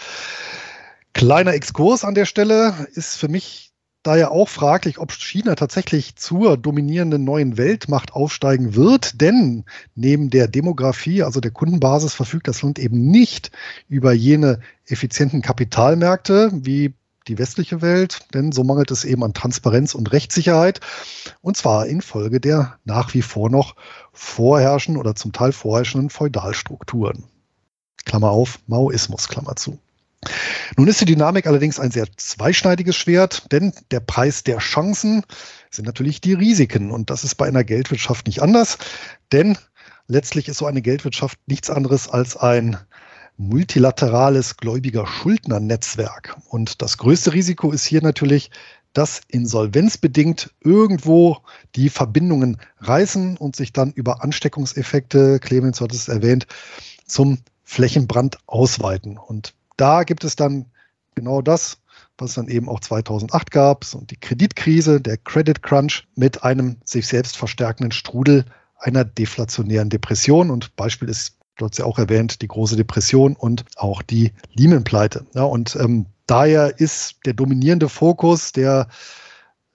Kleiner 1.12 1.54
Exkurs 1.54 2.04
an 2.04 2.14
der 2.14 2.26
Stelle 2.26 2.88
ist 2.94 3.16
für 3.16 3.28
mich 3.28 3.72
daher 4.02 4.30
auch 4.30 4.48
fraglich, 4.48 4.98
ob 4.98 5.12
China 5.12 5.56
tatsächlich 5.56 6.16
zur 6.16 6.56
dominierenden 6.56 7.24
neuen 7.24 7.56
Weltmacht 7.56 8.12
aufsteigen 8.12 8.74
wird, 8.76 9.20
denn 9.20 9.64
neben 9.94 10.30
der 10.30 10.46
Demografie, 10.46 11.22
also 11.22 11.40
der 11.40 11.50
Kundenbasis, 11.50 12.14
verfügt 12.14 12.46
das 12.46 12.62
Land 12.62 12.78
eben 12.78 13.10
nicht 13.10 13.50
über 13.88 14.12
jene 14.12 14.60
effizienten 14.86 15.42
Kapitalmärkte 15.42 16.50
wie 16.52 16.94
die 17.28 17.38
westliche 17.38 17.82
Welt, 17.82 18.20
denn 18.34 18.52
so 18.52 18.64
mangelt 18.64 18.90
es 18.90 19.04
eben 19.04 19.24
an 19.24 19.34
Transparenz 19.34 19.94
und 19.94 20.12
Rechtssicherheit. 20.12 20.80
Und 21.42 21.56
zwar 21.56 21.86
infolge 21.86 22.40
der 22.40 22.78
nach 22.84 23.14
wie 23.14 23.22
vor 23.22 23.50
noch 23.50 23.74
vorherrschenden 24.12 25.00
oder 25.00 25.14
zum 25.14 25.32
Teil 25.32 25.52
vorherrschenden 25.52 26.10
Feudalstrukturen. 26.10 27.24
Klammer 28.04 28.30
auf, 28.30 28.60
Maoismus, 28.66 29.28
Klammer 29.28 29.56
zu. 29.56 29.78
Nun 30.76 30.88
ist 30.88 31.00
die 31.00 31.04
Dynamik 31.04 31.46
allerdings 31.46 31.78
ein 31.78 31.90
sehr 31.90 32.06
zweischneidiges 32.16 32.96
Schwert, 32.96 33.52
denn 33.52 33.72
der 33.90 34.00
Preis 34.00 34.42
der 34.44 34.58
Chancen 34.58 35.22
sind 35.70 35.84
natürlich 35.84 36.20
die 36.20 36.32
Risiken. 36.32 36.90
Und 36.90 37.10
das 37.10 37.24
ist 37.24 37.36
bei 37.36 37.46
einer 37.46 37.64
Geldwirtschaft 37.64 38.26
nicht 38.26 38.42
anders, 38.42 38.78
denn 39.32 39.58
letztlich 40.08 40.48
ist 40.48 40.58
so 40.58 40.66
eine 40.66 40.82
Geldwirtschaft 40.82 41.38
nichts 41.46 41.70
anderes 41.70 42.08
als 42.08 42.36
ein 42.36 42.78
multilaterales 43.36 44.56
Gläubiger-Schuldner-Netzwerk. 44.56 46.36
Und 46.48 46.82
das 46.82 46.98
größte 46.98 47.32
Risiko 47.32 47.72
ist 47.72 47.84
hier 47.84 48.02
natürlich, 48.02 48.50
dass 48.92 49.20
insolvenzbedingt 49.28 50.54
irgendwo 50.60 51.38
die 51.74 51.90
Verbindungen 51.90 52.58
reißen 52.80 53.36
und 53.36 53.54
sich 53.54 53.72
dann 53.74 53.92
über 53.92 54.24
Ansteckungseffekte, 54.24 55.38
Clemens 55.38 55.82
hat 55.82 55.92
es 55.92 56.08
erwähnt, 56.08 56.46
zum 57.04 57.38
Flächenbrand 57.62 58.38
ausweiten. 58.46 59.18
Und 59.18 59.52
da 59.76 60.04
gibt 60.04 60.24
es 60.24 60.34
dann 60.36 60.66
genau 61.14 61.42
das, 61.42 61.78
was 62.16 62.34
dann 62.34 62.48
eben 62.48 62.68
auch 62.70 62.80
2008 62.80 63.50
gab, 63.50 63.84
und 63.94 64.10
die 64.10 64.16
Kreditkrise, 64.16 65.00
der 65.00 65.18
Credit 65.18 65.62
Crunch 65.62 66.06
mit 66.14 66.42
einem 66.42 66.76
sich 66.84 67.06
selbst 67.06 67.36
verstärkenden 67.36 67.92
Strudel 67.92 68.46
einer 68.78 69.04
deflationären 69.04 69.90
Depression. 69.90 70.50
Und 70.50 70.74
Beispiel 70.76 71.08
ist 71.10 71.35
du 71.56 71.66
hast 71.66 71.78
ja 71.78 71.84
auch 71.84 71.98
erwähnt, 71.98 72.42
die 72.42 72.48
große 72.48 72.76
Depression 72.76 73.34
und 73.34 73.64
auch 73.76 74.02
die 74.02 74.32
Lehman-Pleite. 74.54 75.26
Ja, 75.34 75.44
und 75.44 75.76
ähm, 75.76 76.06
daher 76.26 76.78
ist 76.78 77.16
der 77.24 77.34
dominierende 77.34 77.88
Fokus 77.88 78.52
der 78.52 78.88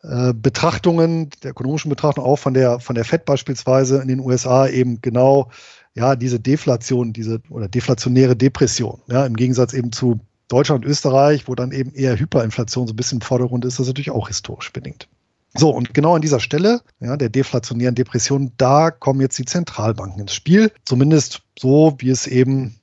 äh, 0.04 0.34
Betrachtungen, 0.34 1.30
der 1.44 1.52
ökonomischen 1.52 1.90
Betrachtung 1.90 2.26
auch 2.26 2.38
von 2.38 2.54
der, 2.54 2.80
von 2.80 2.96
der 2.96 3.06
FED 3.06 3.26
beispielsweise 3.26 4.02
in 4.02 4.08
den 4.08 4.20
USA 4.20 4.68
eben 4.68 5.02
genau 5.02 5.50
ja, 5.94 6.16
diese 6.16 6.40
Deflation, 6.40 7.14
diese 7.14 7.42
oder 7.50 7.68
deflationäre 7.68 8.36
Depression. 8.36 9.02
Ja, 9.08 9.26
im 9.26 9.36
Gegensatz 9.36 9.74
eben 9.74 9.92
zu 9.92 10.20
Deutschland 10.48 10.86
und 10.86 10.92
Österreich, 10.92 11.48
wo 11.48 11.56
dann 11.56 11.72
eben 11.72 11.94
eher 11.94 12.18
Hyperinflation 12.18 12.88
so 12.88 12.94
ein 12.94 12.96
bisschen 12.96 13.18
im 13.18 13.22
Vordergrund 13.22 13.66
ist, 13.66 13.76
das 13.76 13.86
ist 13.86 13.90
natürlich 13.90 14.12
auch 14.12 14.28
historisch 14.28 14.72
bedingt. 14.72 15.08
So, 15.54 15.70
und 15.70 15.94
genau 15.94 16.16
an 16.16 16.22
dieser 16.22 16.40
Stelle, 16.40 16.82
ja, 17.00 17.18
der 17.18 17.30
deflationären 17.30 17.96
Depression, 17.96 18.52
da 18.58 18.90
kommen 18.90 19.20
jetzt 19.20 19.38
die 19.38 19.46
Zentralbanken 19.46 20.22
ins 20.22 20.34
Spiel. 20.34 20.72
Zumindest 20.86 21.42
so, 21.60 21.96
wie 22.00 22.10
es 22.10 22.26
eben 22.26 22.80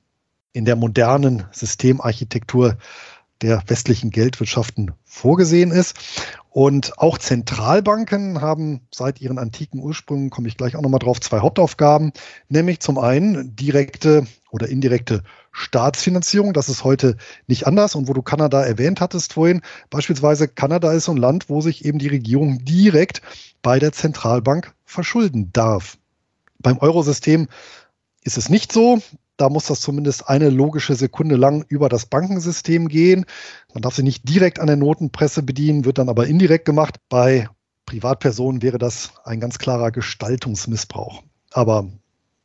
in 0.53 0.65
der 0.65 0.75
modernen 0.75 1.45
Systemarchitektur 1.51 2.77
der 3.41 3.63
westlichen 3.67 4.11
Geldwirtschaften 4.11 4.91
vorgesehen 5.05 5.71
ist. 5.71 5.95
Und 6.49 6.97
auch 6.97 7.17
Zentralbanken 7.17 8.41
haben 8.41 8.81
seit 8.93 9.21
ihren 9.21 9.37
antiken 9.37 9.79
Ursprüngen, 9.79 10.29
komme 10.29 10.47
ich 10.47 10.57
gleich 10.57 10.75
auch 10.75 10.81
nochmal 10.81 10.99
drauf, 10.99 11.21
zwei 11.21 11.39
Hauptaufgaben, 11.39 12.11
nämlich 12.49 12.79
zum 12.81 12.97
einen 12.97 13.55
direkte 13.55 14.27
oder 14.51 14.67
indirekte 14.67 15.23
Staatsfinanzierung. 15.51 16.53
Das 16.53 16.69
ist 16.69 16.83
heute 16.83 17.17
nicht 17.47 17.67
anders. 17.67 17.95
Und 17.95 18.07
wo 18.07 18.13
du 18.13 18.21
Kanada 18.21 18.63
erwähnt 18.63 19.01
hattest 19.01 19.33
vorhin, 19.33 19.61
beispielsweise 19.89 20.47
Kanada 20.47 20.91
ist 20.93 21.05
so 21.05 21.11
ein 21.11 21.17
Land, 21.17 21.49
wo 21.49 21.61
sich 21.61 21.85
eben 21.85 21.99
die 21.99 22.07
Regierung 22.07 22.63
direkt 22.63 23.21
bei 23.61 23.79
der 23.79 23.91
Zentralbank 23.91 24.73
verschulden 24.85 25.51
darf. 25.53 25.97
Beim 26.59 26.77
Eurosystem 26.77 27.47
ist 28.23 28.37
es 28.37 28.49
nicht 28.49 28.71
so. 28.71 29.01
Da 29.37 29.47
muss 29.47 29.67
das 29.67 29.79
zumindest 29.79 30.27
eine 30.27 30.49
logische 30.49 30.95
Sekunde 30.95 31.37
lang 31.37 31.63
über 31.69 31.87
das 31.87 32.05
Bankensystem 32.05 32.89
gehen. 32.89 33.25
Man 33.73 33.81
darf 33.81 33.95
sie 33.95 34.03
nicht 34.03 34.27
direkt 34.27 34.59
an 34.59 34.67
der 34.67 34.75
Notenpresse 34.75 35.43
bedienen, 35.43 35.85
wird 35.85 35.97
dann 35.97 36.09
aber 36.09 36.27
indirekt 36.27 36.65
gemacht. 36.65 36.95
Bei 37.07 37.47
Privatpersonen 37.85 38.61
wäre 38.61 38.77
das 38.77 39.13
ein 39.23 39.39
ganz 39.39 39.57
klarer 39.57 39.91
Gestaltungsmissbrauch, 39.91 41.23
aber 41.51 41.87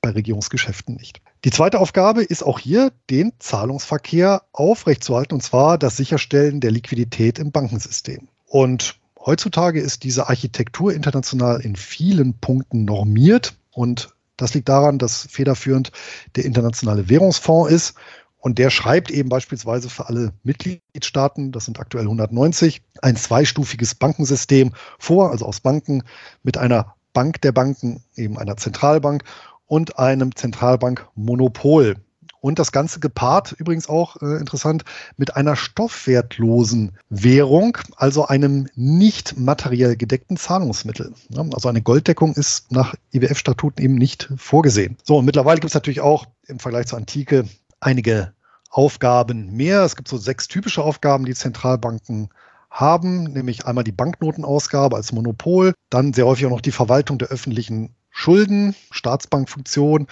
bei 0.01 0.11
Regierungsgeschäften 0.11 0.95
nicht. 0.95 1.24
Die 1.45 1.51
zweite 1.51 1.79
Aufgabe 1.79 2.23
ist 2.23 2.43
auch 2.43 2.59
hier, 2.59 2.91
den 3.11 3.33
Zahlungsverkehr 3.39 4.45
aufrechtzuerhalten, 4.53 5.35
und 5.35 5.43
zwar 5.43 5.77
das 5.77 5.95
Sicherstellen 5.95 6.61
der 6.61 6.71
Liquidität 6.71 7.39
im 7.39 7.53
Bankensystem. 7.53 8.29
Und 8.47 8.99
heutzutage 9.21 9.79
ist 9.79 10.05
diese 10.05 10.31
Architektur 10.31 10.95
international 10.95 11.61
in 11.61 11.77
vielen 11.77 12.33
Punkten 12.41 12.87
normiert 12.87 13.59
und 13.73 14.15
das 14.39 14.55
liegt 14.55 14.71
daran, 14.71 14.99
dass 14.99 15.29
federführend 15.31 15.93
der 16.35 16.47
Internationale 16.47 17.11
Währungsfonds 17.11 17.71
ist 17.71 17.95
und 18.39 18.59
der 18.59 18.71
schreibt 18.71 19.11
eben 19.11 19.29
beispielsweise 19.29 19.91
für 19.91 20.09
alle 20.09 20.33
Mitgliedstaaten, 20.45 21.53
das 21.53 21.67
sind 21.67 21.79
aktuell 21.79 22.05
190, 22.05 22.81
ein 23.03 23.17
zweistufiges 23.17 23.95
Bankensystem 23.95 24.73
vor, 24.99 25.31
also 25.31 25.45
aus 25.45 25.61
Banken 25.61 26.05
mit 26.43 26.57
einer 26.57 26.95
Bank 27.13 27.43
der 27.43 27.53
Banken, 27.53 28.03
eben 28.17 28.39
einer 28.39 28.57
Zentralbank 28.57 29.25
und 29.67 29.99
einem 29.99 30.35
Zentralbankmonopol. 30.35 31.97
Und 32.41 32.59
das 32.59 32.73
Ganze 32.73 33.01
gepaart, 33.01 33.53
übrigens 33.53 33.89
auch 33.89 34.21
äh, 34.21 34.37
interessant, 34.37 34.85
mit 35.17 35.35
einer 35.35 35.57
stoffwertlosen 35.57 36.93
Währung, 37.09 37.79
also 37.97 38.27
einem 38.27 38.69
nicht 38.75 39.39
materiell 39.39 39.97
gedeckten 39.97 40.37
Zahlungsmittel. 40.37 41.15
Ja, 41.31 41.41
also 41.41 41.71
eine 41.71 41.81
Golddeckung 41.81 42.35
ist 42.35 42.71
nach 42.71 42.95
IWF-Statuten 43.15 43.83
eben 43.83 43.95
nicht 43.95 44.31
vorgesehen. 44.37 44.99
So, 45.05 45.17
und 45.17 45.25
mittlerweile 45.25 45.59
gibt 45.59 45.71
es 45.71 45.75
natürlich 45.75 46.03
auch 46.03 46.27
im 46.47 46.59
Vergleich 46.59 46.87
zur 46.89 46.99
Antike 46.99 47.47
einige 47.81 48.35
Aufgaben 48.69 49.57
mehr. 49.57 49.83
Es 49.83 49.97
gibt 49.97 50.09
so 50.09 50.19
sechs 50.19 50.47
typische 50.47 50.83
Aufgaben, 50.83 51.25
die 51.25 51.35
Zentralbanken 51.35 52.29
haben, 52.71 53.23
nämlich 53.23 53.65
einmal 53.65 53.85
die 53.85 53.93
Banknotenausgabe 53.93 54.97
als 54.97 55.13
Monopol, 55.13 55.73
dann 55.89 56.13
sehr 56.13 56.27
häufig 56.27 56.45
auch 56.45 56.51
noch 56.51 56.61
die 56.61 56.73
Verwaltung 56.73 57.19
der 57.19 57.29
öffentlichen 57.29 57.95
Schulden, 58.17 58.75
Staatsbankfunktion, 58.93 60.07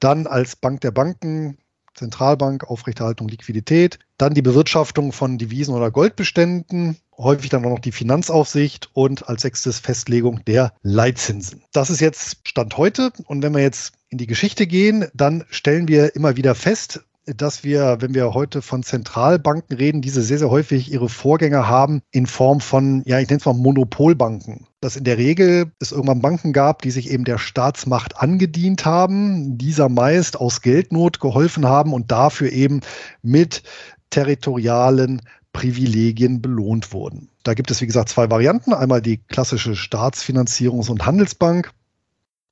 dann 0.00 0.26
als 0.26 0.56
Bank 0.56 0.80
der 0.80 0.90
Banken 0.90 1.56
Zentralbank, 1.94 2.64
Aufrechterhaltung 2.64 3.28
Liquidität, 3.28 4.00
dann 4.18 4.34
die 4.34 4.42
Bewirtschaftung 4.42 5.12
von 5.12 5.38
Devisen- 5.38 5.74
oder 5.74 5.92
Goldbeständen, 5.92 6.96
häufig 7.16 7.50
dann 7.50 7.64
auch 7.64 7.70
noch 7.70 7.78
die 7.78 7.92
Finanzaufsicht 7.92 8.90
und 8.92 9.28
als 9.28 9.42
sechstes 9.42 9.78
Festlegung 9.78 10.44
der 10.44 10.72
Leitzinsen. 10.82 11.62
Das 11.72 11.90
ist 11.90 12.00
jetzt 12.00 12.48
Stand 12.48 12.76
heute 12.76 13.12
und 13.26 13.42
wenn 13.42 13.54
wir 13.54 13.62
jetzt 13.62 13.94
in 14.08 14.18
die 14.18 14.26
Geschichte 14.26 14.66
gehen, 14.66 15.06
dann 15.14 15.44
stellen 15.50 15.86
wir 15.86 16.16
immer 16.16 16.36
wieder 16.36 16.56
fest, 16.56 17.04
dass 17.26 17.64
wir, 17.64 17.98
wenn 18.00 18.14
wir 18.14 18.34
heute 18.34 18.60
von 18.60 18.82
Zentralbanken 18.82 19.76
reden, 19.76 20.02
diese 20.02 20.22
sehr, 20.22 20.38
sehr 20.38 20.50
häufig 20.50 20.92
ihre 20.92 21.08
Vorgänger 21.08 21.68
haben 21.68 22.02
in 22.10 22.26
Form 22.26 22.60
von, 22.60 23.02
ja, 23.06 23.18
ich 23.18 23.28
nenne 23.28 23.38
es 23.38 23.46
mal 23.46 23.54
Monopolbanken. 23.54 24.66
Dass 24.84 24.96
in 24.96 25.04
der 25.04 25.16
Regel 25.16 25.72
es 25.80 25.92
irgendwann 25.92 26.20
Banken 26.20 26.52
gab, 26.52 26.82
die 26.82 26.90
sich 26.90 27.10
eben 27.10 27.24
der 27.24 27.38
Staatsmacht 27.38 28.18
angedient 28.18 28.84
haben, 28.84 29.56
dieser 29.56 29.88
meist 29.88 30.38
aus 30.38 30.60
Geldnot 30.60 31.20
geholfen 31.20 31.66
haben 31.66 31.94
und 31.94 32.12
dafür 32.12 32.52
eben 32.52 32.82
mit 33.22 33.62
territorialen 34.10 35.22
Privilegien 35.54 36.42
belohnt 36.42 36.92
wurden. 36.92 37.30
Da 37.44 37.54
gibt 37.54 37.70
es, 37.70 37.80
wie 37.80 37.86
gesagt, 37.86 38.10
zwei 38.10 38.30
Varianten. 38.30 38.74
Einmal 38.74 39.00
die 39.00 39.16
klassische 39.16 39.74
Staatsfinanzierungs- 39.74 40.90
und 40.90 41.06
Handelsbank 41.06 41.70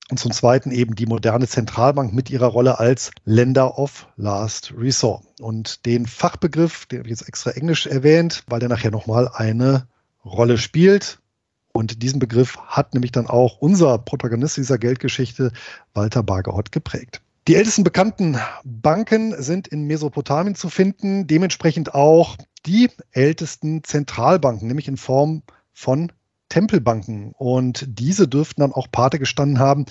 Und 0.08 0.18
zum 0.18 0.32
Zweiten 0.32 0.70
eben 0.70 0.94
die 0.94 1.04
moderne 1.04 1.46
Zentralbank 1.46 2.14
mit 2.14 2.30
ihrer 2.30 2.46
Rolle 2.46 2.78
als 2.78 3.10
Lender 3.26 3.78
of 3.78 4.08
Last 4.16 4.72
Resort. 4.74 5.22
Und 5.38 5.84
den 5.84 6.06
Fachbegriff, 6.06 6.86
den 6.86 7.00
habe 7.00 7.08
ich 7.08 7.18
jetzt 7.18 7.28
extra 7.28 7.50
Englisch 7.50 7.86
erwähnt, 7.86 8.42
weil 8.46 8.60
der 8.60 8.70
nachher 8.70 8.90
nochmal 8.90 9.28
eine 9.28 9.86
Rolle 10.24 10.56
spielt. 10.56 11.18
Und 11.72 12.02
diesen 12.02 12.18
Begriff 12.18 12.58
hat 12.66 12.94
nämlich 12.94 13.12
dann 13.12 13.26
auch 13.26 13.58
unser 13.58 13.98
Protagonist 13.98 14.56
dieser 14.56 14.78
Geldgeschichte, 14.78 15.52
Walter 15.94 16.22
Bargehott, 16.22 16.70
geprägt. 16.70 17.22
Die 17.48 17.56
ältesten 17.56 17.82
bekannten 17.82 18.38
Banken 18.62 19.40
sind 19.42 19.66
in 19.66 19.84
Mesopotamien 19.84 20.54
zu 20.54 20.68
finden, 20.68 21.26
dementsprechend 21.26 21.94
auch 21.94 22.36
die 22.66 22.88
ältesten 23.10 23.82
Zentralbanken, 23.82 24.68
nämlich 24.68 24.86
in 24.86 24.96
Form 24.96 25.42
von 25.72 26.12
Tempelbanken. 26.52 27.32
Und 27.38 27.86
diese 27.88 28.28
dürften 28.28 28.60
dann 28.60 28.72
auch 28.72 28.86
Pate 28.92 29.18
gestanden 29.18 29.58
haben 29.58 29.86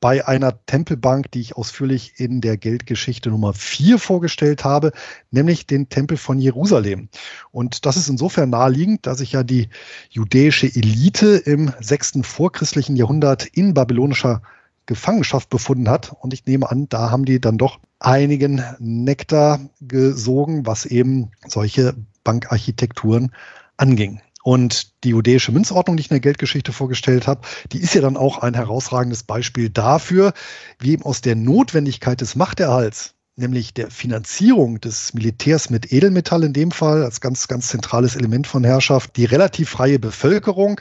bei 0.00 0.26
einer 0.26 0.64
Tempelbank, 0.64 1.30
die 1.30 1.40
ich 1.40 1.56
ausführlich 1.56 2.14
in 2.16 2.40
der 2.40 2.56
Geldgeschichte 2.56 3.28
Nummer 3.28 3.52
4 3.52 3.98
vorgestellt 3.98 4.64
habe, 4.64 4.92
nämlich 5.30 5.66
den 5.66 5.90
Tempel 5.90 6.16
von 6.16 6.38
Jerusalem. 6.38 7.10
Und 7.50 7.84
das 7.84 7.98
ist 7.98 8.08
insofern 8.08 8.48
naheliegend, 8.48 9.06
dass 9.06 9.18
sich 9.18 9.32
ja 9.32 9.42
die 9.42 9.68
jüdische 10.08 10.68
Elite 10.74 11.36
im 11.36 11.70
sechsten 11.80 12.24
vorchristlichen 12.24 12.96
Jahrhundert 12.96 13.44
in 13.44 13.74
babylonischer 13.74 14.40
Gefangenschaft 14.86 15.50
befunden 15.50 15.90
hat. 15.90 16.14
Und 16.18 16.32
ich 16.32 16.46
nehme 16.46 16.70
an, 16.70 16.88
da 16.88 17.10
haben 17.10 17.26
die 17.26 17.42
dann 17.42 17.58
doch 17.58 17.78
einigen 17.98 18.62
Nektar 18.78 19.60
gesogen, 19.82 20.64
was 20.64 20.86
eben 20.86 21.30
solche 21.46 21.94
Bankarchitekturen 22.24 23.32
anging. 23.76 24.22
Und 24.46 25.02
die 25.02 25.08
judäische 25.08 25.50
Münzordnung, 25.50 25.96
die 25.96 26.02
ich 26.02 26.10
in 26.12 26.14
der 26.14 26.20
Geldgeschichte 26.20 26.72
vorgestellt 26.72 27.26
habe, 27.26 27.40
die 27.72 27.80
ist 27.80 27.94
ja 27.94 28.00
dann 28.00 28.16
auch 28.16 28.38
ein 28.38 28.54
herausragendes 28.54 29.24
Beispiel 29.24 29.70
dafür, 29.70 30.34
wie 30.78 30.92
eben 30.92 31.02
aus 31.02 31.20
der 31.20 31.34
Notwendigkeit 31.34 32.20
des 32.20 32.36
Machterhalts, 32.36 33.14
nämlich 33.34 33.74
der 33.74 33.90
Finanzierung 33.90 34.80
des 34.80 35.14
Militärs 35.14 35.68
mit 35.68 35.92
Edelmetall 35.92 36.44
in 36.44 36.52
dem 36.52 36.70
Fall, 36.70 37.02
als 37.02 37.20
ganz, 37.20 37.48
ganz 37.48 37.66
zentrales 37.66 38.14
Element 38.14 38.46
von 38.46 38.62
Herrschaft, 38.62 39.16
die 39.16 39.24
relativ 39.24 39.70
freie 39.70 39.98
Bevölkerung 39.98 40.80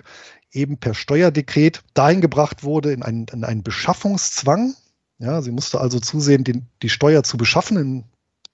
eben 0.51 0.77
per 0.77 0.93
Steuerdekret 0.93 1.81
dahin 1.95 2.21
gebracht 2.21 2.63
wurde 2.63 2.91
in 2.91 3.01
einen, 3.01 3.25
in 3.33 3.43
einen 3.43 3.63
Beschaffungszwang. 3.63 4.75
Ja, 5.17 5.41
sie 5.41 5.51
musste 5.51 5.81
also 5.81 5.99
zusehen, 5.99 6.43
den, 6.43 6.67
die 6.83 6.89
Steuer 6.89 7.23
zu 7.23 7.35
beschaffen, 7.35 7.77
in, 7.77 8.03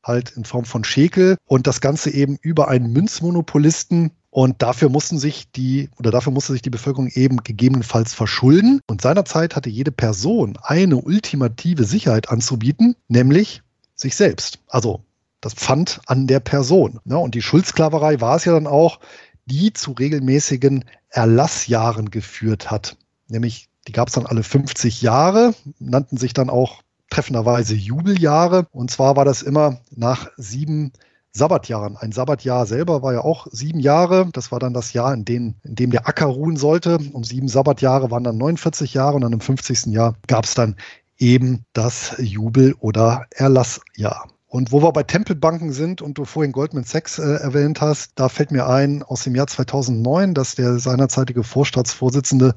halt 0.04 0.32
in 0.32 0.46
Form 0.46 0.66
von 0.66 0.84
Schekel 0.84 1.38
und 1.46 1.68
das 1.68 1.82
Ganze 1.82 2.10
eben 2.12 2.38
über 2.42 2.68
einen 2.68 2.92
Münzmonopolisten 2.92 4.12
und 4.32 4.62
dafür 4.62 4.88
mussten 4.88 5.20
sich 5.20 5.52
die, 5.52 5.90
oder 6.00 6.10
dafür 6.10 6.32
musste 6.32 6.54
sich 6.54 6.62
die 6.62 6.70
Bevölkerung 6.70 7.10
eben 7.10 7.44
gegebenenfalls 7.44 8.14
verschulden. 8.14 8.80
Und 8.88 9.02
seinerzeit 9.02 9.58
hatte 9.58 9.70
jede 9.70 9.92
Person 9.92 10.58
eine 10.64 10.96
ultimative 10.96 11.84
Sicherheit 11.84 12.30
anzubieten, 12.30 12.96
nämlich 13.10 13.62
sich 13.94 14.16
selbst. 14.16 14.60
Also 14.68 15.04
das 15.42 15.54
Pfand 15.54 16.00
an 16.06 16.28
der 16.28 16.40
Person. 16.40 17.02
Ja, 17.04 17.18
und 17.18 17.36
die 17.36 17.42
Schuldsklaverei 17.42 18.22
war 18.22 18.38
es 18.38 18.46
ja 18.46 18.54
dann 18.54 18.68
auch, 18.68 19.00
die 19.46 19.74
zu 19.74 19.92
regelmäßigen 19.92 20.86
Erlassjahren 21.10 22.10
geführt 22.10 22.72
hat. 22.72 22.96
Nämlich, 23.28 23.68
die 23.88 23.92
gab 23.92 24.08
es 24.08 24.14
dann 24.14 24.26
alle 24.26 24.44
50 24.44 25.02
Jahre, 25.02 25.54
nannten 25.78 26.16
sich 26.16 26.34
dann 26.34 26.50
auch 26.50 26.84
treffenderweise 27.12 27.76
Jubeljahre. 27.76 28.66
Und 28.72 28.90
zwar 28.90 29.16
war 29.16 29.26
das 29.26 29.44
immer 29.44 29.78
nach 29.92 30.32
sieben 30.38 30.92
Sabbatjahren. 31.34 31.96
Ein 31.98 32.12
Sabbatjahr 32.12 32.66
selber 32.66 33.04
war 33.04 33.14
ja 33.14 33.22
auch 33.22 33.48
sieben 33.52 33.80
Jahre. 33.80 34.30
Das 34.34 34.52
war 34.52 34.60
dann 34.60 34.74
das 34.74 34.94
Jahr, 34.94 35.14
in 35.14 35.24
dem, 35.24 35.56
in 35.64 35.76
dem 35.76 35.92
der 35.92 36.08
Acker 36.08 36.26
ruhen 36.26 36.58
sollte. 36.58 36.98
Um 37.14 37.24
sieben 37.24 37.48
Sabbatjahre 37.48 38.10
waren 38.12 38.24
dann 38.24 38.38
49 38.38 38.94
Jahre 38.94 39.16
und 39.16 39.22
dann 39.22 39.34
im 39.34 39.42
50. 39.42 39.88
Jahr 39.88 40.16
gab 40.28 40.46
es 40.46 40.56
dann 40.56 40.76
eben 41.18 41.64
das 41.74 42.16
Jubel- 42.18 42.76
oder 42.80 43.28
Erlassjahr. 43.32 44.28
Und 44.52 44.74
wo 44.74 44.84
wir 44.84 44.92
bei 44.92 45.04
Tempelbanken 45.04 45.72
sind 45.72 46.02
und 46.02 46.18
du 46.18 46.26
vorhin 46.26 46.52
Goldman 46.52 46.84
Sachs 46.84 47.20
äh, 47.20 47.22
erwähnt 47.22 47.80
hast, 47.80 48.12
da 48.16 48.28
fällt 48.28 48.52
mir 48.52 48.68
ein 48.68 49.02
aus 49.02 49.24
dem 49.24 49.34
Jahr 49.34 49.48
2009, 49.48 50.34
dass 50.34 50.56
der 50.56 50.78
seinerzeitige 50.78 51.46
Vorstaatsvorsitzende 51.46 52.54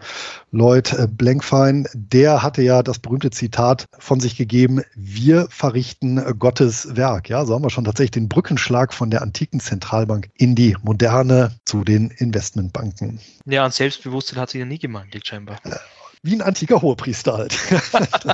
Lloyd 0.51 0.93
äh, 0.93 1.07
Blankfein, 1.07 1.87
der 1.95 2.43
hatte 2.43 2.63
ja 2.63 2.83
das 2.83 2.99
berühmte 2.99 3.31
Zitat 3.31 3.87
von 3.97 4.19
sich 4.19 4.37
gegeben, 4.37 4.83
wir 4.97 5.47
verrichten 5.51 6.21
Gottes 6.37 6.97
Werk. 6.97 7.29
Ja, 7.29 7.45
so 7.45 7.55
haben 7.55 7.63
wir 7.63 7.71
schon 7.71 7.85
tatsächlich 7.85 8.11
den 8.11 8.29
Brückenschlag 8.29 8.93
von 8.93 9.11
der 9.11 9.23
antiken 9.23 9.61
Zentralbank 9.61 10.31
in 10.35 10.57
die 10.57 10.77
moderne 10.83 11.53
zu 11.65 11.85
den 11.85 12.11
Investmentbanken. 12.11 13.21
Ja, 13.47 13.65
an 13.65 13.71
Selbstbewusstsein 13.71 14.41
hat 14.41 14.51
sie 14.51 14.59
ja 14.59 14.65
nie 14.65 14.81
gemangelt, 14.81 15.29
scheinbar. 15.29 15.61
Äh, 15.63 15.77
wie 16.25 16.35
ein 16.35 16.43
antiker 16.43 16.81
Hohepriester 16.81 17.37
halt. 17.37 17.57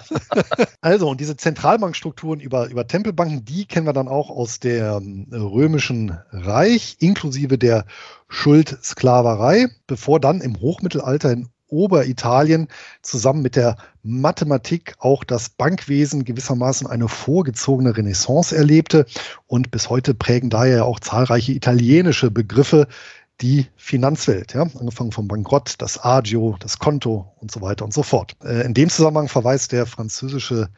also, 0.80 1.10
und 1.10 1.20
diese 1.20 1.36
Zentralbankstrukturen 1.36 2.38
über, 2.38 2.68
über 2.68 2.86
Tempelbanken, 2.86 3.44
die 3.44 3.66
kennen 3.66 3.86
wir 3.86 3.92
dann 3.92 4.06
auch 4.06 4.30
aus 4.30 4.60
dem 4.60 5.26
römischen 5.32 6.16
Reich, 6.30 6.96
inklusive 7.00 7.58
der 7.58 7.84
Schuldsklaverei, 8.28 9.68
bevor 9.88 10.20
dann 10.20 10.40
im 10.40 10.60
Hochmittelalter 10.60 11.32
in 11.32 11.48
Oberitalien 11.66 12.68
zusammen 13.02 13.42
mit 13.42 13.56
der 13.56 13.76
Mathematik 14.02 14.94
auch 14.98 15.24
das 15.24 15.48
Bankwesen 15.50 16.24
gewissermaßen 16.24 16.86
eine 16.86 17.08
vorgezogene 17.08 17.96
Renaissance 17.96 18.56
erlebte. 18.56 19.06
Und 19.46 19.70
bis 19.70 19.90
heute 19.90 20.14
prägen 20.14 20.50
daher 20.50 20.84
auch 20.84 21.00
zahlreiche 21.00 21.52
italienische 21.52 22.30
Begriffe 22.30 22.86
die 23.40 23.66
Finanzwelt, 23.76 24.54
ja, 24.54 24.62
angefangen 24.62 25.12
vom 25.12 25.28
Bankrott, 25.28 25.74
das 25.78 26.02
Agio, 26.02 26.56
das 26.60 26.78
Konto 26.78 27.32
und 27.38 27.50
so 27.50 27.60
weiter 27.60 27.84
und 27.84 27.94
so 27.94 28.02
fort. 28.02 28.36
Äh, 28.44 28.64
in 28.64 28.74
dem 28.74 28.90
Zusammenhang 28.90 29.28
verweist 29.28 29.72
der 29.72 29.86
französische 29.86 30.68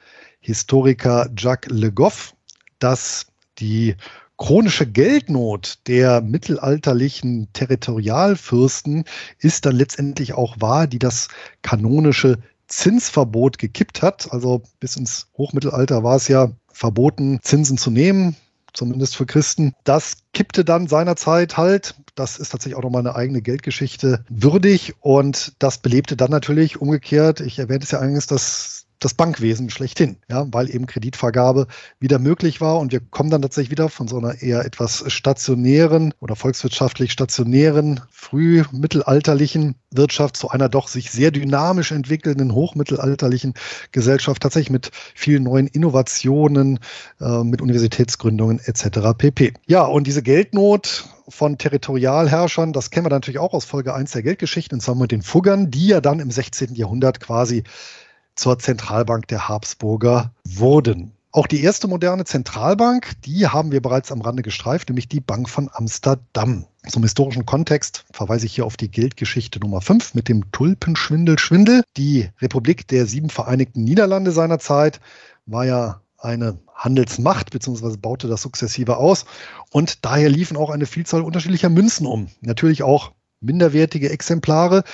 Historiker 0.40 1.28
Jacques 1.36 1.70
Le 1.70 1.92
Goff, 1.92 2.34
dass 2.78 3.26
die 3.58 3.96
chronische 4.38 4.86
Geldnot 4.86 5.78
der 5.86 6.20
mittelalterlichen 6.20 7.52
Territorialfürsten 7.52 9.04
ist 9.38 9.66
dann 9.66 9.76
letztendlich 9.76 10.32
auch 10.34 10.56
wahr, 10.58 10.86
die 10.86 10.98
das 10.98 11.28
kanonische 11.62 12.38
Zinsverbot 12.66 13.58
gekippt 13.58 14.02
hat. 14.02 14.32
Also 14.32 14.62
bis 14.80 14.96
ins 14.96 15.28
Hochmittelalter 15.36 16.02
war 16.02 16.16
es 16.16 16.28
ja 16.28 16.50
verboten, 16.72 17.38
Zinsen 17.42 17.76
zu 17.76 17.90
nehmen 17.90 18.36
zumindest 18.72 19.16
für 19.16 19.26
Christen. 19.26 19.74
Das 19.84 20.18
kippte 20.32 20.64
dann 20.64 20.88
seinerzeit 20.88 21.56
halt. 21.56 21.94
Das 22.14 22.38
ist 22.38 22.50
tatsächlich 22.50 22.76
auch 22.76 22.82
nochmal 22.82 23.00
eine 23.00 23.14
eigene 23.14 23.42
Geldgeschichte 23.42 24.24
würdig 24.28 24.94
und 25.00 25.54
das 25.58 25.78
belebte 25.78 26.16
dann 26.16 26.30
natürlich 26.30 26.80
umgekehrt. 26.80 27.40
Ich 27.40 27.58
erwähnte 27.58 27.84
es 27.84 27.90
ja 27.90 28.00
eingangs, 28.00 28.26
dass 28.26 28.81
das 29.04 29.14
Bankwesen 29.14 29.70
schlechthin, 29.70 30.16
ja, 30.28 30.46
weil 30.50 30.74
eben 30.74 30.86
Kreditvergabe 30.86 31.66
wieder 32.00 32.18
möglich 32.18 32.60
war. 32.60 32.78
Und 32.78 32.92
wir 32.92 33.00
kommen 33.00 33.30
dann 33.30 33.42
tatsächlich 33.42 33.70
wieder 33.70 33.88
von 33.88 34.08
so 34.08 34.18
einer 34.18 34.42
eher 34.42 34.64
etwas 34.64 35.04
stationären 35.12 36.14
oder 36.20 36.36
volkswirtschaftlich 36.36 37.12
stationären, 37.12 38.00
frühmittelalterlichen 38.10 39.74
Wirtschaft 39.90 40.36
zu 40.36 40.48
einer 40.50 40.68
doch 40.68 40.88
sich 40.88 41.10
sehr 41.10 41.30
dynamisch 41.30 41.92
entwickelnden 41.92 42.54
hochmittelalterlichen 42.54 43.54
Gesellschaft, 43.92 44.42
tatsächlich 44.42 44.70
mit 44.70 44.90
vielen 45.14 45.42
neuen 45.42 45.66
Innovationen, 45.66 46.78
äh, 47.20 47.44
mit 47.44 47.60
Universitätsgründungen 47.60 48.60
etc. 48.64 49.16
pp. 49.16 49.52
Ja, 49.66 49.84
und 49.84 50.06
diese 50.06 50.22
Geldnot 50.22 51.04
von 51.28 51.58
Territorialherrschern, 51.58 52.72
das 52.72 52.90
kennen 52.90 53.06
wir 53.06 53.10
natürlich 53.10 53.38
auch 53.38 53.54
aus 53.54 53.64
Folge 53.64 53.94
1 53.94 54.12
der 54.12 54.22
Geldgeschichte, 54.22 54.74
und 54.74 54.80
zwar 54.80 54.94
mit 54.94 55.12
den 55.12 55.22
Fuggern, 55.22 55.70
die 55.70 55.88
ja 55.88 56.00
dann 56.00 56.20
im 56.20 56.30
16. 56.30 56.74
Jahrhundert 56.74 57.20
quasi 57.20 57.64
zur 58.34 58.58
Zentralbank 58.58 59.28
der 59.28 59.48
Habsburger 59.48 60.32
wurden. 60.44 61.12
Auch 61.34 61.46
die 61.46 61.62
erste 61.62 61.88
moderne 61.88 62.24
Zentralbank, 62.24 63.12
die 63.24 63.46
haben 63.46 63.72
wir 63.72 63.80
bereits 63.80 64.12
am 64.12 64.20
Rande 64.20 64.42
gestreift, 64.42 64.90
nämlich 64.90 65.08
die 65.08 65.20
Bank 65.20 65.48
von 65.48 65.70
Amsterdam. 65.72 66.66
Zum 66.86 67.02
historischen 67.02 67.46
Kontext 67.46 68.04
verweise 68.12 68.44
ich 68.44 68.54
hier 68.54 68.66
auf 68.66 68.76
die 68.76 68.90
Geldgeschichte 68.90 69.58
Nummer 69.58 69.80
5 69.80 70.14
mit 70.14 70.28
dem 70.28 70.52
Tulpenschwindel 70.52 71.38
Schwindel. 71.38 71.84
Die 71.96 72.28
Republik 72.42 72.86
der 72.88 73.06
sieben 73.06 73.30
Vereinigten 73.30 73.82
Niederlande 73.82 74.30
seinerzeit 74.30 75.00
war 75.46 75.64
ja 75.64 76.02
eine 76.18 76.58
Handelsmacht, 76.74 77.50
beziehungsweise 77.50 77.96
baute 77.96 78.28
das 78.28 78.42
sukzessive 78.42 78.98
aus. 78.98 79.24
Und 79.70 80.04
daher 80.04 80.28
liefen 80.28 80.58
auch 80.58 80.68
eine 80.68 80.84
Vielzahl 80.86 81.22
unterschiedlicher 81.22 81.70
Münzen 81.70 82.06
um. 82.06 82.28
Natürlich 82.42 82.82
auch 82.82 83.12
minderwertige 83.40 84.10
Exemplare. 84.10 84.84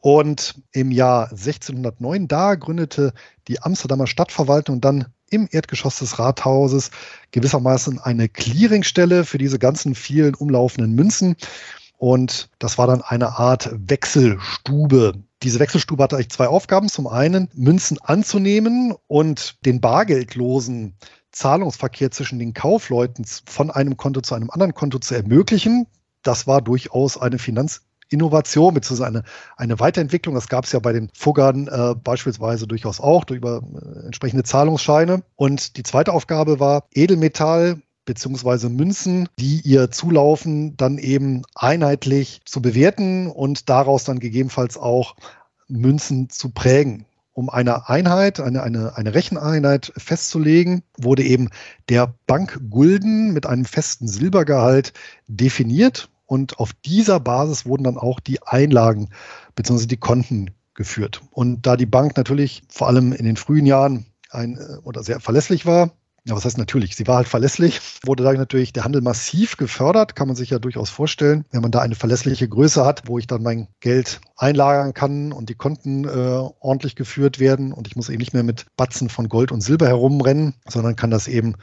Und 0.00 0.62
im 0.72 0.90
Jahr 0.90 1.30
1609, 1.30 2.28
da 2.28 2.54
gründete 2.54 3.12
die 3.48 3.62
Amsterdamer 3.62 4.06
Stadtverwaltung 4.06 4.80
dann 4.80 5.06
im 5.30 5.48
Erdgeschoss 5.50 5.98
des 5.98 6.18
Rathauses 6.18 6.90
gewissermaßen 7.32 7.98
eine 7.98 8.28
Clearingstelle 8.28 9.24
für 9.24 9.38
diese 9.38 9.58
ganzen 9.58 9.94
vielen 9.94 10.34
umlaufenden 10.34 10.94
Münzen. 10.94 11.36
Und 11.98 12.50
das 12.58 12.78
war 12.78 12.86
dann 12.86 13.02
eine 13.02 13.38
Art 13.38 13.70
Wechselstube. 13.72 15.14
Diese 15.42 15.58
Wechselstube 15.58 16.02
hatte 16.02 16.16
eigentlich 16.16 16.30
zwei 16.30 16.48
Aufgaben. 16.48 16.88
Zum 16.88 17.06
einen 17.06 17.48
Münzen 17.54 17.98
anzunehmen 18.00 18.94
und 19.06 19.56
den 19.64 19.80
bargeldlosen 19.80 20.94
Zahlungsverkehr 21.32 22.10
zwischen 22.10 22.38
den 22.38 22.54
Kaufleuten 22.54 23.24
von 23.46 23.70
einem 23.70 23.96
Konto 23.96 24.20
zu 24.20 24.34
einem 24.34 24.50
anderen 24.50 24.74
Konto 24.74 24.98
zu 24.98 25.14
ermöglichen. 25.14 25.86
Das 26.22 26.46
war 26.46 26.62
durchaus 26.62 27.18
eine 27.18 27.38
Finanz 27.38 27.82
Innovation 28.08 28.74
bzw. 28.74 29.04
Eine, 29.04 29.22
eine 29.56 29.80
Weiterentwicklung. 29.80 30.34
Das 30.34 30.48
gab 30.48 30.64
es 30.64 30.72
ja 30.72 30.78
bei 30.78 30.92
den 30.92 31.10
Fuggern 31.14 31.68
äh, 31.68 31.94
beispielsweise 31.94 32.66
durchaus 32.66 33.00
auch 33.00 33.24
durch 33.24 33.38
über 33.38 33.62
äh, 33.62 34.06
entsprechende 34.06 34.44
Zahlungsscheine. 34.44 35.22
Und 35.34 35.76
die 35.76 35.82
zweite 35.82 36.12
Aufgabe 36.12 36.60
war, 36.60 36.84
Edelmetall 36.94 37.80
beziehungsweise 38.04 38.70
Münzen, 38.70 39.28
die 39.38 39.60
ihr 39.62 39.90
zulaufen, 39.90 40.76
dann 40.76 40.96
eben 40.96 41.42
einheitlich 41.54 42.40
zu 42.44 42.62
bewerten 42.62 43.26
und 43.26 43.68
daraus 43.68 44.04
dann 44.04 44.20
gegebenenfalls 44.20 44.78
auch 44.78 45.16
Münzen 45.68 46.30
zu 46.30 46.50
prägen. 46.50 47.04
Um 47.32 47.50
eine 47.50 47.90
Einheit, 47.90 48.40
eine, 48.40 48.62
eine, 48.62 48.96
eine 48.96 49.12
Recheneinheit 49.12 49.92
festzulegen, 49.96 50.82
wurde 50.96 51.22
eben 51.22 51.50
der 51.90 52.14
Bankgulden 52.26 53.34
mit 53.34 53.44
einem 53.44 53.66
festen 53.66 54.08
Silbergehalt 54.08 54.94
definiert 55.26 56.08
und 56.26 56.58
auf 56.58 56.72
dieser 56.84 57.20
Basis 57.20 57.66
wurden 57.66 57.84
dann 57.84 57.98
auch 57.98 58.20
die 58.20 58.42
Einlagen 58.42 59.08
bzw. 59.54 59.86
die 59.86 59.96
Konten 59.96 60.50
geführt. 60.74 61.22
Und 61.30 61.66
da 61.66 61.76
die 61.76 61.86
Bank 61.86 62.16
natürlich 62.16 62.62
vor 62.68 62.88
allem 62.88 63.12
in 63.12 63.24
den 63.24 63.36
frühen 63.36 63.66
Jahren 63.66 64.06
ein 64.30 64.58
äh, 64.58 64.76
oder 64.82 65.02
sehr 65.02 65.20
verlässlich 65.20 65.66
war, 65.66 65.92
ja, 66.26 66.34
was 66.34 66.44
heißt 66.44 66.58
natürlich? 66.58 66.96
Sie 66.96 67.06
war 67.06 67.16
halt 67.16 67.28
verlässlich, 67.28 67.80
wurde 68.04 68.24
da 68.24 68.32
natürlich 68.32 68.72
der 68.72 68.82
Handel 68.82 69.00
massiv 69.00 69.56
gefördert, 69.56 70.16
kann 70.16 70.26
man 70.26 70.36
sich 70.36 70.50
ja 70.50 70.58
durchaus 70.58 70.90
vorstellen. 70.90 71.44
Wenn 71.52 71.62
man 71.62 71.70
da 71.70 71.80
eine 71.80 71.94
verlässliche 71.94 72.48
Größe 72.48 72.84
hat, 72.84 73.04
wo 73.06 73.18
ich 73.18 73.28
dann 73.28 73.44
mein 73.44 73.68
Geld 73.78 74.20
einlagern 74.36 74.92
kann 74.92 75.30
und 75.30 75.48
die 75.50 75.54
Konten 75.54 76.04
äh, 76.04 76.08
ordentlich 76.08 76.96
geführt 76.96 77.38
werden 77.38 77.72
und 77.72 77.86
ich 77.86 77.94
muss 77.94 78.08
eben 78.08 78.18
nicht 78.18 78.34
mehr 78.34 78.42
mit 78.42 78.66
Batzen 78.76 79.08
von 79.08 79.28
Gold 79.28 79.52
und 79.52 79.60
Silber 79.60 79.86
herumrennen, 79.86 80.54
sondern 80.68 80.96
kann 80.96 81.12
das 81.12 81.28
eben 81.28 81.54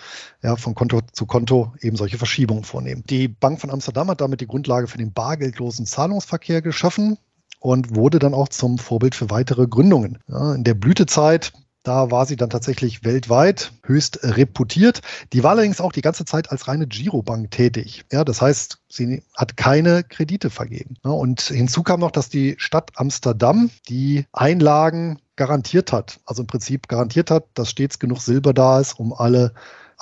ja, 0.42 0.56
von 0.56 0.76
Konto 0.76 1.02
zu 1.12 1.26
Konto 1.26 1.74
eben 1.82 1.98
solche 1.98 2.18
Verschiebungen 2.18 2.64
vornehmen. 2.64 3.04
Die 3.10 3.28
Bank 3.28 3.60
von 3.60 3.70
Amsterdam 3.70 4.10
hat 4.10 4.22
damit 4.22 4.40
die 4.40 4.48
Grundlage 4.48 4.88
für 4.88 4.98
den 4.98 5.12
bargeldlosen 5.12 5.86
Zahlungsverkehr 5.86 6.62
geschaffen 6.62 7.18
und 7.60 7.96
wurde 7.96 8.20
dann 8.20 8.34
auch 8.34 8.48
zum 8.48 8.78
Vorbild 8.78 9.16
für 9.16 9.30
weitere 9.30 9.68
Gründungen. 9.68 10.20
Ja, 10.28 10.54
in 10.56 10.64
der 10.64 10.74
Blütezeit 10.74 11.52
da 11.84 12.12
war 12.12 12.26
sie 12.26 12.36
dann 12.38 12.50
tatsächlich 12.50 13.04
weltweit 13.04 13.74
höchst 13.84 14.20
reputiert. 14.24 15.02
Die 15.34 15.44
war 15.44 15.52
allerdings 15.52 15.82
auch 15.82 15.92
die 15.92 16.02
ganze 16.02 16.26
Zeit 16.26 16.50
als 16.52 16.68
reine 16.68 16.88
Girobank 16.88 17.52
tätig. 17.52 18.06
Ja, 18.12 18.24
das 18.24 18.42
heißt, 18.42 18.80
sie 18.88 19.22
hat 19.36 19.58
keine 19.58 20.04
Kredite 20.04 20.50
vergeben. 20.50 20.96
Und 21.04 21.42
hinzu 21.42 21.84
kam 21.84 22.00
noch, 22.00 22.12
dass 22.12 22.30
die 22.30 22.56
Stadt 22.58 22.92
Amsterdam 22.96 23.70
die 23.90 24.26
Einlagen 24.32 25.20
garantiert 25.36 25.92
hat. 25.92 26.20
Also 26.26 26.44
im 26.44 26.48
Prinzip 26.48 26.88
garantiert 26.88 27.32
hat, 27.32 27.46
dass 27.54 27.70
stets 27.70 28.00
genug 28.00 28.22
Silber 28.22 28.54
da 28.54 28.80
ist, 28.80 29.00
um 29.00 29.14
alle 29.14 29.54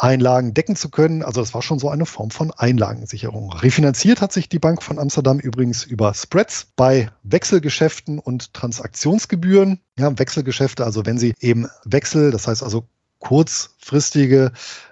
Einlagen 0.02 0.54
decken 0.54 0.76
zu 0.76 0.89
können. 0.89 1.22
Also 1.22 1.41
das 1.41 1.54
war 1.54 1.62
schon 1.62 1.78
so 1.78 1.89
eine 1.89 2.06
Form 2.06 2.32
von 2.32 2.52
Einlagensicherung. 2.52 3.54
Refinanziert 3.54 4.22
hat 4.22 4.34
sich 4.34 4.49
die 4.49 4.60
Bank 4.60 4.82
von 4.82 4.97
Amsterdam 4.97 5.39
übrigens 5.39 5.84
über 5.84 6.14
Spreads 6.14 6.68
bei 6.76 7.12
Wechselgeschäften 7.24 8.18
und 8.18 8.54
Transaktionsgebühren. 8.54 9.80
Ja, 9.99 10.18
Wechselgeschäfte, 10.18 10.86
also 10.86 11.06
wenn 11.06 11.20
Sie 11.20 11.34
eben 11.39 11.68
Wechsel, 11.86 12.32
das 12.32 12.47
heißt 12.47 12.64
also 12.64 12.88
kurzfristige 13.20 14.52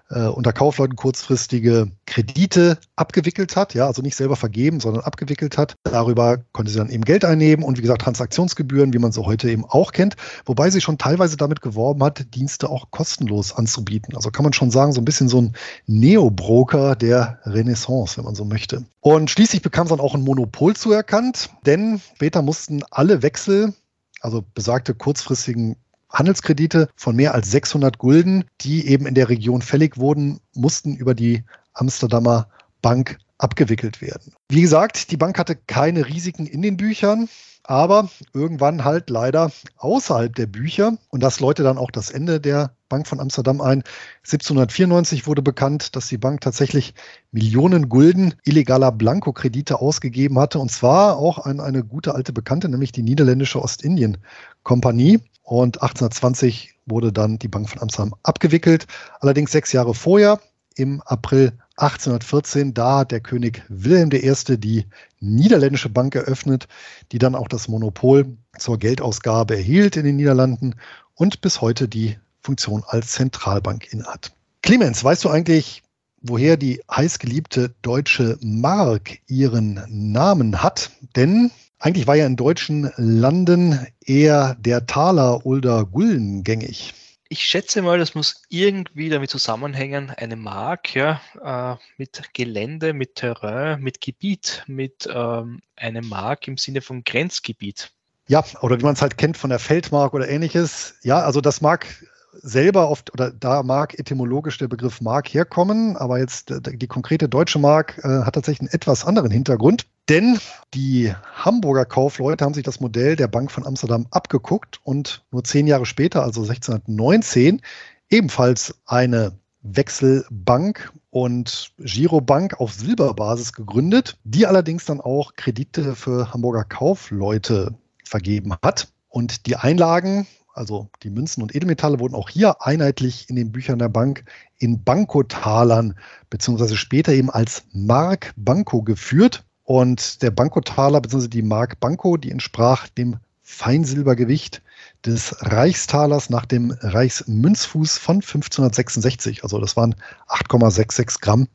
äh, 0.10 0.28
unter 0.28 0.53
Kaufleuten 0.53 0.95
kurzfristige 0.95 1.91
Kredite 2.05 2.78
abgewickelt 2.95 3.55
hat, 3.55 3.74
ja, 3.74 3.86
also 3.86 4.01
nicht 4.01 4.16
selber 4.16 4.36
vergeben, 4.36 4.80
sondern 4.80 5.03
abgewickelt 5.03 5.57
hat. 5.57 5.76
Darüber 5.84 6.39
konnte 6.51 6.72
sie 6.72 6.78
dann 6.78 6.89
eben 6.89 7.03
Geld 7.03 7.26
einnehmen 7.26 7.64
und 7.64 7.78
wie 7.78 7.82
gesagt 7.82 8.01
Transaktionsgebühren, 8.01 8.93
wie 8.93 8.99
man 8.99 9.12
sie 9.12 9.24
heute 9.24 9.49
eben 9.49 9.66
auch 9.66 9.91
kennt, 9.91 10.16
wobei 10.45 10.70
sie 10.70 10.82
schon 10.82 10.97
teilweise 10.97 11.38
damit 11.38 11.62
geworben 11.62 12.03
hat, 12.03 12.34
Dienste 12.36 12.70
auch 12.70 12.91
kostenlos 12.91 13.53
anzubieten. 13.53 14.16
Also 14.16 14.32
kann 14.32 14.43
man 14.43 14.53
schon 14.53 14.72
sagen, 14.72 14.91
so 14.91 15.01
ein 15.01 15.05
bisschen 15.05 15.30
so 15.30 15.41
ein 15.41 15.53
Neo-Broker 15.86 16.95
der 16.95 17.39
Renaissance, 17.45 18.18
wenn 18.18 18.26
man 18.26 18.36
so 18.36 18.45
möchte. 18.45 18.86
Und 19.01 19.30
schließlich 19.30 19.62
bekam 19.62 19.88
sie 19.88 19.91
dann 19.91 20.03
auch 20.05 20.16
ein 20.16 20.24
Monopol 20.24 20.76
zuerkannt, 20.76 21.49
denn 21.66 22.01
später 22.16 22.41
mussten 22.41 22.82
alle 22.91 23.22
Wechsel 23.22 23.74
also 24.22 24.43
besagte 24.53 24.93
kurzfristigen 24.93 25.78
Handelskredite 26.10 26.89
von 26.95 27.16
mehr 27.16 27.34
als 27.34 27.51
600 27.51 27.97
Gulden, 27.97 28.45
die 28.62 28.88
eben 28.88 29.05
in 29.05 29.16
der 29.16 29.30
Region 29.30 29.62
fällig 29.62 29.97
wurden, 29.97 30.39
mussten 30.53 30.95
über 30.95 31.14
die 31.14 31.43
Amsterdamer 31.74 32.47
Bank 32.82 33.18
abgewickelt 33.38 34.01
werden. 34.01 34.34
Wie 34.49 34.62
gesagt, 34.62 35.12
die 35.12 35.18
Bank 35.18 35.38
hatte 35.39 35.55
keine 35.55 36.07
Risiken 36.07 36.45
in 36.45 36.62
den 36.62 36.78
Büchern, 36.78 37.30
aber 37.64 38.10
irgendwann 38.34 38.84
halt 38.84 39.10
leider 39.10 39.51
außerhalb 39.78 40.34
der 40.36 40.47
Bücher. 40.47 40.97
Und 41.10 41.22
das 41.22 41.39
läutet 41.39 41.66
dann 41.66 41.78
auch 41.78 41.91
das 41.91 42.10
Ende 42.10 42.41
der 42.41 42.76
Bank 42.89 43.07
von 43.07 43.20
Amsterdam 43.20 43.62
ein. 43.62 43.84
1794 44.24 45.28
wurde 45.28 45.41
bekannt, 45.41 45.95
dass 45.95 46.07
die 46.07 46.18
Bank 46.18 46.41
tatsächlich 46.41 46.95
Millionen 47.32 47.88
Gulden 47.88 48.34
illegaler 48.43 48.91
Blankokredite 48.91 49.80
ausgegeben 49.80 50.39
hatte. 50.39 50.60
Und 50.60 50.72
zwar 50.72 51.18
auch 51.18 51.45
an 51.45 51.60
eine 51.60 51.84
gute 51.84 52.16
alte 52.16 52.34
Bekannte, 52.34 52.68
nämlich 52.70 52.91
die 52.91 53.03
niederländische 53.03 53.62
Ostindien-Kompanie. 53.62 55.20
Und 55.50 55.82
1820 55.82 56.76
wurde 56.86 57.12
dann 57.12 57.39
die 57.39 57.47
Bank 57.47 57.68
von 57.68 57.82
Amsterdam 57.82 58.14
abgewickelt. 58.22 58.86
Allerdings 59.20 59.52
sechs 59.52 59.72
Jahre 59.72 59.95
vorher, 59.95 60.39
im 60.76 61.02
April 61.02 61.54
1814, 61.78 62.76
da 62.76 63.00
hat 63.00 63.12
der 63.12 63.20
König 63.20 63.64
Wilhelm 63.68 64.12
I. 64.14 64.58
die 64.60 64.86
niederländische 65.20 65.89
Bank 65.89 66.14
eröffnet, 66.14 66.68
die 67.12 67.18
dann 67.18 67.34
auch 67.34 67.47
das 67.47 67.68
Monopol 67.68 68.38
zur 68.60 68.78
Geldausgabe 68.78 69.56
erhielt 69.56 69.97
in 69.97 70.06
den 70.06 70.18
Niederlanden 70.18 70.76
und 71.16 71.41
bis 71.41 71.62
heute 71.62 71.88
die 71.88 72.20
Funktion 72.41 72.84
als 72.86 73.14
Zentralbank 73.14 73.91
innehat. 73.91 74.32
Clemens, 74.62 75.04
weißt 75.04 75.24
du 75.24 75.30
eigentlich, 75.30 75.82
woher 76.22 76.58
die 76.58 76.84
heißgeliebte 76.91 77.74
deutsche 77.82 78.38
Mark 78.41 79.18
ihren 79.26 79.84
Namen 79.88 80.62
hat? 80.62 80.91
Denn 81.16 81.50
eigentlich 81.80 82.07
war 82.07 82.15
ja 82.15 82.25
in 82.25 82.36
deutschen 82.36 82.91
Landen 82.97 83.88
eher 84.05 84.55
der 84.59 84.86
Taler 84.86 85.45
oder 85.45 85.86
Gulden 85.86 86.43
gängig. 86.43 86.93
Ich 87.30 87.43
schätze 87.43 87.82
mal, 87.84 87.99
das 87.99 88.15
muss 88.15 88.41
irgendwie 88.49 89.09
damit 89.09 89.30
zusammenhängen, 89.30 90.09
eine 90.09 90.36
Mark 90.36 90.95
ja, 90.95 91.21
äh, 91.43 91.77
mit 91.97 92.34
Gelände, 92.34 92.93
mit 92.93 93.15
Terrain, 93.15 93.82
mit 93.82 94.01
Gebiet, 94.01 94.63
mit 94.65 95.07
ähm, 95.13 95.61
einem 95.75 96.09
Mark 96.09 96.47
im 96.47 96.57
Sinne 96.57 96.82
von 96.82 97.03
Grenzgebiet. 97.03 97.91
Ja, 98.27 98.43
oder 98.61 98.80
wie 98.80 98.84
man 98.84 98.93
es 98.93 99.01
halt 99.01 99.17
kennt 99.17 99.38
von 99.38 99.49
der 99.51 99.59
Feldmark 99.59 100.13
oder 100.13 100.27
ähnliches. 100.27 100.95
Ja, 101.03 101.19
also 101.19 101.39
das 101.39 101.61
mag 101.61 101.86
selber 102.34 102.89
oft, 102.89 103.13
oder 103.13 103.32
da 103.32 103.63
mag 103.63 103.97
etymologisch 103.97 104.57
der 104.57 104.67
Begriff 104.67 105.01
Mark 105.01 105.27
herkommen, 105.30 105.97
aber 105.97 106.19
jetzt 106.19 106.51
äh, 106.51 106.61
die 106.61 106.88
konkrete 106.88 107.30
deutsche 107.30 107.59
Mark 107.59 107.99
äh, 108.03 108.23
hat 108.23 108.36
tatsächlich 108.36 108.61
einen 108.61 108.73
etwas 108.73 109.05
anderen 109.05 109.32
Hintergrund. 109.32 109.86
Denn 110.09 110.39
die 110.73 111.13
Hamburger 111.36 111.86
Kaufleute 111.86 112.43
haben 112.43 112.53
sich 112.53 112.63
das 112.63 112.80
Modell 112.80 113.15
der 113.15 113.27
Bank 113.27 113.51
von 113.51 113.65
Amsterdam 113.65 114.07
abgeguckt 114.09 114.80
und 114.84 115.23
nur 115.32 115.43
zehn 115.43 115.67
Jahre 115.67 115.86
später, 115.86 116.23
also 116.23 116.41
1619, 116.41 117.61
ebenfalls 118.09 118.73
eine 118.86 119.38
Wechselbank 119.61 120.91
und 121.11 121.73
Girobank 121.77 122.59
auf 122.59 122.73
Silberbasis 122.73 123.53
gegründet, 123.53 124.17
die 124.23 124.47
allerdings 124.47 124.86
dann 124.86 125.01
auch 125.01 125.34
Kredite 125.36 125.95
für 125.95 126.34
Hamburger 126.34 126.63
Kaufleute 126.63 127.75
vergeben 128.03 128.55
hat. 128.63 128.88
Und 129.09 129.47
die 129.47 129.55
Einlagen 129.55 130.27
also 130.60 130.89
die 131.03 131.10
Münzen 131.10 131.41
und 131.41 131.55
Edelmetalle 131.55 131.99
wurden 132.01 132.16
auch 132.16 132.28
hier 132.28 132.62
einheitlich 132.62 133.30
in 133.30 133.38
den 133.38 133.51
Büchern 133.53 133.80
der 133.80 133.88
Bank 133.88 134.26
in 134.57 134.84
Bankotalern 134.84 135.95
beziehungsweise 136.30 136.76
später 136.76 137.14
eben 137.14 137.30
als 137.30 137.64
Mark 137.72 138.34
Banco 138.36 138.84
geführt. 138.84 139.45
Und 139.64 140.22
der 140.22 140.32
Bankotaler 140.32 140.99
beziehungsweise 140.99 141.30
die 141.30 141.43
Mark 141.43 141.80
Banco, 141.80 142.18
die 142.18 142.32
entsprach 142.32 142.89
dem 142.89 143.18
Feinsilbergewicht 143.41 144.62
des 145.05 145.36
Reichstalers 145.39 146.30
nach 146.30 146.45
dem 146.45 146.72
Reichsmünzfuß 146.72 147.97
von 147.97 148.18
1566. 148.18 149.43
Also 149.43 149.60
das 149.60 149.78
waren 149.78 149.95
8,66 150.28 151.22
Gramm 151.22 151.47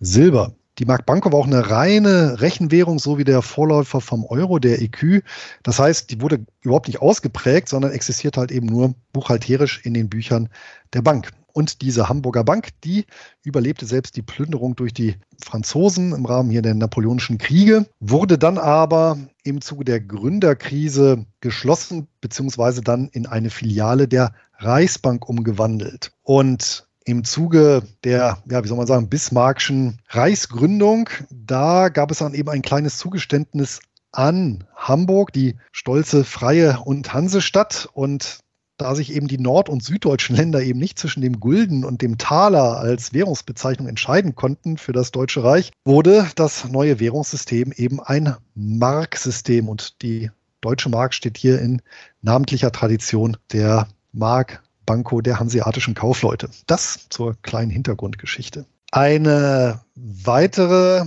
Silber. 0.00 0.52
Die 0.80 0.86
Mark 0.86 1.04
Banco 1.04 1.30
war 1.30 1.38
auch 1.38 1.46
eine 1.46 1.68
reine 1.68 2.40
Rechenwährung, 2.40 2.98
so 2.98 3.18
wie 3.18 3.24
der 3.24 3.42
Vorläufer 3.42 4.00
vom 4.00 4.24
Euro, 4.24 4.58
der 4.58 4.80
EQ. 4.80 5.22
Das 5.62 5.78
heißt, 5.78 6.10
die 6.10 6.22
wurde 6.22 6.46
überhaupt 6.62 6.88
nicht 6.88 7.02
ausgeprägt, 7.02 7.68
sondern 7.68 7.92
existiert 7.92 8.38
halt 8.38 8.50
eben 8.50 8.66
nur 8.66 8.94
buchhalterisch 9.12 9.82
in 9.84 9.92
den 9.92 10.08
Büchern 10.08 10.48
der 10.94 11.02
Bank. 11.02 11.32
Und 11.52 11.82
diese 11.82 12.08
Hamburger 12.08 12.44
Bank, 12.44 12.70
die 12.82 13.04
überlebte 13.44 13.84
selbst 13.84 14.16
die 14.16 14.22
Plünderung 14.22 14.74
durch 14.74 14.94
die 14.94 15.16
Franzosen 15.44 16.14
im 16.14 16.24
Rahmen 16.24 16.48
hier 16.48 16.62
der 16.62 16.74
napoleonischen 16.74 17.36
Kriege, 17.36 17.84
wurde 17.98 18.38
dann 18.38 18.56
aber 18.56 19.18
im 19.44 19.60
Zuge 19.60 19.84
der 19.84 20.00
Gründerkrise 20.00 21.26
geschlossen, 21.40 22.08
beziehungsweise 22.22 22.80
dann 22.80 23.08
in 23.08 23.26
eine 23.26 23.50
Filiale 23.50 24.08
der 24.08 24.32
Reichsbank 24.56 25.28
umgewandelt. 25.28 26.12
Und 26.22 26.88
im 27.04 27.24
Zuge 27.24 27.82
der, 28.04 28.38
ja, 28.48 28.62
wie 28.62 28.68
soll 28.68 28.76
man 28.76 28.86
sagen, 28.86 29.08
bismarckschen 29.08 29.98
Reichsgründung, 30.08 31.08
da 31.30 31.88
gab 31.88 32.10
es 32.10 32.18
dann 32.18 32.34
eben 32.34 32.48
ein 32.48 32.62
kleines 32.62 32.98
Zugeständnis 32.98 33.80
an 34.12 34.64
Hamburg, 34.74 35.32
die 35.32 35.56
stolze 35.72 36.24
Freie 36.24 36.80
und 36.84 37.12
Hansestadt. 37.12 37.88
Und 37.92 38.40
da 38.80 38.94
sich 38.94 39.12
eben 39.14 39.28
die 39.28 39.38
nord- 39.38 39.68
und 39.68 39.82
süddeutschen 39.84 40.36
Länder 40.36 40.62
eben 40.62 40.78
nicht 40.78 40.98
zwischen 40.98 41.20
dem 41.20 41.38
Gulden 41.38 41.84
und 41.84 42.00
dem 42.00 42.16
Taler 42.16 42.78
als 42.78 43.12
Währungsbezeichnung 43.12 43.86
entscheiden 43.86 44.34
konnten 44.34 44.78
für 44.78 44.92
das 44.92 45.10
Deutsche 45.10 45.44
Reich, 45.44 45.70
wurde 45.84 46.26
das 46.34 46.68
neue 46.68 46.98
Währungssystem 46.98 47.72
eben 47.76 48.00
ein 48.00 48.36
Marksystem 48.54 49.68
und 49.68 50.00
die 50.02 50.30
deutsche 50.62 50.88
Mark 50.88 51.12
steht 51.14 51.36
hier 51.36 51.60
in 51.60 51.82
namentlicher 52.22 52.72
Tradition 52.72 53.36
der 53.52 53.88
Mark 54.12 54.62
Banco 54.90 55.20
der 55.20 55.38
hanseatischen 55.38 55.94
Kaufleute. 55.94 56.50
Das 56.66 57.08
zur 57.10 57.36
kleinen 57.42 57.70
Hintergrundgeschichte. 57.70 58.66
Eine 58.90 59.82
weitere 59.94 61.06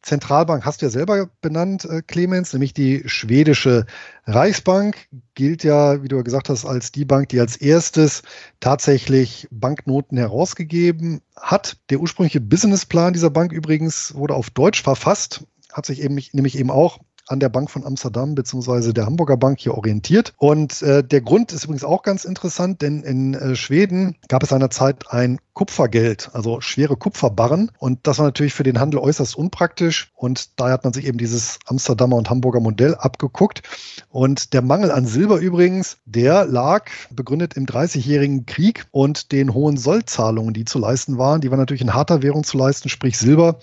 Zentralbank 0.00 0.64
hast 0.64 0.80
du 0.80 0.86
ja 0.86 0.90
selber 0.90 1.28
benannt, 1.42 1.84
äh, 1.84 2.00
Clemens, 2.00 2.54
nämlich 2.54 2.72
die 2.72 3.02
schwedische 3.04 3.84
Reichsbank 4.24 5.08
gilt 5.34 5.62
ja, 5.62 6.02
wie 6.02 6.08
du 6.08 6.24
gesagt 6.24 6.48
hast, 6.48 6.64
als 6.64 6.90
die 6.90 7.04
Bank, 7.04 7.28
die 7.28 7.38
als 7.38 7.58
erstes 7.58 8.22
tatsächlich 8.60 9.46
Banknoten 9.50 10.16
herausgegeben 10.16 11.20
hat. 11.36 11.76
Der 11.90 12.00
ursprüngliche 12.00 12.40
Businessplan 12.40 13.12
dieser 13.12 13.28
Bank 13.28 13.52
übrigens 13.52 14.14
wurde 14.14 14.32
auf 14.32 14.48
Deutsch 14.48 14.82
verfasst, 14.82 15.44
hat 15.70 15.84
sich 15.84 16.00
eben 16.00 16.18
nämlich 16.32 16.58
eben 16.58 16.70
auch 16.70 16.98
an 17.28 17.40
der 17.40 17.48
Bank 17.48 17.70
von 17.70 17.84
Amsterdam 17.84 18.34
bzw. 18.34 18.92
der 18.92 19.06
Hamburger 19.06 19.36
Bank 19.36 19.60
hier 19.60 19.74
orientiert. 19.74 20.32
Und 20.36 20.82
äh, 20.82 21.04
der 21.04 21.20
Grund 21.20 21.52
ist 21.52 21.64
übrigens 21.64 21.84
auch 21.84 22.02
ganz 22.02 22.24
interessant, 22.24 22.82
denn 22.82 23.02
in 23.02 23.34
äh, 23.34 23.54
Schweden 23.54 24.16
gab 24.28 24.42
es 24.42 24.50
seinerzeit 24.50 25.10
ein 25.10 25.38
Kupfergeld, 25.58 26.30
also 26.34 26.60
schwere 26.60 26.96
Kupferbarren. 26.96 27.72
Und 27.78 28.06
das 28.06 28.18
war 28.18 28.26
natürlich 28.26 28.54
für 28.54 28.62
den 28.62 28.78
Handel 28.78 29.00
äußerst 29.00 29.36
unpraktisch. 29.36 30.12
Und 30.14 30.60
daher 30.60 30.74
hat 30.74 30.84
man 30.84 30.92
sich 30.92 31.04
eben 31.06 31.18
dieses 31.18 31.58
Amsterdamer 31.66 32.14
und 32.14 32.30
Hamburger 32.30 32.60
Modell 32.60 32.94
abgeguckt. 32.94 33.62
Und 34.08 34.52
der 34.52 34.62
Mangel 34.62 34.92
an 34.92 35.06
Silber 35.06 35.38
übrigens, 35.38 35.98
der 36.04 36.46
lag 36.46 36.84
begründet 37.10 37.54
im 37.54 37.66
Dreißigjährigen 37.66 38.46
Krieg 38.46 38.86
und 38.92 39.32
den 39.32 39.52
hohen 39.52 39.76
Sollzahlungen, 39.76 40.54
die 40.54 40.64
zu 40.64 40.78
leisten 40.78 41.18
waren. 41.18 41.40
Die 41.40 41.50
waren 41.50 41.58
natürlich 41.58 41.82
in 41.82 41.94
harter 41.94 42.22
Währung 42.22 42.44
zu 42.44 42.56
leisten, 42.56 42.88
sprich 42.88 43.18
Silber. 43.18 43.58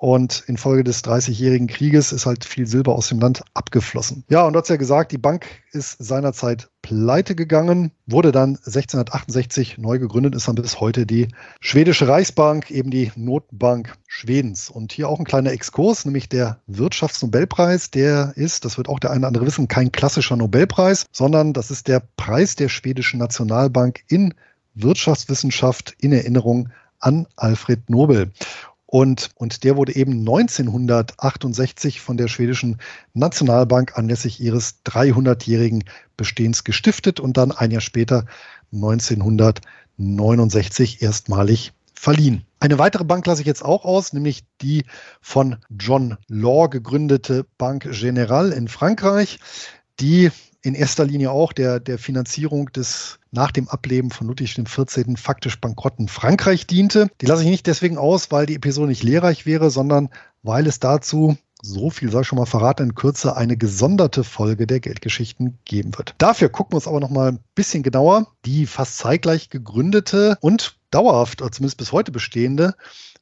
Und 0.00 0.44
infolge 0.46 0.82
des 0.82 1.02
Dreißigjährigen 1.02 1.66
Krieges 1.66 2.10
ist 2.10 2.24
halt 2.24 2.46
viel 2.46 2.66
Silber 2.66 2.94
aus 2.94 3.08
dem 3.08 3.20
Land 3.20 3.44
abgeflossen. 3.52 4.24
Ja, 4.30 4.46
und 4.46 4.54
du 4.54 4.58
hast 4.58 4.70
ja 4.70 4.76
gesagt, 4.76 5.12
die 5.12 5.18
Bank 5.18 5.44
ist 5.72 6.02
seinerzeit 6.02 6.70
pleite 6.80 7.34
gegangen, 7.34 7.92
wurde 8.06 8.32
dann 8.32 8.56
1668 8.56 9.76
neu 9.76 9.98
gegründet, 9.98 10.34
ist 10.34 10.48
dann 10.48 10.54
bis 10.54 10.80
heute 10.80 11.04
die 11.04 11.28
schwedische 11.60 12.08
Reichsbank, 12.08 12.70
eben 12.70 12.90
die 12.90 13.12
Notbank 13.14 13.92
Schwedens. 14.06 14.70
Und 14.70 14.92
hier 14.92 15.06
auch 15.06 15.18
ein 15.18 15.26
kleiner 15.26 15.52
Exkurs, 15.52 16.06
nämlich 16.06 16.30
der 16.30 16.60
Wirtschaftsnobelpreis, 16.66 17.90
der 17.90 18.32
ist, 18.36 18.64
das 18.64 18.78
wird 18.78 18.88
auch 18.88 19.00
der 19.00 19.10
eine 19.10 19.18
oder 19.18 19.28
andere 19.28 19.44
wissen, 19.44 19.68
kein 19.68 19.92
klassischer 19.92 20.36
Nobelpreis, 20.36 21.04
sondern 21.12 21.52
das 21.52 21.70
ist 21.70 21.88
der 21.88 22.02
Preis 22.16 22.56
der 22.56 22.70
schwedischen 22.70 23.18
Nationalbank 23.18 24.00
in 24.08 24.32
Wirtschaftswissenschaft 24.74 25.94
in 26.00 26.12
Erinnerung 26.12 26.70
an 27.00 27.26
Alfred 27.36 27.90
Nobel. 27.90 28.30
Und, 28.92 29.30
und 29.36 29.62
der 29.62 29.76
wurde 29.76 29.94
eben 29.94 30.18
1968 30.18 32.00
von 32.00 32.16
der 32.16 32.26
schwedischen 32.26 32.78
Nationalbank 33.14 33.96
anlässlich 33.96 34.40
ihres 34.40 34.84
300-jährigen 34.84 35.84
Bestehens 36.16 36.64
gestiftet 36.64 37.20
und 37.20 37.36
dann 37.36 37.52
ein 37.52 37.70
Jahr 37.70 37.82
später 37.82 38.24
1969 38.72 41.02
erstmalig 41.02 41.72
verliehen. 41.94 42.44
Eine 42.58 42.80
weitere 42.80 43.04
Bank 43.04 43.24
lasse 43.26 43.42
ich 43.42 43.46
jetzt 43.46 43.64
auch 43.64 43.84
aus, 43.84 44.12
nämlich 44.12 44.42
die 44.60 44.82
von 45.20 45.58
John 45.70 46.16
Law 46.26 46.68
gegründete 46.68 47.46
Bank 47.58 47.86
General 47.92 48.50
in 48.50 48.66
Frankreich, 48.66 49.38
die 50.00 50.32
in 50.62 50.74
erster 50.74 51.04
Linie 51.04 51.30
auch 51.30 51.52
der, 51.52 51.80
der 51.80 51.98
Finanzierung 51.98 52.70
des 52.72 53.18
nach 53.30 53.50
dem 53.50 53.68
Ableben 53.68 54.10
von 54.10 54.26
Ludwig 54.26 54.54
XIV. 54.62 55.16
faktisch 55.16 55.60
bankrotten 55.60 56.08
Frankreich 56.08 56.66
diente. 56.66 57.08
Die 57.20 57.26
lasse 57.26 57.42
ich 57.42 57.48
nicht 57.48 57.66
deswegen 57.66 57.96
aus, 57.96 58.30
weil 58.30 58.46
die 58.46 58.56
Episode 58.56 58.88
nicht 58.88 59.02
lehrreich 59.02 59.46
wäre, 59.46 59.70
sondern 59.70 60.10
weil 60.42 60.66
es 60.66 60.80
dazu 60.80 61.36
so 61.62 61.90
viel 61.90 62.10
sei 62.10 62.22
schon 62.22 62.38
mal 62.38 62.46
verraten, 62.46 62.88
in 62.88 62.94
Kürze 62.94 63.36
eine 63.36 63.56
gesonderte 63.56 64.24
Folge 64.24 64.66
der 64.66 64.80
Geldgeschichten 64.80 65.58
geben 65.64 65.96
wird. 65.96 66.14
Dafür 66.18 66.48
gucken 66.48 66.72
wir 66.72 66.76
uns 66.76 66.88
aber 66.88 67.00
noch 67.00 67.10
mal 67.10 67.32
ein 67.32 67.40
bisschen 67.54 67.82
genauer 67.82 68.28
die 68.44 68.66
fast 68.66 68.98
zeitgleich 68.98 69.50
gegründete 69.50 70.38
und 70.40 70.78
dauerhaft, 70.90 71.42
oder 71.42 71.52
zumindest 71.52 71.78
bis 71.78 71.92
heute 71.92 72.12
bestehende 72.12 72.74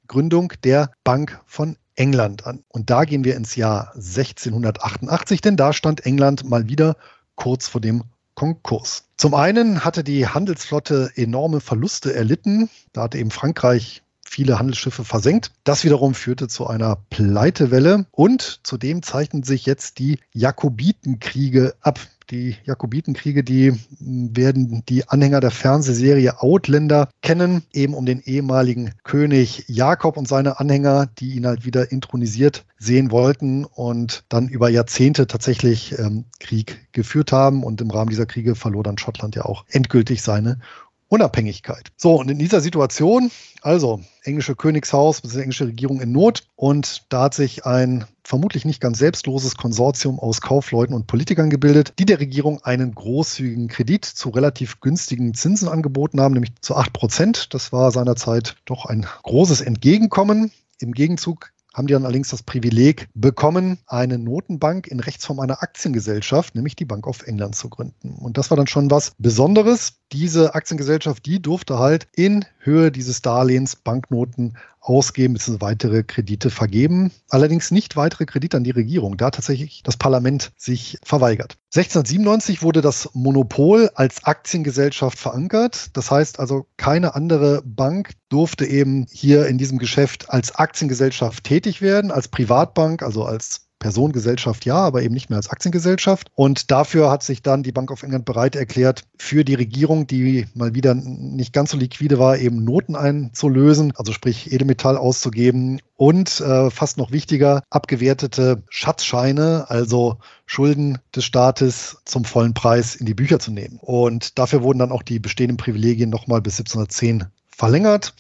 Gründung 0.07 0.53
der 0.62 0.93
Bank 1.05 1.41
von 1.47 1.76
England 1.97 2.47
an. 2.47 2.64
Und 2.68 2.91
da 2.91 3.05
gehen 3.05 3.24
wir 3.24 3.36
ins 3.36 3.57
Jahr 3.57 3.93
1688, 3.95 5.41
denn 5.41 5.57
da 5.57 5.72
stand 5.72 6.07
England 6.07 6.49
mal 6.49 6.68
wieder 6.68 6.97
kurz 7.39 7.68
vor 7.68 7.80
dem 7.80 8.05
Konkurs. 8.34 9.05
Zum 9.16 9.34
einen 9.34 9.84
hatte 9.84 10.05
die 10.05 10.28
Handelsflotte 10.28 11.11
enorme 11.16 11.61
Verluste 11.61 12.14
erlitten. 12.14 12.68
Da 12.93 13.03
hatte 13.03 13.18
eben 13.18 13.30
Frankreich 13.30 14.03
viele 14.28 14.58
Handelsschiffe 14.58 15.04
versenkt. 15.04 15.52
Das 15.64 15.84
wiederum 15.84 16.14
führte 16.14 16.48
zu 16.48 16.66
einer 16.66 16.96
Pleitewelle 17.10 18.06
und 18.10 18.60
zudem 18.62 19.02
zeichnen 19.02 19.42
sich 19.42 19.66
jetzt 19.66 19.98
die 19.98 20.18
Jakobitenkriege 20.32 21.74
ab. 21.80 21.98
Die 22.30 22.56
Jakobitenkriege, 22.64 23.42
die 23.42 23.72
werden 24.00 24.82
die 24.86 25.08
Anhänger 25.08 25.40
der 25.40 25.50
Fernsehserie 25.50 26.42
Outlander 26.42 27.08
kennen, 27.22 27.62
eben 27.72 27.94
um 27.94 28.04
den 28.04 28.20
ehemaligen 28.20 28.92
König 29.02 29.64
Jakob 29.66 30.18
und 30.18 30.28
seine 30.28 30.60
Anhänger, 30.60 31.06
die 31.06 31.36
ihn 31.36 31.46
halt 31.46 31.64
wieder 31.64 31.90
intronisiert 31.90 32.66
sehen 32.78 33.10
wollten 33.10 33.64
und 33.64 34.24
dann 34.28 34.48
über 34.48 34.68
Jahrzehnte 34.68 35.26
tatsächlich 35.26 35.98
ähm, 35.98 36.26
Krieg 36.38 36.86
geführt 36.92 37.32
haben. 37.32 37.64
Und 37.64 37.80
im 37.80 37.90
Rahmen 37.90 38.10
dieser 38.10 38.26
Kriege 38.26 38.54
verlor 38.54 38.84
dann 38.84 38.98
Schottland 38.98 39.34
ja 39.34 39.46
auch 39.46 39.64
endgültig 39.70 40.20
seine 40.22 40.60
Unabhängigkeit. 41.09 41.90
So, 41.96 42.16
und 42.16 42.30
in 42.30 42.38
dieser 42.38 42.61
Situation, 42.61 43.30
also 43.62 44.00
englische 44.22 44.54
Königshaus, 44.54 45.20
bzw. 45.22 45.40
englische 45.40 45.66
Regierung 45.66 46.00
in 46.00 46.12
Not, 46.12 46.44
und 46.54 47.04
da 47.09 47.24
hat 47.24 47.34
sich 47.34 47.64
ein 47.64 48.04
vermutlich 48.22 48.66
nicht 48.66 48.80
ganz 48.80 48.98
selbstloses 48.98 49.56
Konsortium 49.56 50.18
aus 50.18 50.42
Kaufleuten 50.42 50.94
und 50.94 51.06
Politikern 51.06 51.48
gebildet, 51.48 51.94
die 51.98 52.04
der 52.04 52.20
Regierung 52.20 52.62
einen 52.62 52.94
großzügigen 52.94 53.68
Kredit 53.68 54.04
zu 54.04 54.28
relativ 54.28 54.80
günstigen 54.80 55.32
Zinsen 55.32 55.68
angeboten 55.68 56.20
haben, 56.20 56.34
nämlich 56.34 56.52
zu 56.61 56.76
8 56.76 56.92
Prozent. 56.92 57.54
Das 57.54 57.72
war 57.72 57.90
seinerzeit 57.90 58.56
doch 58.66 58.84
ein 58.84 59.06
großes 59.22 59.62
Entgegenkommen. 59.62 60.52
Im 60.78 60.92
Gegenzug 60.92 61.52
haben 61.78 61.86
die 61.86 61.94
dann 61.94 62.04
allerdings 62.04 62.28
das 62.28 62.42
Privileg 62.42 63.08
bekommen, 63.14 63.78
eine 63.86 64.18
Notenbank 64.18 64.88
in 64.88 65.00
Rechtsform 65.00 65.38
einer 65.40 65.62
Aktiengesellschaft, 65.62 66.54
nämlich 66.56 66.74
die 66.74 66.84
Bank 66.84 67.06
of 67.06 67.22
England, 67.26 67.54
zu 67.54 67.70
gründen. 67.70 68.16
Und 68.16 68.36
das 68.36 68.50
war 68.50 68.56
dann 68.56 68.66
schon 68.66 68.90
was 68.90 69.12
Besonderes. 69.18 69.94
Diese 70.12 70.54
Aktiengesellschaft, 70.54 71.24
die 71.24 71.40
durfte 71.40 71.78
halt 71.78 72.08
in 72.14 72.44
Höhe 72.58 72.90
dieses 72.90 73.22
Darlehens 73.22 73.76
Banknoten 73.76 74.56
ausgeben 74.89 75.34
bzw. 75.34 75.61
weitere 75.61 76.03
Kredite 76.03 76.51
vergeben. 76.51 77.11
Allerdings 77.28 77.70
nicht 77.70 77.97
weitere 77.97 78.26
Kredite 78.26 78.57
an 78.57 78.64
die 78.64 78.70
Regierung. 78.70 79.16
Da 79.16 79.30
tatsächlich 79.30 79.82
das 79.82 79.97
Parlament 79.97 80.53
sich 80.57 80.99
verweigert. 81.03 81.59
1697 81.74 82.62
wurde 82.62 82.80
das 82.80 83.11
Monopol 83.12 83.91
als 83.95 84.24
Aktiengesellschaft 84.24 85.18
verankert. 85.18 85.91
Das 85.97 86.11
heißt 86.11 86.41
also, 86.41 86.66
keine 86.76 87.14
andere 87.14 87.62
Bank 87.64 88.12
durfte 88.30 88.64
eben 88.64 89.07
hier 89.11 89.47
in 89.47 89.59
diesem 89.59 89.78
Geschäft 89.78 90.30
als 90.30 90.55
Aktiengesellschaft 90.55 91.45
tätig 91.45 91.82
werden, 91.82 92.11
als 92.11 92.28
Privatbank, 92.28 93.03
also 93.03 93.24
als 93.24 93.67
Personengesellschaft 93.78 94.64
ja, 94.64 94.76
aber 94.76 95.02
eben 95.02 95.14
nicht 95.14 95.30
mehr 95.30 95.36
als 95.36 95.50
Aktiengesellschaft. 95.50 96.28
Und 96.34 96.70
dafür 96.70 97.10
hat 97.10 97.22
sich 97.22 97.42
dann 97.42 97.62
die 97.62 97.72
Bank 97.72 97.90
of 97.90 98.02
England 98.02 98.24
bereit 98.24 98.56
erklärt, 98.56 99.04
für 99.16 99.44
die 99.44 99.54
Regierung, 99.54 100.06
die 100.06 100.46
mal 100.54 100.74
wieder 100.74 100.94
nicht 100.94 101.52
ganz 101.52 101.70
so 101.70 101.76
liquide 101.76 102.18
war, 102.18 102.38
eben 102.38 102.64
Noten 102.64 102.96
einzulösen, 102.96 103.92
also 103.96 104.12
sprich 104.12 104.52
Edelmetall 104.52 104.96
auszugeben 104.96 105.80
und 105.96 106.40
äh, 106.40 106.70
fast 106.70 106.96
noch 106.96 107.10
wichtiger, 107.10 107.62
abgewertete 107.70 108.62
Schatzscheine, 108.68 109.66
also 109.68 110.18
Schulden 110.46 110.98
des 111.14 111.24
Staates 111.24 111.98
zum 112.04 112.24
vollen 112.24 112.54
Preis 112.54 112.94
in 112.94 113.06
die 113.06 113.14
Bücher 113.14 113.38
zu 113.38 113.50
nehmen. 113.50 113.78
Und 113.80 114.38
dafür 114.38 114.62
wurden 114.62 114.78
dann 114.78 114.92
auch 114.92 115.02
die 115.02 115.18
bestehenden 115.18 115.56
Privilegien 115.56 116.10
nochmal 116.10 116.40
bis 116.40 116.58
1710 116.58 117.26
verlängert. 117.58 118.14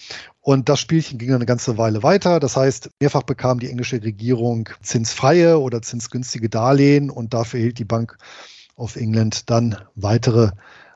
Und 0.48 0.70
das 0.70 0.80
Spielchen 0.80 1.18
ging 1.18 1.34
eine 1.34 1.44
ganze 1.44 1.76
Weile 1.76 2.02
weiter. 2.02 2.40
Das 2.40 2.56
heißt, 2.56 2.88
mehrfach 3.00 3.22
bekam 3.22 3.60
die 3.60 3.68
englische 3.68 4.02
Regierung 4.02 4.70
zinsfreie 4.80 5.60
oder 5.60 5.82
zinsgünstige 5.82 6.48
Darlehen 6.48 7.10
und 7.10 7.34
dafür 7.34 7.60
erhielt 7.60 7.78
die 7.78 7.84
Bank 7.84 8.16
of 8.74 8.96
England 8.96 9.50
dann 9.50 9.76
weitere 9.94 10.52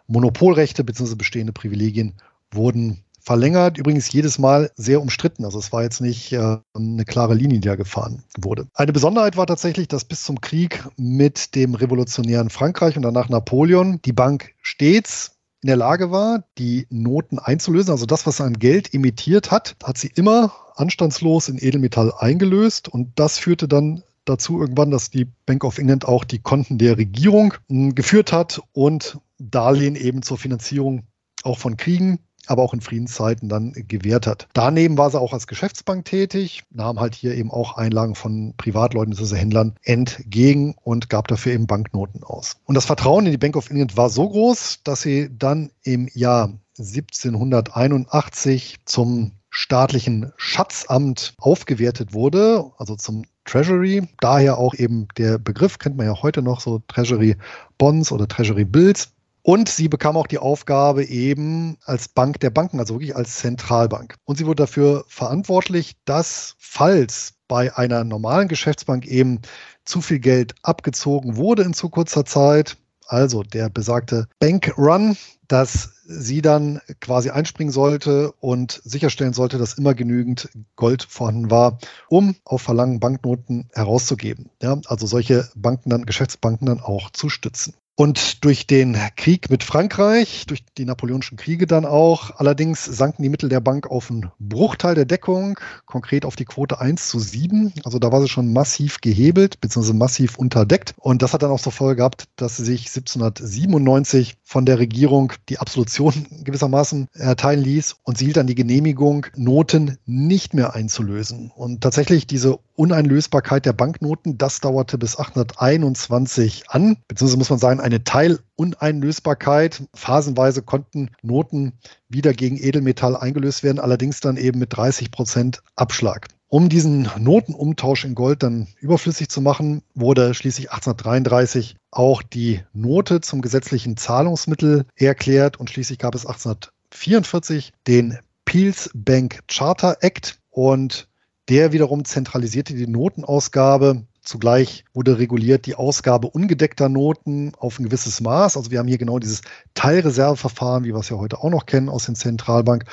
Monopolrechte 0.06 0.84
bzw. 0.84 1.16
bestehende 1.16 1.52
Privilegien 1.52 2.14
wurden 2.50 3.04
verlängert. 3.20 3.76
Übrigens 3.76 4.10
jedes 4.10 4.38
Mal 4.38 4.70
sehr 4.76 5.02
umstritten. 5.02 5.44
Also 5.44 5.58
es 5.58 5.70
war 5.70 5.82
jetzt 5.82 6.00
nicht 6.00 6.32
äh, 6.32 6.56
eine 6.72 7.04
klare 7.04 7.34
Linie, 7.34 7.60
die 7.60 7.68
da 7.68 7.76
gefahren 7.76 8.22
wurde. 8.38 8.68
Eine 8.72 8.94
Besonderheit 8.94 9.36
war 9.36 9.46
tatsächlich, 9.46 9.86
dass 9.86 10.06
bis 10.06 10.24
zum 10.24 10.40
Krieg 10.40 10.82
mit 10.96 11.54
dem 11.56 11.74
revolutionären 11.74 12.48
Frankreich 12.48 12.96
und 12.96 13.02
danach 13.02 13.28
Napoleon 13.28 14.00
die 14.00 14.14
Bank 14.14 14.54
stets 14.62 15.31
in 15.62 15.68
der 15.68 15.76
Lage 15.76 16.10
war, 16.10 16.44
die 16.58 16.86
Noten 16.90 17.38
einzulösen. 17.38 17.92
Also 17.92 18.04
das, 18.04 18.26
was 18.26 18.40
an 18.40 18.54
Geld 18.54 18.92
emittiert 18.92 19.52
hat, 19.52 19.76
hat 19.82 19.96
sie 19.96 20.10
immer 20.14 20.52
anstandslos 20.74 21.48
in 21.48 21.56
Edelmetall 21.58 22.12
eingelöst. 22.18 22.88
Und 22.88 23.12
das 23.14 23.38
führte 23.38 23.68
dann 23.68 24.02
dazu 24.24 24.60
irgendwann, 24.60 24.90
dass 24.90 25.10
die 25.10 25.28
Bank 25.46 25.64
of 25.64 25.78
England 25.78 26.04
auch 26.04 26.24
die 26.24 26.40
Konten 26.40 26.78
der 26.78 26.98
Regierung 26.98 27.54
hm, 27.68 27.94
geführt 27.94 28.32
hat 28.32 28.60
und 28.72 29.18
Darlehen 29.38 29.94
eben 29.94 30.22
zur 30.22 30.36
Finanzierung 30.36 31.04
auch 31.44 31.58
von 31.58 31.76
Kriegen 31.76 32.18
aber 32.46 32.62
auch 32.62 32.74
in 32.74 32.80
Friedenszeiten 32.80 33.48
dann 33.48 33.72
gewährt 33.72 34.26
hat. 34.26 34.48
Daneben 34.52 34.98
war 34.98 35.10
sie 35.10 35.20
auch 35.20 35.32
als 35.32 35.46
Geschäftsbank 35.46 36.04
tätig, 36.04 36.64
nahm 36.70 37.00
halt 37.00 37.14
hier 37.14 37.34
eben 37.34 37.50
auch 37.50 37.76
Einlagen 37.76 38.14
von 38.14 38.54
Privatleuten, 38.56 39.16
also 39.16 39.36
Händlern, 39.36 39.74
entgegen 39.82 40.74
und 40.82 41.08
gab 41.08 41.28
dafür 41.28 41.52
eben 41.52 41.66
Banknoten 41.66 42.24
aus. 42.24 42.56
Und 42.64 42.74
das 42.74 42.86
Vertrauen 42.86 43.26
in 43.26 43.32
die 43.32 43.38
Bank 43.38 43.56
of 43.56 43.70
England 43.70 43.96
war 43.96 44.10
so 44.10 44.28
groß, 44.28 44.80
dass 44.84 45.02
sie 45.02 45.30
dann 45.36 45.70
im 45.82 46.08
Jahr 46.12 46.52
1781 46.78 48.78
zum 48.84 49.32
staatlichen 49.50 50.32
Schatzamt 50.36 51.34
aufgewertet 51.38 52.14
wurde, 52.14 52.70
also 52.78 52.96
zum 52.96 53.24
Treasury. 53.44 54.08
Daher 54.20 54.58
auch 54.58 54.74
eben 54.74 55.08
der 55.18 55.38
Begriff, 55.38 55.78
kennt 55.78 55.96
man 55.96 56.06
ja 56.06 56.22
heute 56.22 56.42
noch 56.42 56.60
so 56.60 56.80
Treasury 56.88 57.36
Bonds 57.76 58.12
oder 58.12 58.26
Treasury 58.26 58.64
Bills. 58.64 59.12
Und 59.42 59.68
sie 59.68 59.88
bekam 59.88 60.16
auch 60.16 60.28
die 60.28 60.38
Aufgabe 60.38 61.04
eben 61.04 61.76
als 61.84 62.08
Bank 62.08 62.38
der 62.40 62.50
Banken, 62.50 62.78
also 62.78 62.94
wirklich 62.94 63.16
als 63.16 63.38
Zentralbank. 63.38 64.14
Und 64.24 64.38
sie 64.38 64.46
wurde 64.46 64.62
dafür 64.62 65.04
verantwortlich, 65.08 65.96
dass 66.04 66.54
falls 66.58 67.34
bei 67.48 67.76
einer 67.76 68.04
normalen 68.04 68.48
Geschäftsbank 68.48 69.06
eben 69.06 69.40
zu 69.84 70.00
viel 70.00 70.20
Geld 70.20 70.54
abgezogen 70.62 71.36
wurde 71.36 71.64
in 71.64 71.74
zu 71.74 71.88
kurzer 71.88 72.24
Zeit, 72.24 72.76
also 73.08 73.42
der 73.42 73.68
besagte 73.68 74.28
Bank 74.38 74.72
Run, 74.78 75.16
dass 75.48 75.90
sie 76.04 76.40
dann 76.40 76.80
quasi 77.00 77.30
einspringen 77.30 77.72
sollte 77.72 78.32
und 78.40 78.80
sicherstellen 78.84 79.34
sollte, 79.34 79.58
dass 79.58 79.74
immer 79.74 79.94
genügend 79.94 80.48
Gold 80.76 81.02
vorhanden 81.02 81.50
war, 81.50 81.78
um 82.08 82.36
auf 82.44 82.62
Verlangen 82.62 83.00
Banknoten 83.00 83.68
herauszugeben. 83.74 84.50
Ja, 84.62 84.80
also 84.86 85.06
solche 85.06 85.48
Banken 85.54 85.90
dann, 85.90 86.06
Geschäftsbanken 86.06 86.66
dann 86.66 86.80
auch 86.80 87.10
zu 87.10 87.28
stützen. 87.28 87.74
Und 87.94 88.42
durch 88.44 88.66
den 88.66 88.96
Krieg 89.16 89.50
mit 89.50 89.62
Frankreich, 89.62 90.46
durch 90.46 90.64
die 90.78 90.86
napoleonischen 90.86 91.36
Kriege 91.36 91.66
dann 91.66 91.84
auch, 91.84 92.30
allerdings 92.36 92.84
sanken 92.84 93.22
die 93.22 93.28
Mittel 93.28 93.50
der 93.50 93.60
Bank 93.60 93.90
auf 93.90 94.10
einen 94.10 94.30
Bruchteil 94.38 94.94
der 94.94 95.04
Deckung, 95.04 95.60
konkret 95.84 96.24
auf 96.24 96.34
die 96.34 96.46
Quote 96.46 96.80
1 96.80 97.08
zu 97.08 97.20
7. 97.20 97.74
Also 97.84 97.98
da 97.98 98.10
war 98.10 98.22
sie 98.22 98.28
schon 98.28 98.52
massiv 98.52 99.02
gehebelt, 99.02 99.60
beziehungsweise 99.60 99.96
massiv 99.96 100.38
unterdeckt. 100.38 100.94
Und 100.96 101.20
das 101.20 101.34
hat 101.34 101.42
dann 101.42 101.50
auch 101.50 101.60
zur 101.60 101.72
Folge 101.72 101.96
gehabt, 101.96 102.24
dass 102.36 102.56
sie 102.56 102.64
sich 102.64 102.86
1797 102.86 104.36
von 104.42 104.64
der 104.64 104.78
Regierung 104.78 105.34
die 105.50 105.58
Absolution 105.58 106.26
gewissermaßen 106.44 107.08
erteilen 107.12 107.62
ließ 107.62 107.96
und 108.04 108.16
sie 108.16 108.24
hielt 108.24 108.38
dann 108.38 108.46
die 108.46 108.54
Genehmigung, 108.54 109.26
Noten 109.36 109.98
nicht 110.06 110.54
mehr 110.54 110.74
einzulösen. 110.74 111.50
Und 111.54 111.82
tatsächlich 111.82 112.26
diese 112.26 112.58
Uneinlösbarkeit 112.74 113.66
der 113.66 113.74
Banknoten, 113.74 114.38
das 114.38 114.60
dauerte 114.60 114.96
bis 114.96 115.16
1821 115.16 116.64
an, 116.68 116.96
beziehungsweise 117.06 117.38
muss 117.38 117.50
man 117.50 117.58
sagen, 117.58 117.80
eine 117.82 118.04
Teiluneinlösbarkeit. 118.04 119.82
Phasenweise 119.94 120.62
konnten 120.62 121.10
Noten 121.22 121.72
wieder 122.08 122.32
gegen 122.32 122.56
Edelmetall 122.56 123.16
eingelöst 123.16 123.62
werden, 123.62 123.78
allerdings 123.78 124.20
dann 124.20 124.36
eben 124.36 124.58
mit 124.58 124.76
30 124.76 125.10
Prozent 125.10 125.62
Abschlag. 125.76 126.28
Um 126.48 126.68
diesen 126.68 127.08
Notenumtausch 127.18 128.04
in 128.04 128.14
Gold 128.14 128.42
dann 128.42 128.68
überflüssig 128.78 129.30
zu 129.30 129.40
machen, 129.40 129.82
wurde 129.94 130.34
schließlich 130.34 130.70
1833 130.70 131.76
auch 131.90 132.22
die 132.22 132.60
Note 132.74 133.22
zum 133.22 133.40
gesetzlichen 133.40 133.96
Zahlungsmittel 133.96 134.84
erklärt 134.94 135.58
und 135.58 135.70
schließlich 135.70 135.98
gab 135.98 136.14
es 136.14 136.26
1844 136.26 137.72
den 137.86 138.18
Peels 138.44 138.90
Bank 138.92 139.40
Charter 139.48 139.96
Act 140.00 140.40
und 140.50 141.08
der 141.48 141.72
wiederum 141.72 142.04
zentralisierte 142.04 142.74
die 142.74 142.86
Notenausgabe 142.86 144.06
Zugleich 144.22 144.84
wurde 144.94 145.18
reguliert 145.18 145.66
die 145.66 145.74
Ausgabe 145.74 146.28
ungedeckter 146.28 146.88
Noten 146.88 147.52
auf 147.58 147.78
ein 147.78 147.84
gewisses 147.84 148.20
Maß. 148.20 148.56
Also 148.56 148.70
wir 148.70 148.78
haben 148.78 148.86
hier 148.86 148.98
genau 148.98 149.18
dieses 149.18 149.42
Teilreserveverfahren, 149.74 150.84
wie 150.84 150.94
wir 150.94 151.00
es 151.00 151.08
ja 151.08 151.16
heute 151.16 151.38
auch 151.38 151.50
noch 151.50 151.66
kennen 151.66 151.88
aus 151.88 152.06
den 152.06 152.14
Zentralbank. 152.14 152.84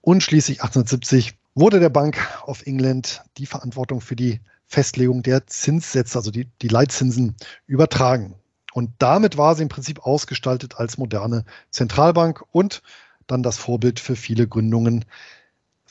Und 0.00 0.24
schließlich 0.24 0.62
1870 0.62 1.34
wurde 1.54 1.78
der 1.78 1.88
Bank 1.88 2.16
of 2.46 2.66
England 2.66 3.22
die 3.38 3.46
Verantwortung 3.46 4.00
für 4.00 4.16
die 4.16 4.40
Festlegung 4.66 5.22
der 5.22 5.46
Zinssätze, 5.46 6.18
also 6.18 6.32
die, 6.32 6.48
die 6.62 6.68
Leitzinsen, 6.68 7.36
übertragen. 7.66 8.34
Und 8.72 8.90
damit 8.98 9.36
war 9.36 9.54
sie 9.54 9.62
im 9.62 9.68
Prinzip 9.68 10.04
ausgestaltet 10.04 10.78
als 10.78 10.98
moderne 10.98 11.44
Zentralbank 11.70 12.42
und 12.50 12.82
dann 13.28 13.44
das 13.44 13.58
Vorbild 13.58 14.00
für 14.00 14.16
viele 14.16 14.48
Gründungen 14.48 15.04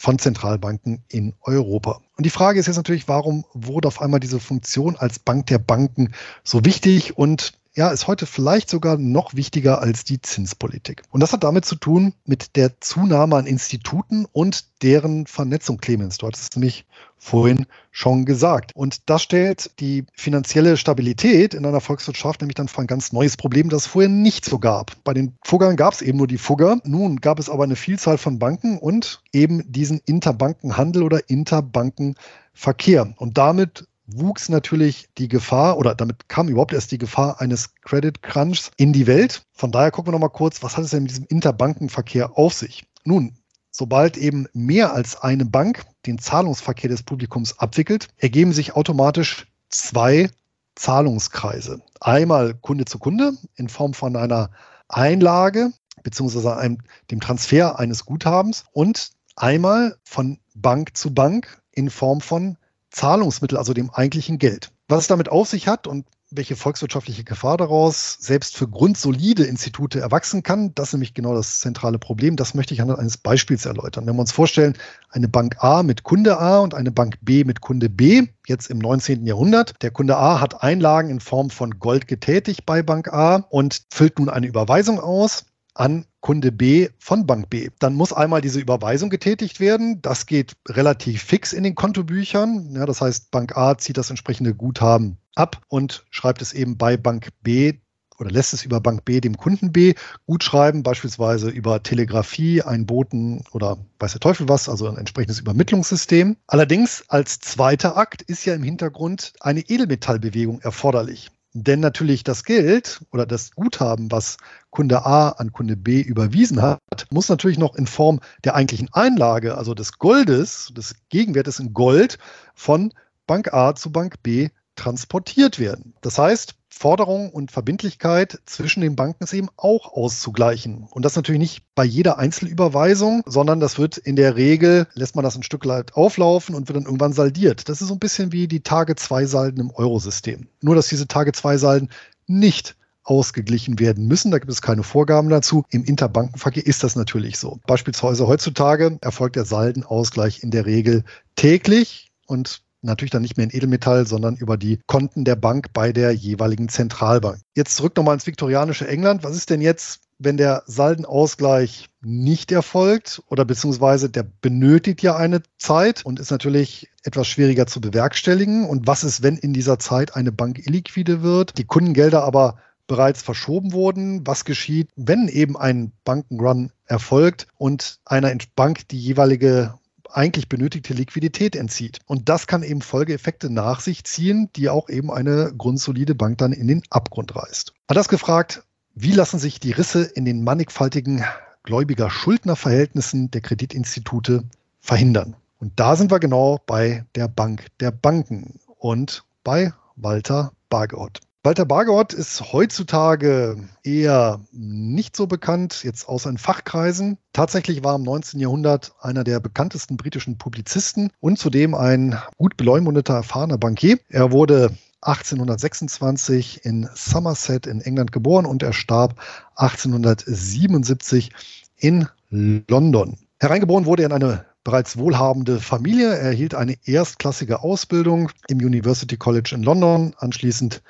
von 0.02 0.18
Zentralbanken 0.18 1.04
in 1.10 1.36
Europa. 1.42 2.02
Und 2.18 2.26
die 2.26 2.32
Frage 2.32 2.60
ist 2.60 2.66
jetzt 2.66 2.78
natürlich, 2.78 3.08
warum 3.08 3.46
wurde 3.54 3.88
auf 3.88 4.02
einmal 4.02 4.20
diese 4.20 4.40
Funktion 4.40 4.96
als 4.96 5.20
Bank 5.20 5.46
der 5.46 5.60
Banken 5.60 6.16
so 6.44 6.66
wichtig 6.66 7.20
und 7.20 7.54
ja, 7.74 7.90
ist 7.90 8.08
heute 8.08 8.26
vielleicht 8.26 8.70
sogar 8.70 8.98
noch 8.98 9.34
wichtiger 9.34 9.82
als 9.82 10.04
die 10.04 10.22
Zinspolitik. 10.22 11.04
Und 11.10 11.22
das 11.22 11.32
hat 11.32 11.44
damit 11.44 11.64
zu 11.64 11.76
tun 11.76 12.14
mit 12.26 12.58
der 12.58 12.82
Zunahme 12.82 13.38
an 13.38 13.46
Instituten 13.46 14.26
und 14.34 14.66
deren 14.84 15.26
Vernetzung, 15.26 15.78
Clemens. 15.78 16.18
Du 16.18 16.28
hattest 16.28 16.52
es 16.52 16.56
nämlich 16.58 16.86
vorhin 17.18 17.68
schon 17.92 18.26
gesagt. 18.26 18.72
Und 18.76 19.10
das 19.10 19.22
stellt 19.22 19.80
die 19.80 20.06
finanzielle 20.14 20.76
Stabilität 20.76 21.54
in 21.54 21.66
einer 21.66 21.80
Volkswirtschaft 21.80 22.42
nämlich 22.42 22.56
dann 22.56 22.68
vor 22.68 22.84
ein 22.84 22.88
ganz 22.88 23.14
neues 23.14 23.38
Problem, 23.38 23.70
das 23.70 23.84
es 23.84 23.88
vorher 23.88 24.10
nicht 24.10 24.44
so 24.44 24.60
gab. 24.60 25.02
Bei 25.04 25.14
den 25.14 25.38
Fuggern 25.44 25.76
gab 25.78 25.94
es 25.94 26.02
eben 26.02 26.18
nur 26.18 26.28
die 26.28 26.40
Fugger. 26.40 26.80
Nun 26.84 27.18
gab 27.18 27.40
es 27.40 27.50
aber 27.50 27.64
eine 27.64 27.76
Vielzahl 27.76 28.18
von 28.18 28.40
Banken 28.40 28.80
und 28.80 29.22
eben 29.32 29.72
diesen 29.72 30.02
Interbankenhandel 30.06 31.04
oder 31.04 31.30
Interbankenverkehr. 31.30 33.14
Und 33.18 33.38
damit 33.38 33.88
wuchs 34.18 34.50
natürlich 34.50 35.10
die 35.18 35.28
Gefahr 35.28 35.78
oder 35.78 35.96
damit 35.96 36.30
kam 36.30 36.50
überhaupt 36.50 36.74
erst 36.74 36.92
die 36.92 36.98
Gefahr 36.98 37.42
eines 37.42 37.76
Credit 37.82 38.22
Crunchs 38.22 38.72
in 38.78 38.94
die 38.94 39.08
Welt. 39.08 39.44
Von 39.54 39.72
daher 39.72 39.92
gucken 39.92 40.08
wir 40.08 40.12
nochmal 40.14 40.30
kurz, 40.30 40.64
was 40.64 40.78
hat 40.78 40.86
es 40.86 40.92
denn 40.92 41.04
mit 41.04 41.12
diesem 41.12 41.26
Interbankenverkehr 41.26 42.38
auf 42.38 42.54
sich? 42.54 42.86
Nun, 43.04 43.38
sobald 43.72 44.18
eben 44.18 44.48
mehr 44.54 44.94
als 44.94 45.22
eine 45.22 45.46
Bank 45.46 45.84
den 46.06 46.20
Zahlungsverkehr 46.20 46.90
des 46.90 47.04
Publikums 47.04 47.60
abwickelt, 47.60 48.08
ergeben 48.18 48.54
sich 48.54 48.76
automatisch 48.76 49.48
zwei 49.70 50.30
Zahlungskreise. 50.76 51.82
Einmal 52.00 52.54
Kunde 52.56 52.86
zu 52.86 53.00
Kunde 53.00 53.34
in 53.56 53.70
Form 53.70 53.94
von 53.94 54.16
einer 54.16 54.52
Einlage 54.88 55.72
beziehungsweise 56.04 56.78
dem 57.12 57.20
Transfer 57.20 57.80
eines 57.80 58.06
Guthabens 58.06 58.66
und 58.72 59.12
einmal 59.36 59.98
von 60.04 60.40
Bank 60.56 60.98
zu 60.98 61.14
Bank 61.14 61.62
in 61.72 61.90
Form 61.90 62.22
von 62.22 62.58
Zahlungsmittel, 62.92 63.58
also 63.58 63.74
dem 63.74 63.90
eigentlichen 63.90 64.38
Geld. 64.38 64.72
Was 64.88 65.02
es 65.02 65.08
damit 65.08 65.30
auf 65.30 65.48
sich 65.48 65.68
hat 65.68 65.88
und 65.88 66.06
welche 66.32 66.56
volkswirtschaftliche 66.56 67.24
Gefahr 67.24 67.58
daraus 67.58 68.18
selbst 68.20 68.56
für 68.56 68.68
grundsolide 68.68 69.44
Institute 69.44 70.00
erwachsen 70.00 70.44
kann, 70.44 70.74
das 70.76 70.90
ist 70.90 70.94
nämlich 70.94 71.14
genau 71.14 71.34
das 71.34 71.60
zentrale 71.60 72.00
Problem. 72.00 72.38
Das 72.38 72.54
möchte 72.54 72.74
ich 72.74 72.82
anhand 72.82 73.00
eines 73.00 73.18
Beispiels 73.18 73.66
erläutern. 73.66 74.08
Wenn 74.08 74.16
wir 74.16 74.22
uns 74.22 74.32
vorstellen, 74.32 74.78
eine 75.10 75.28
Bank 75.28 75.62
A 75.62 75.84
mit 75.84 76.04
Kunde 76.04 76.38
A 76.38 76.60
und 76.60 76.74
eine 76.74 76.92
Bank 76.92 77.18
B 77.22 77.44
mit 77.44 77.60
Kunde 77.60 77.90
B, 77.90 78.28
jetzt 78.48 78.70
im 78.70 78.80
19. 78.80 79.26
Jahrhundert. 79.26 79.74
Der 79.82 79.92
Kunde 79.92 80.18
A 80.18 80.40
hat 80.40 80.64
Einlagen 80.64 81.10
in 81.10 81.20
Form 81.20 81.50
von 81.50 81.80
Gold 81.80 82.08
getätigt 82.08 82.66
bei 82.66 82.82
Bank 82.82 83.12
A 83.12 83.46
und 83.50 83.84
füllt 83.92 84.20
nun 84.20 84.30
eine 84.30 84.48
Überweisung 84.48 85.00
aus 85.00 85.46
an 85.74 86.06
Kunde 86.22 86.52
B 86.52 86.90
von 87.00 87.26
Bank 87.26 87.50
B. 87.50 87.70
Dann 87.80 87.96
muss 87.96 88.14
einmal 88.14 88.42
diese 88.42 88.60
Überweisung 88.60 89.10
getätigt 89.10 89.60
werden. 89.60 90.02
Das 90.02 90.26
geht 90.26 90.56
relativ 90.68 91.24
fix 91.24 91.52
in 91.52 91.64
den 91.64 91.76
Kontobüchern. 91.76 92.74
Ja, 92.76 92.86
das 92.86 93.02
heißt, 93.02 93.32
Bank 93.32 93.58
A 93.58 93.78
zieht 93.78 93.98
das 93.98 94.10
entsprechende 94.10 94.54
Guthaben 94.56 95.18
ab 95.36 95.62
und 95.68 96.06
schreibt 96.12 96.42
es 96.42 96.54
eben 96.54 96.78
bei 96.78 96.96
Bank 96.96 97.30
B 97.42 97.74
oder 98.22 98.30
lässt 98.30 98.54
es 98.54 98.64
über 98.64 98.80
Bank 98.80 99.04
B 99.04 99.20
dem 99.20 99.36
Kunden 99.36 99.72
B 99.72 99.96
gut 100.28 100.44
schreiben, 100.44 100.84
beispielsweise 100.84 101.50
über 101.50 101.82
Telegrafie, 101.82 102.62
einen 102.62 102.86
Boten 102.86 103.44
oder 103.52 103.80
weiß 104.00 104.12
der 104.12 104.22
Teufel 104.22 104.48
was, 104.48 104.70
also 104.70 104.88
ein 104.88 104.98
entsprechendes 104.98 105.40
Übermittlungssystem. 105.40 106.38
Allerdings 106.46 107.04
als 107.08 107.40
zweiter 107.40 107.98
Akt 107.98 108.22
ist 108.22 108.46
ja 108.46 108.54
im 108.54 108.64
Hintergrund 108.64 109.34
eine 109.40 109.62
Edelmetallbewegung 109.62 110.62
erforderlich. 110.62 111.32
Denn 111.54 111.82
natürlich 111.82 112.24
das 112.24 112.46
Geld 112.46 113.02
oder 113.12 113.26
das 113.26 113.52
Guthaben, 113.52 114.10
was 114.12 114.38
Kunde 114.70 115.06
A 115.06 115.30
an 115.30 115.52
Kunde 115.52 115.76
B 115.76 116.00
überwiesen 116.00 116.62
hat, 116.62 116.80
muss 117.12 117.28
natürlich 117.28 117.58
noch 117.58 117.76
in 117.76 117.88
Form 117.88 118.22
der 118.46 118.56
eigentlichen 118.56 118.90
Einlage, 118.94 119.58
also 119.58 119.74
des 119.74 119.98
Goldes, 119.98 120.72
des 120.76 120.96
Gegenwertes 121.10 121.60
in 121.60 121.74
Gold, 121.74 122.20
von 122.56 122.94
Bank 123.28 123.54
A 123.54 123.76
zu 123.76 123.92
Bank 123.92 124.24
B 124.24 124.50
transportiert 124.76 125.60
werden. 125.60 125.94
Das 126.02 126.18
heißt, 126.18 126.56
Forderung 126.74 127.30
und 127.30 127.52
Verbindlichkeit 127.52 128.40
zwischen 128.46 128.82
den 128.82 128.96
Banken 128.96 129.24
ist 129.24 129.34
eben 129.34 129.50
auch 129.58 129.94
auszugleichen. 129.94 130.88
Und 130.90 131.06
das 131.06 131.16
natürlich 131.16 131.40
nicht 131.40 131.64
bei 131.76 131.84
jeder 131.84 132.18
Einzelüberweisung, 132.18 133.24
sondern 133.26 133.60
das 133.60 133.78
wird 133.78 133.98
in 133.98 134.16
der 134.16 134.36
Regel, 134.36 134.88
lässt 134.94 135.16
man 135.16 135.24
das 135.24 135.36
ein 135.36 135.44
Stück 135.44 135.68
weit 135.68 135.94
auflaufen 135.94 136.56
und 136.56 136.68
wird 136.68 136.78
dann 136.78 136.86
irgendwann 136.86 137.14
saldiert. 137.14 137.70
Das 137.70 137.82
ist 137.82 137.90
so 137.90 137.94
ein 137.94 138.00
bisschen 138.00 138.32
wie 138.32 138.48
die 138.48 138.62
Tage-2-Salden 138.62 139.60
im 139.60 139.72
Eurosystem. 139.72 140.48
Nur, 140.62 140.76
dass 140.76 140.88
diese 140.88 141.08
Tage-2-Salden 141.08 141.90
nicht 142.26 142.76
ausgeglichen 143.04 143.80
werden 143.80 144.08
müssen. 144.08 144.32
Da 144.32 144.40
gibt 144.40 144.52
es 144.52 144.62
keine 144.62 144.84
Vorgaben 144.84 145.30
dazu. 145.30 145.66
Im 145.70 145.84
Interbankenverkehr 145.84 146.66
ist 146.66 146.84
das 146.84 146.96
natürlich 146.96 147.38
so. 147.38 147.60
Beispielsweise 147.68 148.28
heutzutage 148.28 148.98
erfolgt 149.02 149.36
der 149.36 149.46
Saldenausgleich 149.46 150.44
in 150.44 150.52
der 150.52 150.66
Regel 150.66 151.04
täglich 151.36 152.12
und 152.28 152.62
natürlich 152.82 153.12
dann 153.12 153.22
nicht 153.22 153.38
mehr 153.38 153.46
in 153.46 153.56
Edelmetall, 153.56 154.08
sondern 154.08 154.36
über 154.36 154.58
die 154.58 154.80
Konten 154.88 155.24
der 155.24 155.36
Bank 155.36 155.74
bei 155.74 155.92
der 155.92 156.12
jeweiligen 156.12 156.70
Zentralbank. 156.70 157.40
Jetzt 157.56 157.76
zurück 157.76 157.96
nochmal 157.96 158.16
ins 158.16 158.28
viktorianische 158.28 158.88
England. 158.88 159.24
Was 159.24 159.36
ist 159.36 159.50
denn 159.50 159.62
jetzt 159.62 160.02
wenn 160.24 160.38
der 160.38 160.64
Saldenausgleich 160.68 161.90
nicht 162.02 162.52
erfolgt 162.52 163.24
oder 163.28 163.44
beziehungsweise 163.44 164.10
der 164.10 164.24
benötigt 164.24 165.02
ja 165.02 165.16
eine 165.16 165.42
Zeit 165.58 166.06
und 166.06 166.20
ist 166.20 166.32
natürlich 166.32 166.90
etwas 167.04 167.28
schwieriger 167.28 167.66
zu 167.66 167.82
bewerkstelligen. 167.82 168.66
Und 168.66 168.88
was 168.88 169.04
ist, 169.04 169.24
wenn 169.24 169.38
in 169.38 169.54
dieser 169.54 169.80
Zeit 169.80 170.16
eine 170.16 170.32
Bank 170.32 170.66
illiquide 170.66 171.24
wird, 171.24 171.58
die 171.58 171.64
Kundengelder 171.64 172.24
aber 172.24 172.58
bereits 172.88 173.22
verschoben 173.22 173.74
wurden? 173.74 174.26
Was 174.26 174.46
geschieht, 174.46 174.90
wenn 174.96 175.28
eben 175.28 175.58
ein 175.58 175.92
Bankenrun 176.04 176.72
erfolgt 176.86 177.48
und 177.58 178.00
einer 178.06 178.32
Bank 178.56 178.88
die 178.90 179.00
jeweilige 179.00 179.74
eigentlich 180.14 180.50
benötigte 180.50 180.94
Liquidität 180.94 181.56
entzieht. 181.56 182.00
Und 182.06 182.30
das 182.30 182.48
kann 182.48 182.64
eben 182.64 182.82
Folgeeffekte 182.82 183.50
nach 183.50 183.80
sich 183.80 184.04
ziehen, 184.04 184.50
die 184.56 184.70
auch 184.70 184.90
eben 184.90 185.12
eine 185.12 185.54
grundsolide 185.58 186.16
Bank 186.16 186.38
dann 186.38 186.54
in 186.54 186.68
den 186.68 186.84
Abgrund 186.90 187.36
reißt. 187.36 187.74
Hat 187.90 187.98
das 187.98 188.10
gefragt, 188.10 188.64
wie 188.94 189.12
lassen 189.12 189.40
sich 189.40 189.60
die 189.60 189.72
Risse 189.72 190.04
in 190.04 190.26
den 190.26 190.44
mannigfaltigen 190.44 191.24
Gläubiger-Schuldner-Verhältnissen 191.64 193.32
der 193.32 193.42
Kreditinstitute 193.42 194.44
verhindern? 194.80 195.36
Und 195.60 195.80
da 195.80 195.96
sind 195.96 196.12
wir 196.12 196.20
genau 196.20 196.60
bei 196.66 197.06
der 197.16 197.28
Bank 197.28 197.68
der 197.80 197.92
Banken 197.92 198.60
und 198.78 199.24
bei 199.44 199.74
Walter 199.96 200.52
Bargeott. 200.70 201.20
Walter 201.44 201.66
Bargott 201.66 202.14
ist 202.14 202.54
heutzutage 202.54 203.58
eher 203.82 204.42
nicht 204.52 205.16
so 205.16 205.26
bekannt, 205.26 205.84
jetzt 205.84 206.08
außer 206.08 206.30
in 206.30 206.38
Fachkreisen. 206.38 207.18
Tatsächlich 207.34 207.84
war 207.84 207.96
im 207.96 208.04
19. 208.04 208.40
Jahrhundert 208.40 208.94
einer 209.02 209.24
der 209.24 209.40
bekanntesten 209.40 209.98
britischen 209.98 210.38
Publizisten 210.38 211.12
und 211.20 211.40
zudem 211.40 211.74
ein 211.74 212.16
gut 212.38 212.58
beleumundeter, 212.58 213.16
erfahrener 213.16 213.58
Bankier. 213.58 213.98
Er 214.10 214.32
wurde 214.32 214.70
1826 215.02 216.64
in 216.64 216.88
Somerset 216.94 217.66
in 217.66 217.82
England 217.82 218.12
geboren 218.12 218.46
und 218.46 218.62
er 218.62 218.74
starb 218.74 219.20
1877 219.56 221.32
in 221.76 222.08
London. 222.30 223.18
Hereingeboren 223.40 223.88
wurde 223.88 224.04
er 224.04 224.10
in 224.10 224.14
eine 224.14 224.46
bereits 224.64 224.98
wohlhabende 224.98 225.60
Familie. 225.60 226.10
Er 226.10 226.22
erhielt 226.22 226.56
eine 226.56 226.76
erstklassige 226.84 227.64
Ausbildung 227.64 228.32
im 228.48 228.60
University 228.60 229.18
College 229.18 229.54
in 229.56 229.64
London, 229.64 230.14
anschließend 230.18 230.82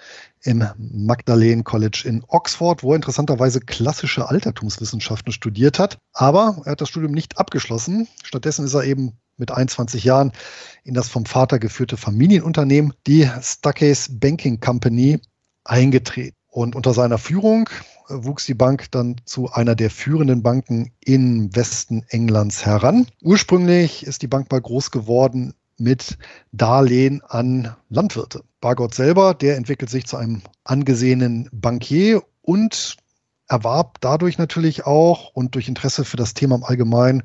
im 0.44 0.66
Magdalene 0.78 1.64
College 1.64 2.04
in 2.06 2.24
Oxford, 2.28 2.84
wo 2.84 2.92
er 2.92 2.98
interessanterweise 2.98 3.60
klassische 3.60 4.28
Altertumswissenschaften 4.28 5.32
studiert 5.32 5.80
hat. 5.80 6.00
Aber 6.14 6.62
er 6.66 6.74
hat 6.74 6.82
das 6.82 6.90
Studium 6.90 7.12
nicht 7.12 7.38
abgeschlossen. 7.38 8.08
Stattdessen 8.24 8.66
ist 8.66 8.74
er 8.74 8.84
eben 8.84 9.14
mit 9.38 9.52
21 9.52 10.04
Jahren 10.04 10.32
in 10.84 10.94
das 10.94 11.10
vom 11.10 11.26
Vater 11.26 11.60
geführte 11.60 11.98
Familienunternehmen, 11.98 12.94
die 13.08 13.30
Stuckey's 13.42 14.08
Banking 14.20 14.60
Company, 14.60 15.20
eingetreten. 15.64 16.36
Und 16.48 16.76
unter 16.76 16.94
seiner 16.94 17.18
Führung 17.18 17.70
wuchs 18.12 18.46
die 18.46 18.54
Bank 18.54 18.92
dann 18.92 19.16
zu 19.26 19.52
einer 19.52 19.76
der 19.76 19.90
führenden 19.90 20.44
Banken 20.44 20.92
im 21.04 21.56
Westen 21.56 22.04
Englands 22.10 22.66
heran. 22.66 23.08
Ursprünglich 23.22 24.06
ist 24.06 24.22
die 24.22 24.28
Bank 24.28 24.52
mal 24.52 24.62
groß 24.62 24.92
geworden 24.92 25.54
mit 25.78 26.18
Darlehen 26.52 27.22
an 27.28 27.76
Landwirte. 27.90 28.44
Bargott 28.60 28.94
selber, 28.94 29.34
der 29.34 29.58
entwickelt 29.58 29.90
sich 29.90 30.06
zu 30.06 30.18
einem 30.18 30.42
angesehenen 30.64 31.50
Bankier 31.52 32.22
und 32.42 32.98
erwarb 33.48 34.00
dadurch 34.00 34.38
natürlich 34.38 34.86
auch 34.86 35.32
und 35.34 35.56
durch 35.56 35.68
Interesse 35.68 36.06
für 36.06 36.18
das 36.18 36.34
Thema 36.34 36.56
im 36.56 36.64
Allgemeinen 36.64 37.24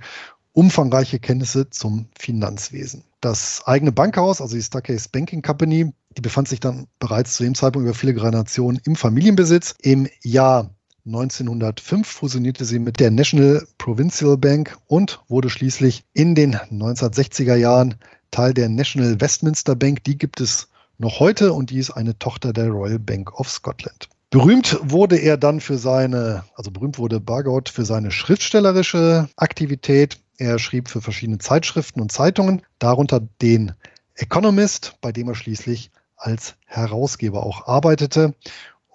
umfangreiche 0.52 1.18
Kenntnisse 1.20 1.68
zum 1.68 2.08
Finanzwesen. 2.18 3.04
Das 3.20 3.62
eigene 3.66 3.92
Bankhaus, 3.92 4.40
also 4.40 4.56
die 4.56 4.62
Starcase 4.62 5.08
Banking 5.12 5.42
Company, 5.42 5.92
die 6.16 6.22
befand 6.22 6.48
sich 6.48 6.60
dann 6.60 6.86
bereits 6.98 7.34
zu 7.34 7.44
dem 7.44 7.54
Zeitpunkt 7.54 7.86
über 7.86 7.94
viele 7.94 8.14
Generationen 8.14 8.80
im 8.84 8.96
Familienbesitz. 8.96 9.74
Im 9.82 10.08
Jahr 10.22 10.70
1905 11.06 12.04
fusionierte 12.04 12.64
sie 12.64 12.80
mit 12.80 12.98
der 12.98 13.12
National 13.12 13.64
Provincial 13.78 14.36
Bank 14.36 14.76
und 14.88 15.20
wurde 15.28 15.48
schließlich 15.50 16.04
in 16.14 16.34
den 16.34 16.56
1960er 16.56 17.54
Jahren 17.54 17.94
Teil 18.32 18.52
der 18.52 18.68
National 18.68 19.20
Westminster 19.20 19.76
Bank. 19.76 20.02
Die 20.02 20.18
gibt 20.18 20.40
es 20.40 20.68
noch 20.98 21.20
heute 21.20 21.52
und 21.52 21.70
die 21.70 21.78
ist 21.78 21.92
eine 21.92 22.18
Tochter 22.18 22.52
der 22.52 22.70
Royal 22.70 22.98
Bank 22.98 23.38
of 23.38 23.48
Scotland. 23.48 24.08
Berühmt 24.30 24.78
wurde 24.82 25.16
er 25.16 25.36
dann 25.36 25.60
für 25.60 25.78
seine, 25.78 26.42
also 26.56 26.72
berühmt 26.72 26.98
wurde 26.98 27.20
Bargout 27.20 27.70
für 27.70 27.84
seine 27.84 28.10
schriftstellerische 28.10 29.28
Aktivität. 29.36 30.18
Er 30.38 30.58
schrieb 30.58 30.88
für 30.88 31.00
verschiedene 31.00 31.38
Zeitschriften 31.38 32.00
und 32.00 32.10
Zeitungen, 32.10 32.62
darunter 32.80 33.20
den 33.40 33.72
Economist, 34.16 34.96
bei 35.00 35.12
dem 35.12 35.28
er 35.28 35.36
schließlich 35.36 35.92
als 36.16 36.54
Herausgeber 36.64 37.44
auch 37.44 37.68
arbeitete. 37.68 38.34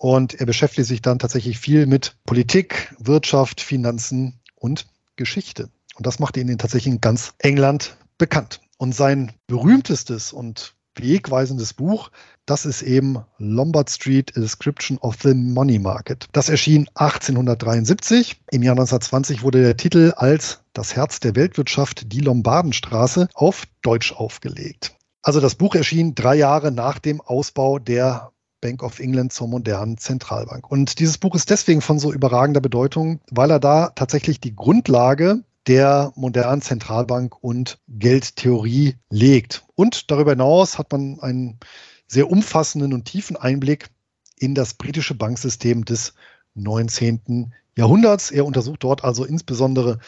Und 0.02 0.34
er 0.39 0.47
beschäftigt 0.47 0.88
sich 0.88 1.04
dann 1.04 1.20
tatsächlich 1.20 1.60
viel 1.60 1.86
mit 1.86 2.16
Politik, 2.26 2.91
Wirtschaft, 2.97 3.62
Finanzen 3.62 4.39
und 4.56 4.88
Geschichte. 5.16 5.70
Und 5.93 6.08
das 6.08 6.18
machte 6.18 6.39
ihn 6.39 6.58
tatsächlich 6.58 6.95
in 6.95 7.02
ganz 7.02 7.36
England 7.38 7.97
bekannt. 8.18 8.62
Und 8.80 8.95
sein 8.95 9.32
berühmtestes 9.45 10.34
und 10.34 10.74
wegweisendes 10.95 11.76
Buch, 11.76 12.10
das 12.47 12.66
ist 12.66 12.82
eben 12.82 13.24
Lombard 13.38 13.91
Street, 13.91 14.36
A 14.36 14.39
Description 14.39 14.97
of 14.97 15.18
the 15.22 15.36
Money 15.36 15.78
Market. 15.78 16.26
Das 16.32 16.49
erschien 16.49 16.89
1873. 16.95 18.41
Im 18.49 18.64
Jahr 18.64 18.74
1920 18.74 19.43
wurde 19.43 19.62
der 19.62 19.78
Titel 19.78 20.14
als 20.16 20.62
Das 20.74 20.95
Herz 20.95 21.20
der 21.20 21.36
Weltwirtschaft, 21.36 22.12
die 22.12 22.22
Lombardenstraße 22.22 23.28
auf 23.36 23.66
Deutsch 23.84 24.14
aufgelegt. 24.14 24.95
Also 25.22 25.39
das 25.39 25.54
Buch 25.54 25.76
erschien 25.76 26.16
drei 26.16 26.38
Jahre 26.38 26.72
nach 26.72 26.97
dem 26.97 27.22
Ausbau 27.22 27.78
der 27.78 28.32
Bank 28.62 28.84
of 28.84 28.99
England 28.99 29.34
zur 29.34 29.47
modernen 29.47 29.97
Zentralbank. 29.97 30.70
Und 30.70 30.99
dieses 30.99 31.18
Buch 31.18 31.36
ist 31.36 31.49
deswegen 31.49 31.82
von 31.82 31.99
so 31.99 32.14
überragender 32.14 32.62
Bedeutung, 32.62 33.20
weil 33.30 33.51
er 33.51 33.59
da 33.59 33.89
tatsächlich 33.89 34.39
die 34.39 34.55
Grundlage 34.55 35.43
der 35.68 36.12
modernen 36.16 36.62
Zentralbank 36.62 37.43
und 37.43 37.80
Geldtheorie 37.88 38.95
legt. 39.09 39.66
Und 39.76 40.09
darüber 40.09 40.32
hinaus 40.32 40.78
hat 40.78 40.91
man 40.91 41.20
einen 41.20 41.59
sehr 42.07 42.30
umfassenden 42.30 42.93
und 42.93 43.05
tiefen 43.05 43.36
Einblick 43.36 43.89
in 44.38 44.55
das 44.55 44.74
britische 44.74 45.16
Banksystem 45.16 45.86
des 45.86 46.14
19. 46.55 47.53
Jahrhunderts. 47.78 48.32
Er 48.32 48.45
untersucht 48.45 48.84
dort 48.84 49.03
also 49.03 49.24
insbesondere 49.24 49.99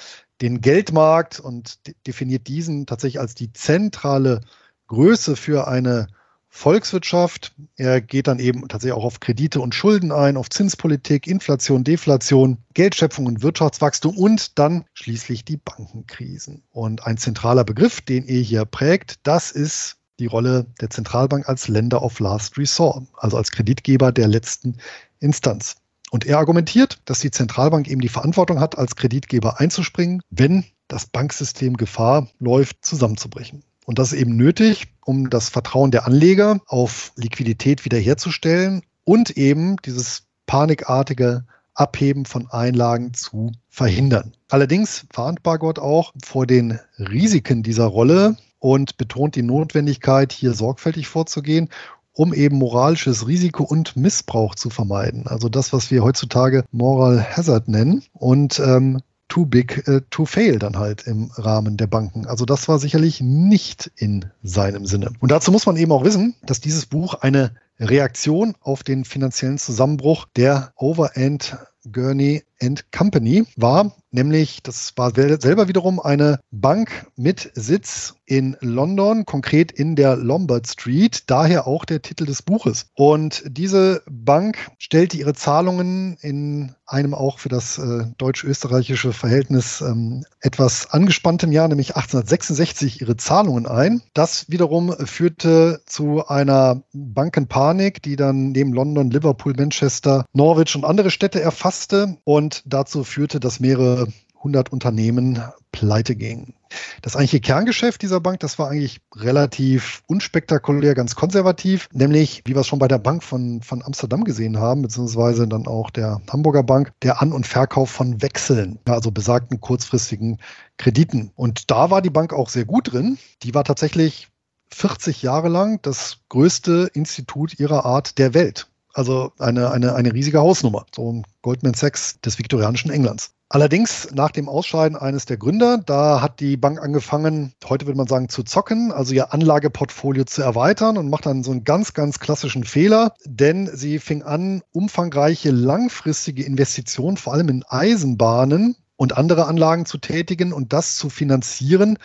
den 0.41 0.61
Geldmarkt 0.61 1.39
und 1.39 1.79
definiert 2.07 2.47
diesen 2.47 2.85
tatsächlich 2.85 3.19
als 3.19 3.35
die 3.35 3.53
zentrale 3.53 4.41
Größe 4.87 5.35
für 5.35 5.67
eine 5.67 6.07
Volkswirtschaft. 6.55 7.51
Er 7.77 7.99
geht 7.99 8.27
dann 8.27 8.37
eben 8.37 8.67
tatsächlich 8.67 8.95
auch 8.95 9.03
auf 9.03 9.19
Kredite 9.19 9.59
und 9.59 9.73
Schulden 9.73 10.11
ein, 10.11 10.37
auf 10.37 10.51
Zinspolitik, 10.51 11.25
Inflation, 11.25 11.83
Deflation, 11.83 12.59
Geldschöpfung 12.75 13.25
und 13.25 13.41
Wirtschaftswachstum 13.41 14.15
und 14.15 14.59
dann 14.59 14.85
schließlich 14.93 15.43
die 15.45 15.57
Bankenkrisen. 15.57 16.63
Und 16.69 17.07
ein 17.07 17.17
zentraler 17.17 17.63
Begriff, 17.63 18.01
den 18.01 18.25
er 18.27 18.39
hier 18.39 18.65
prägt, 18.65 19.15
das 19.23 19.49
ist 19.51 19.97
die 20.19 20.27
Rolle 20.27 20.67
der 20.79 20.91
Zentralbank 20.91 21.49
als 21.49 21.67
Lender 21.67 22.03
of 22.03 22.19
Last 22.19 22.55
Resort, 22.57 23.07
also 23.17 23.35
als 23.35 23.51
Kreditgeber 23.51 24.11
der 24.11 24.27
letzten 24.27 24.77
Instanz. 25.19 25.77
Und 26.11 26.23
er 26.23 26.37
argumentiert, 26.37 26.99
dass 27.05 27.19
die 27.19 27.31
Zentralbank 27.31 27.87
eben 27.87 27.99
die 27.99 28.09
Verantwortung 28.09 28.59
hat, 28.59 28.77
als 28.77 28.95
Kreditgeber 28.95 29.59
einzuspringen, 29.59 30.21
wenn 30.29 30.65
das 30.87 31.07
Banksystem 31.07 31.77
Gefahr 31.77 32.29
läuft, 32.39 32.85
zusammenzubrechen. 32.85 33.63
Und 33.85 33.99
das 33.99 34.13
ist 34.13 34.19
eben 34.19 34.35
nötig, 34.35 34.87
um 35.05 35.29
das 35.29 35.49
Vertrauen 35.49 35.91
der 35.91 36.05
Anleger 36.05 36.59
auf 36.67 37.11
Liquidität 37.15 37.85
wiederherzustellen 37.85 38.81
und 39.03 39.31
eben 39.31 39.77
dieses 39.85 40.23
panikartige 40.45 41.45
Abheben 41.73 42.25
von 42.25 42.49
Einlagen 42.51 43.13
zu 43.13 43.51
verhindern. 43.69 44.33
Allerdings 44.49 45.05
warnt 45.13 45.43
Bargott 45.43 45.79
auch 45.79 46.13
vor 46.23 46.45
den 46.45 46.79
Risiken 46.99 47.63
dieser 47.63 47.85
Rolle 47.85 48.37
und 48.59 48.97
betont 48.97 49.35
die 49.35 49.41
Notwendigkeit, 49.41 50.31
hier 50.31 50.53
sorgfältig 50.53 51.07
vorzugehen, 51.07 51.69
um 52.13 52.33
eben 52.33 52.57
moralisches 52.57 53.27
Risiko 53.27 53.63
und 53.63 53.95
Missbrauch 53.95 54.55
zu 54.55 54.69
vermeiden. 54.69 55.27
Also 55.27 55.49
das, 55.49 55.73
was 55.73 55.89
wir 55.89 56.03
heutzutage 56.03 56.63
Moral 56.71 57.25
Hazard 57.35 57.67
nennen. 57.67 58.03
Und 58.13 58.59
ähm, 58.59 59.01
too 59.33 59.47
big 59.47 59.83
uh, 59.87 59.99
to 60.11 60.25
fail 60.25 60.59
dann 60.59 60.77
halt 60.77 61.07
im 61.07 61.31
Rahmen 61.33 61.75
der 61.75 61.87
Banken. 61.87 62.27
Also 62.27 62.45
das 62.45 62.67
war 62.67 62.77
sicherlich 62.77 63.19
nicht 63.19 63.91
in 63.95 64.25
seinem 64.43 64.85
Sinne. 64.85 65.11
Und 65.21 65.31
dazu 65.31 65.51
muss 65.51 65.65
man 65.65 65.75
eben 65.75 65.91
auch 65.91 66.03
wissen, 66.03 66.35
dass 66.43 66.61
dieses 66.61 66.85
Buch 66.85 67.15
eine 67.15 67.55
Reaktion 67.79 68.53
auf 68.61 68.83
den 68.83 69.05
finanziellen 69.05 69.57
Zusammenbruch 69.57 70.27
der 70.35 70.71
Overend 70.75 71.57
Gurney 71.91 72.43
Company 72.91 73.43
war, 73.57 73.95
nämlich 74.11 74.63
das 74.63 74.93
war 74.95 75.13
selber 75.13 75.67
wiederum 75.67 75.99
eine 75.99 76.39
Bank 76.51 77.07
mit 77.15 77.51
Sitz 77.55 78.15
in 78.25 78.55
London, 78.61 79.25
konkret 79.25 79.71
in 79.71 79.95
der 79.95 80.15
Lombard 80.15 80.67
Street, 80.67 81.23
daher 81.27 81.67
auch 81.67 81.83
der 81.83 82.01
Titel 82.01 82.25
des 82.25 82.41
Buches. 82.41 82.85
Und 82.95 83.43
diese 83.45 84.01
Bank 84.09 84.57
stellte 84.77 85.17
ihre 85.17 85.33
Zahlungen 85.33 86.15
in 86.21 86.73
einem 86.85 87.13
auch 87.13 87.39
für 87.39 87.49
das 87.49 87.77
äh, 87.77 88.05
deutsch-österreichische 88.17 89.13
Verhältnis 89.13 89.81
ähm, 89.81 90.25
etwas 90.39 90.91
angespanntem 90.91 91.51
Jahr, 91.51 91.67
nämlich 91.67 91.95
1866, 91.95 93.01
ihre 93.01 93.17
Zahlungen 93.17 93.65
ein. 93.65 94.01
Das 94.13 94.49
wiederum 94.49 94.93
führte 95.05 95.81
zu 95.85 96.25
einer 96.27 96.83
Bankenpanik, 96.93 98.01
die 98.01 98.15
dann 98.15 98.51
neben 98.51 98.73
London, 98.73 99.09
Liverpool, 99.09 99.53
Manchester, 99.57 100.25
Norwich 100.33 100.75
und 100.75 100.85
andere 100.85 101.09
Städte 101.09 101.41
erfasste 101.41 101.72
kollabierte 101.73 102.17
und 102.23 102.63
dazu 102.65 103.03
führte, 103.03 103.39
dass 103.39 103.59
mehrere 103.59 104.07
hundert 104.43 104.73
Unternehmen 104.73 105.41
pleite 105.71 106.15
gingen. 106.15 106.53
Das 107.01 107.15
eigentliche 107.15 107.39
Kerngeschäft 107.39 108.01
dieser 108.01 108.19
Bank, 108.19 108.41
das 108.41 108.59
war 108.59 108.69
eigentlich 108.69 108.99
relativ 109.15 110.03
unspektakulär, 110.07 110.95
ganz 110.95 111.15
konservativ, 111.15 111.87
nämlich, 111.93 112.41
wie 112.45 112.53
wir 112.53 112.61
es 112.61 112.67
schon 112.67 112.79
bei 112.79 112.89
der 112.89 112.97
Bank 112.97 113.23
von, 113.23 113.61
von 113.61 113.81
Amsterdam 113.81 114.25
gesehen 114.25 114.59
haben, 114.59 114.81
beziehungsweise 114.81 115.47
dann 115.47 115.65
auch 115.65 115.89
der 115.89 116.21
Hamburger 116.29 116.63
Bank, 116.63 116.91
der 117.03 117.21
An- 117.21 117.31
und 117.31 117.47
Verkauf 117.47 117.89
von 117.89 118.21
Wechseln, 118.21 118.79
also 118.85 119.11
besagten 119.11 119.61
kurzfristigen 119.61 120.39
Krediten. 120.77 121.31
Und 121.35 121.71
da 121.71 121.89
war 121.89 122.01
die 122.01 122.09
Bank 122.09 122.33
auch 122.33 122.49
sehr 122.49 122.65
gut 122.65 122.91
drin. 122.91 123.17
Die 123.43 123.53
war 123.53 123.63
tatsächlich 123.63 124.27
40 124.73 125.21
Jahre 125.21 125.47
lang 125.47 125.79
das 125.83 126.17
größte 126.27 126.89
Institut 126.93 127.59
ihrer 127.59 127.85
Art 127.85 128.17
der 128.17 128.33
Welt. 128.33 128.67
Also 128.93 129.31
eine, 129.39 129.71
eine, 129.71 129.95
eine 129.95 130.13
riesige 130.13 130.39
Hausnummer, 130.39 130.85
so 130.95 131.11
ein 131.11 131.25
Goldman 131.41 131.73
Sachs 131.73 132.19
des 132.21 132.37
viktorianischen 132.37 132.91
Englands. 132.91 133.31
Allerdings 133.49 134.09
nach 134.11 134.31
dem 134.31 134.49
Ausscheiden 134.49 134.97
eines 134.97 135.25
der 135.25 135.37
Gründer, 135.37 135.77
da 135.77 136.21
hat 136.21 136.39
die 136.39 136.57
Bank 136.57 136.81
angefangen, 136.81 137.53
heute 137.65 137.85
würde 137.85 137.97
man 137.97 138.07
sagen, 138.07 138.29
zu 138.29 138.43
zocken, 138.43 138.91
also 138.91 139.13
ihr 139.13 139.33
Anlageportfolio 139.33 140.23
zu 140.23 140.41
erweitern 140.41 140.97
und 140.97 141.09
macht 141.09 141.25
dann 141.25 141.43
so 141.43 141.51
einen 141.51 141.63
ganz, 141.63 141.93
ganz 141.93 142.19
klassischen 142.19 142.63
Fehler, 142.63 143.13
denn 143.25 143.69
sie 143.71 143.99
fing 143.99 144.23
an, 144.23 144.61
umfangreiche 144.71 145.51
langfristige 145.51 146.43
Investitionen, 146.43 147.17
vor 147.17 147.33
allem 147.33 147.49
in 147.49 147.63
Eisenbahnen 147.67 148.75
und 148.95 149.17
andere 149.17 149.45
Anlagen 149.45 149.85
zu 149.85 149.97
tätigen 149.97 150.53
und 150.53 150.73
das 150.73 150.95
zu 150.95 151.09
finanzieren 151.09 151.97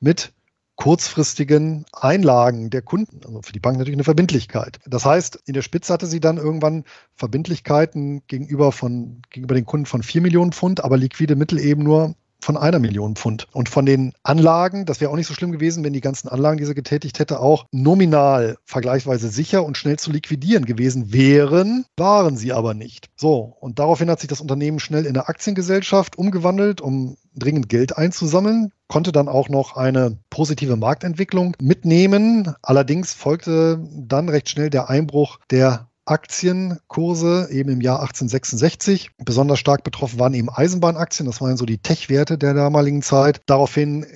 mit 0.00 0.32
kurzfristigen 0.76 1.84
Einlagen 1.92 2.70
der 2.70 2.82
Kunden. 2.82 3.20
Also 3.24 3.42
für 3.42 3.52
die 3.52 3.60
Bank 3.60 3.78
natürlich 3.78 3.96
eine 3.96 4.04
Verbindlichkeit. 4.04 4.78
Das 4.86 5.04
heißt, 5.04 5.40
in 5.46 5.54
der 5.54 5.62
Spitze 5.62 5.92
hatte 5.92 6.06
sie 6.06 6.20
dann 6.20 6.36
irgendwann 6.36 6.84
Verbindlichkeiten 7.14 8.22
gegenüber, 8.26 8.72
von, 8.72 9.22
gegenüber 9.30 9.54
den 9.54 9.66
Kunden 9.66 9.86
von 9.86 10.02
4 10.02 10.20
Millionen 10.20 10.52
Pfund, 10.52 10.84
aber 10.84 10.96
liquide 10.96 11.34
Mittel 11.34 11.58
eben 11.58 11.82
nur 11.82 12.14
von 12.40 12.56
einer 12.56 12.78
Million 12.78 13.16
Pfund. 13.16 13.48
Und 13.52 13.68
von 13.68 13.86
den 13.86 14.12
Anlagen, 14.22 14.84
das 14.84 15.00
wäre 15.00 15.10
auch 15.10 15.16
nicht 15.16 15.26
so 15.26 15.34
schlimm 15.34 15.50
gewesen, 15.50 15.82
wenn 15.82 15.94
die 15.94 16.00
ganzen 16.00 16.28
Anlagen, 16.28 16.58
die 16.58 16.64
sie 16.64 16.74
getätigt 16.74 17.18
hätte, 17.18 17.40
auch 17.40 17.66
nominal 17.72 18.58
vergleichsweise 18.64 19.28
sicher 19.28 19.64
und 19.64 19.76
schnell 19.76 19.98
zu 19.98 20.12
liquidieren 20.12 20.64
gewesen 20.64 21.12
wären, 21.12 21.86
waren 21.96 22.36
sie 22.36 22.52
aber 22.52 22.74
nicht. 22.74 23.08
So, 23.16 23.56
und 23.60 23.78
daraufhin 23.78 24.10
hat 24.10 24.20
sich 24.20 24.28
das 24.28 24.40
Unternehmen 24.40 24.78
schnell 24.78 25.06
in 25.06 25.16
eine 25.16 25.28
Aktiengesellschaft 25.28 26.16
umgewandelt, 26.16 26.80
um 26.80 27.16
dringend 27.34 27.68
Geld 27.68 27.96
einzusammeln 27.96 28.72
konnte 28.88 29.12
dann 29.12 29.28
auch 29.28 29.48
noch 29.48 29.76
eine 29.76 30.18
positive 30.30 30.76
Marktentwicklung 30.76 31.56
mitnehmen. 31.60 32.54
Allerdings 32.62 33.14
folgte 33.14 33.80
dann 33.92 34.28
recht 34.28 34.48
schnell 34.48 34.70
der 34.70 34.88
Einbruch 34.88 35.38
der 35.50 35.88
Aktienkurse 36.06 37.48
eben 37.50 37.68
im 37.70 37.80
Jahr 37.80 38.00
1866. 38.00 39.10
Besonders 39.18 39.58
stark 39.58 39.82
betroffen 39.82 40.20
waren 40.20 40.34
eben 40.34 40.48
Eisenbahnaktien, 40.48 41.26
das 41.26 41.40
waren 41.40 41.56
so 41.56 41.66
die 41.66 41.78
Tech-Werte 41.78 42.38
der 42.38 42.54
damaligen 42.54 43.02
Zeit. 43.02 43.42
Daraufhin 43.46 44.06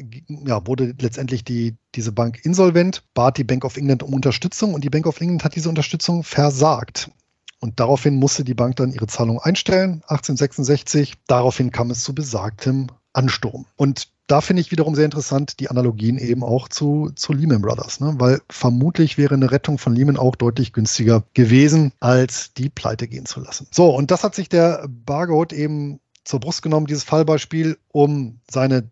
ja, 0.46 0.64
wurde 0.66 0.94
letztendlich 1.00 1.44
die, 1.44 1.76
diese 1.96 2.12
Bank 2.12 2.44
insolvent, 2.44 3.02
bat 3.12 3.38
die 3.38 3.44
Bank 3.44 3.64
of 3.64 3.76
England 3.76 4.04
um 4.04 4.14
Unterstützung 4.14 4.72
und 4.72 4.84
die 4.84 4.90
Bank 4.90 5.06
of 5.06 5.20
England 5.20 5.42
hat 5.42 5.56
diese 5.56 5.68
Unterstützung 5.68 6.22
versagt. 6.22 7.10
Und 7.58 7.78
daraufhin 7.78 8.14
musste 8.14 8.44
die 8.44 8.54
Bank 8.54 8.76
dann 8.76 8.92
ihre 8.92 9.08
Zahlung 9.08 9.40
einstellen, 9.40 10.02
1866. 10.06 11.14
Daraufhin 11.26 11.72
kam 11.72 11.90
es 11.90 12.02
zu 12.04 12.14
besagtem 12.14 12.86
Ansturm. 13.12 13.66
Und 13.76 14.08
da 14.30 14.40
finde 14.40 14.60
ich 14.60 14.70
wiederum 14.70 14.94
sehr 14.94 15.06
interessant 15.06 15.58
die 15.58 15.70
Analogien 15.70 16.16
eben 16.16 16.44
auch 16.44 16.68
zu, 16.68 17.10
zu 17.16 17.32
Lehman 17.32 17.62
Brothers, 17.62 17.98
ne? 17.98 18.14
weil 18.18 18.40
vermutlich 18.48 19.18
wäre 19.18 19.34
eine 19.34 19.50
Rettung 19.50 19.76
von 19.76 19.94
Lehman 19.94 20.16
auch 20.16 20.36
deutlich 20.36 20.72
günstiger 20.72 21.24
gewesen, 21.34 21.92
als 21.98 22.54
die 22.54 22.68
pleite 22.68 23.08
gehen 23.08 23.26
zu 23.26 23.40
lassen. 23.40 23.66
So, 23.72 23.90
und 23.94 24.10
das 24.12 24.22
hat 24.22 24.36
sich 24.36 24.48
der 24.48 24.86
Bargold 24.88 25.52
eben 25.52 25.98
zur 26.24 26.38
Brust 26.38 26.62
genommen, 26.62 26.86
dieses 26.86 27.02
Fallbeispiel, 27.02 27.76
um 27.88 28.40
seine 28.48 28.90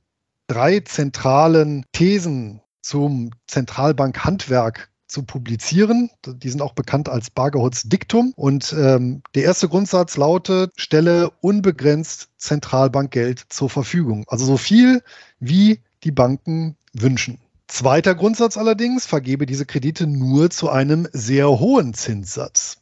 drei 0.49 0.81
zentralen 0.81 1.85
Thesen 1.93 2.61
zum 2.83 3.31
Zentralbankhandwerk 3.47 4.91
zu 5.09 5.23
publizieren. 5.23 6.11
Die 6.27 6.49
sind 6.49 6.63
auch 6.63 6.75
bekannt 6.75 7.09
als 7.09 7.31
Bargeholz 7.31 7.85
Diktum. 7.85 8.33
Und 8.37 8.75
ähm, 8.79 9.23
der 9.35 9.45
erste 9.45 9.69
Grundsatz 9.69 10.17
lautet, 10.17 10.73
stelle 10.77 11.31
unbegrenzt 11.41 12.29
Zentralbankgeld 12.37 13.45
zur 13.49 13.71
Verfügung. 13.71 14.25
Also 14.29 14.45
so 14.45 14.57
viel, 14.57 15.03
wie 15.41 15.81
die 16.05 16.13
Banken 16.13 16.77
wünschen. 16.93 17.39
Zweiter 17.67 18.15
Grundsatz 18.15 18.57
allerdings, 18.57 19.05
vergebe 19.05 19.45
diese 19.45 19.67
Kredite 19.67 20.07
nur 20.07 20.51
zu 20.51 20.71
einem 20.71 21.09
sehr 21.13 21.49
hohen 21.49 21.93
Zinssatz. 21.93 22.79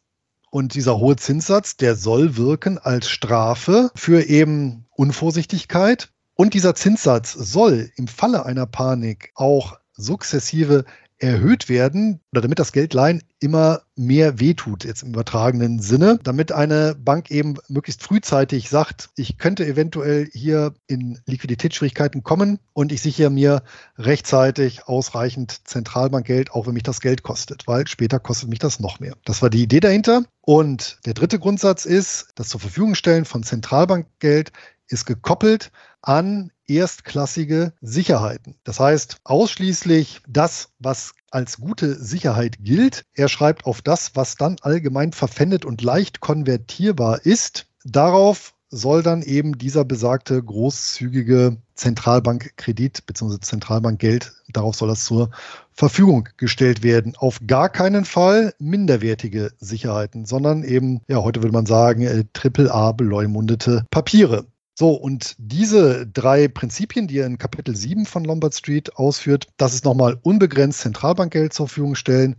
Und 0.51 0.75
dieser 0.75 0.99
hohe 0.99 1.17
Zinssatz, 1.17 1.77
der 1.77 1.97
soll 1.97 2.37
wirken 2.37 2.79
als 2.79 3.11
Strafe 3.11 3.91
für 3.95 4.23
eben 4.23 4.87
Unvorsichtigkeit. 4.91 6.11
Und 6.35 6.55
dieser 6.55 6.75
Zinssatz 6.75 7.33
soll 7.33 7.91
im 7.97 8.09
Falle 8.09 8.47
einer 8.47 8.67
Panik 8.67 9.33
auch 9.35 9.79
sukzessive 9.93 10.85
erhöht 11.19 11.69
werden 11.69 12.21
oder 12.33 12.43
damit 12.43 12.59
das 12.59 12.73
Geldleihen 12.73 13.23
immer 13.41 13.83
mehr 13.95 14.39
wehtut, 14.39 14.85
jetzt 14.85 15.03
im 15.03 15.11
übertragenen 15.11 15.79
Sinne, 15.81 16.19
damit 16.23 16.53
eine 16.53 16.95
Bank 16.95 17.31
eben 17.31 17.57
möglichst 17.69 18.03
frühzeitig 18.03 18.69
sagt, 18.69 19.11
ich 19.17 19.39
könnte 19.39 19.67
eventuell 19.67 20.29
hier 20.33 20.75
in 20.87 21.19
Liquiditätsschwierigkeiten 21.27 22.23
kommen 22.23 22.59
und 22.75 22.93
ich 22.93 23.01
sichere 23.01 23.31
mir 23.31 23.63
rechtzeitig 23.97 24.87
ausreichend 24.87 25.67
Zentralbankgeld, 25.67 26.53
auch 26.53 26.67
wenn 26.67 26.75
mich 26.75 26.83
das 26.83 27.01
Geld 27.01 27.23
kostet, 27.23 27.67
weil 27.67 27.87
später 27.87 28.19
kostet 28.19 28.51
mich 28.51 28.59
das 28.59 28.81
noch 28.81 29.01
mehr. 29.01 29.17
Das 29.25 29.41
war 29.43 29.51
die 29.51 29.63
Idee 29.63 29.81
dahinter. 29.81 30.25
Und 30.43 30.99
der 31.07 31.15
dritte 31.15 31.39
Grundsatz 31.39 31.87
ist, 31.87 32.29
das 32.35 32.49
zur 32.49 32.61
Verfügung 32.61 32.95
stellen 32.95 33.25
von 33.25 33.43
Zentralbankgeld 33.43 34.53
ist 34.89 35.07
gekoppelt 35.07 35.73
an 36.03 36.53
erstklassige 36.69 37.73
Sicherheiten. 37.81 38.57
Das 38.65 38.81
heißt, 38.81 39.19
ausschließlich 39.25 40.21
das, 40.29 40.71
was 40.79 41.15
als 41.31 41.59
gute 41.59 41.95
Sicherheit 42.03 42.59
gilt. 42.61 43.05
Er 43.15 43.29
schreibt 43.29 43.67
auf 43.67 43.83
das, 43.83 44.13
was 44.15 44.37
dann 44.37 44.57
allgemein 44.63 45.13
verpfändet 45.13 45.65
und 45.65 45.83
leicht 45.83 46.21
konvertierbar 46.21 47.25
ist. 47.25 47.67
Darauf 47.85 48.55
soll 48.69 49.03
dann 49.03 49.23
eben 49.23 49.59
dieser 49.59 49.85
besagte 49.85 50.43
großzügige 50.43 51.59
Zentralbankkredit 51.75 53.07
bzw. 53.07 53.39
Zentralbankgeld, 53.41 54.33
darauf 54.49 54.75
soll 54.75 54.89
das 54.89 55.05
zur 55.05 55.31
Verfügung 55.73 56.29
gestellt 56.37 56.83
werden. 56.83 57.15
Auf 57.17 57.41
gar 57.47 57.69
keinen 57.69 58.05
Fall 58.05 58.55
minderwertige 58.59 59.53
Sicherheiten, 59.59 60.25
sondern 60.25 60.65
eben, 60.65 61.03
ja, 61.07 61.23
heute 61.23 61.43
würde 61.43 61.53
man 61.53 61.67
sagen, 61.67 62.03
äh, 62.03 62.25
AAA 62.33 62.93
beleumundete 62.93 63.85
Papiere. 63.91 64.47
So, 64.79 64.91
und 64.91 65.35
diese 65.39 66.07
drei 66.07 66.49
Prinzipien, 66.49 67.07
die 67.07 67.19
er 67.19 67.27
in 67.27 67.39
Kapitel 67.39 67.75
7 67.75 68.05
von 68.05 68.25
Lombard 68.25 68.55
Street 68.55 68.97
ausführt, 68.97 69.49
das 69.57 69.73
ist 69.73 69.87
nochmal 69.87 70.19
unbegrenzt 70.23 70.81
Zentralbankgeld 70.81 71.55
zur 71.55 71.67
Verfügung 71.67 71.95
stellen, 71.95 72.37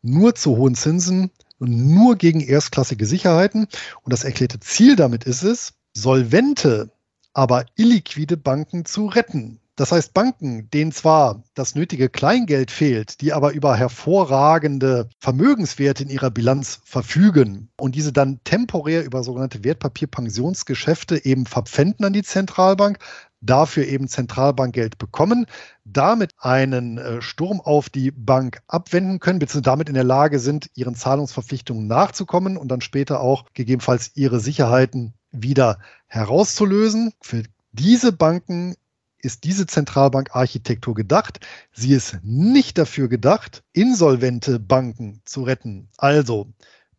nur 0.00 0.34
zu 0.34 0.56
hohen 0.56 0.76
Zinsen 0.76 1.30
und 1.58 1.92
nur 1.94 2.16
gegen 2.16 2.40
erstklassige 2.40 3.04
Sicherheiten. 3.04 3.66
Und 4.02 4.12
das 4.14 4.24
erklärte 4.24 4.60
Ziel 4.60 4.96
damit 4.96 5.24
ist 5.24 5.42
es, 5.42 5.74
solvente, 5.92 6.90
aber 7.34 7.66
illiquide 7.76 8.38
Banken 8.38 8.86
zu 8.86 9.06
retten. 9.06 9.60
Das 9.76 9.90
heißt, 9.90 10.14
Banken, 10.14 10.70
denen 10.70 10.92
zwar 10.92 11.42
das 11.54 11.74
nötige 11.74 12.08
Kleingeld 12.08 12.70
fehlt, 12.70 13.20
die 13.20 13.32
aber 13.32 13.52
über 13.52 13.76
hervorragende 13.76 15.08
Vermögenswerte 15.18 16.04
in 16.04 16.10
ihrer 16.10 16.30
Bilanz 16.30 16.80
verfügen 16.84 17.70
und 17.76 17.96
diese 17.96 18.12
dann 18.12 18.40
temporär 18.44 19.04
über 19.04 19.24
sogenannte 19.24 19.64
Wertpapierpensionsgeschäfte 19.64 21.24
eben 21.24 21.46
verpfänden 21.46 22.04
an 22.04 22.12
die 22.12 22.22
Zentralbank, 22.22 22.98
dafür 23.40 23.86
eben 23.86 24.06
Zentralbankgeld 24.06 24.96
bekommen, 24.96 25.46
damit 25.84 26.30
einen 26.38 26.98
äh, 26.98 27.20
Sturm 27.20 27.60
auf 27.60 27.90
die 27.90 28.12
Bank 28.12 28.62
abwenden 28.68 29.18
können, 29.18 29.40
beziehungsweise 29.40 29.62
damit 29.62 29.88
in 29.88 29.94
der 29.94 30.04
Lage 30.04 30.38
sind, 30.38 30.70
ihren 30.74 30.94
Zahlungsverpflichtungen 30.94 31.88
nachzukommen 31.88 32.56
und 32.56 32.68
dann 32.68 32.80
später 32.80 33.20
auch 33.20 33.44
gegebenenfalls 33.54 34.12
ihre 34.14 34.38
Sicherheiten 34.38 35.14
wieder 35.32 35.78
herauszulösen. 36.06 37.12
Für 37.20 37.42
diese 37.72 38.12
Banken 38.12 38.76
ist 39.24 39.44
diese 39.44 39.66
Zentralbankarchitektur 39.66 40.94
gedacht. 40.94 41.40
Sie 41.72 41.92
ist 41.92 42.18
nicht 42.22 42.78
dafür 42.78 43.08
gedacht, 43.08 43.62
insolvente 43.72 44.58
Banken 44.58 45.20
zu 45.24 45.42
retten. 45.42 45.88
Also 45.96 46.48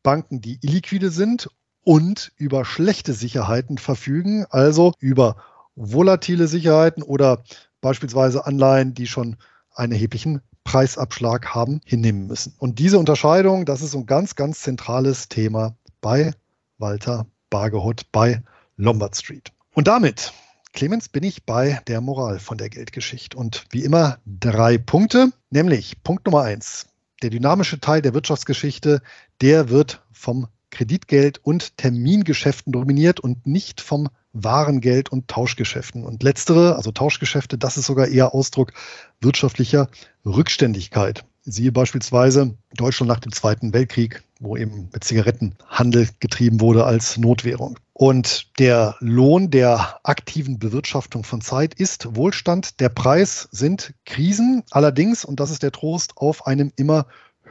Banken, 0.03 0.41
die 0.41 0.59
illiquide 0.61 1.09
sind 1.09 1.49
und 1.83 2.31
über 2.37 2.65
schlechte 2.65 3.13
Sicherheiten 3.13 3.77
verfügen, 3.77 4.45
also 4.49 4.93
über 4.99 5.37
volatile 5.75 6.47
Sicherheiten 6.47 7.03
oder 7.03 7.43
beispielsweise 7.81 8.45
Anleihen, 8.45 8.93
die 8.93 9.07
schon 9.07 9.37
einen 9.75 9.91
erheblichen 9.91 10.41
Preisabschlag 10.63 11.53
haben, 11.53 11.81
hinnehmen 11.85 12.27
müssen. 12.27 12.55
Und 12.57 12.79
diese 12.79 12.97
Unterscheidung, 12.97 13.65
das 13.65 13.81
ist 13.81 13.93
ein 13.93 14.07
ganz, 14.07 14.35
ganz 14.35 14.61
zentrales 14.61 15.29
Thema 15.29 15.75
bei 16.01 16.33
Walter 16.77 17.27
Bargehot 17.49 18.11
bei 18.11 18.41
Lombard 18.77 19.15
Street. 19.15 19.51
Und 19.73 19.87
damit 19.87 20.33
Clemens, 20.75 21.07
bin 21.07 21.23
ich 21.23 21.45
bei 21.45 21.81
der 21.87 22.01
Moral 22.01 22.37
von 22.37 22.57
der 22.57 22.69
Geldgeschichte. 22.69 23.37
Und 23.37 23.65
wie 23.71 23.85
immer 23.85 24.19
drei 24.25 24.77
Punkte, 24.77 25.29
nämlich 25.49 26.03
Punkt 26.03 26.25
Nummer 26.25 26.41
eins. 26.41 26.87
Der 27.23 27.29
dynamische 27.29 27.79
Teil 27.79 28.01
der 28.01 28.13
Wirtschaftsgeschichte, 28.13 29.01
der 29.41 29.69
wird 29.69 30.03
vom 30.11 30.47
Kreditgeld 30.71 31.37
und 31.37 31.77
Termingeschäften 31.77 32.73
dominiert 32.73 33.21
und 33.21 33.47
nicht 33.47 33.79
vom 33.79 34.09
Warengeld 34.33 35.09
und 35.09 35.29
Tauschgeschäften. 35.29 36.03
Und 36.03 36.23
letztere, 36.23 36.75
also 36.75 36.91
Tauschgeschäfte, 36.91 37.57
das 37.57 37.77
ist 37.77 37.85
sogar 37.85 38.09
eher 38.09 38.35
Ausdruck 38.35 38.73
wirtschaftlicher 39.21 39.89
Rückständigkeit. 40.25 41.23
Siehe 41.45 41.71
beispielsweise 41.71 42.55
Deutschland 42.75 43.07
nach 43.07 43.19
dem 43.19 43.31
Zweiten 43.31 43.71
Weltkrieg, 43.71 44.23
wo 44.39 44.57
eben 44.57 44.89
mit 44.91 45.03
Zigarettenhandel 45.03 46.09
getrieben 46.19 46.59
wurde 46.59 46.85
als 46.85 47.17
Notwährung. 47.17 47.77
Und 47.93 48.59
der 48.59 48.95
Lohn 48.99 49.51
der 49.51 49.99
aktiven 50.03 50.59
Bewirtschaftung 50.59 51.23
von 51.23 51.41
Zeit 51.41 51.73
ist 51.75 52.15
Wohlstand. 52.15 52.79
Der 52.79 52.89
Preis 52.89 53.47
sind 53.51 53.93
Krisen. 54.05 54.63
Allerdings, 54.71 55.23
und 55.23 55.39
das 55.39 55.51
ist 55.51 55.63
der 55.63 55.71
Trost, 55.71 56.17
auf 56.17 56.45
einem 56.47 56.73
immer 56.75 57.05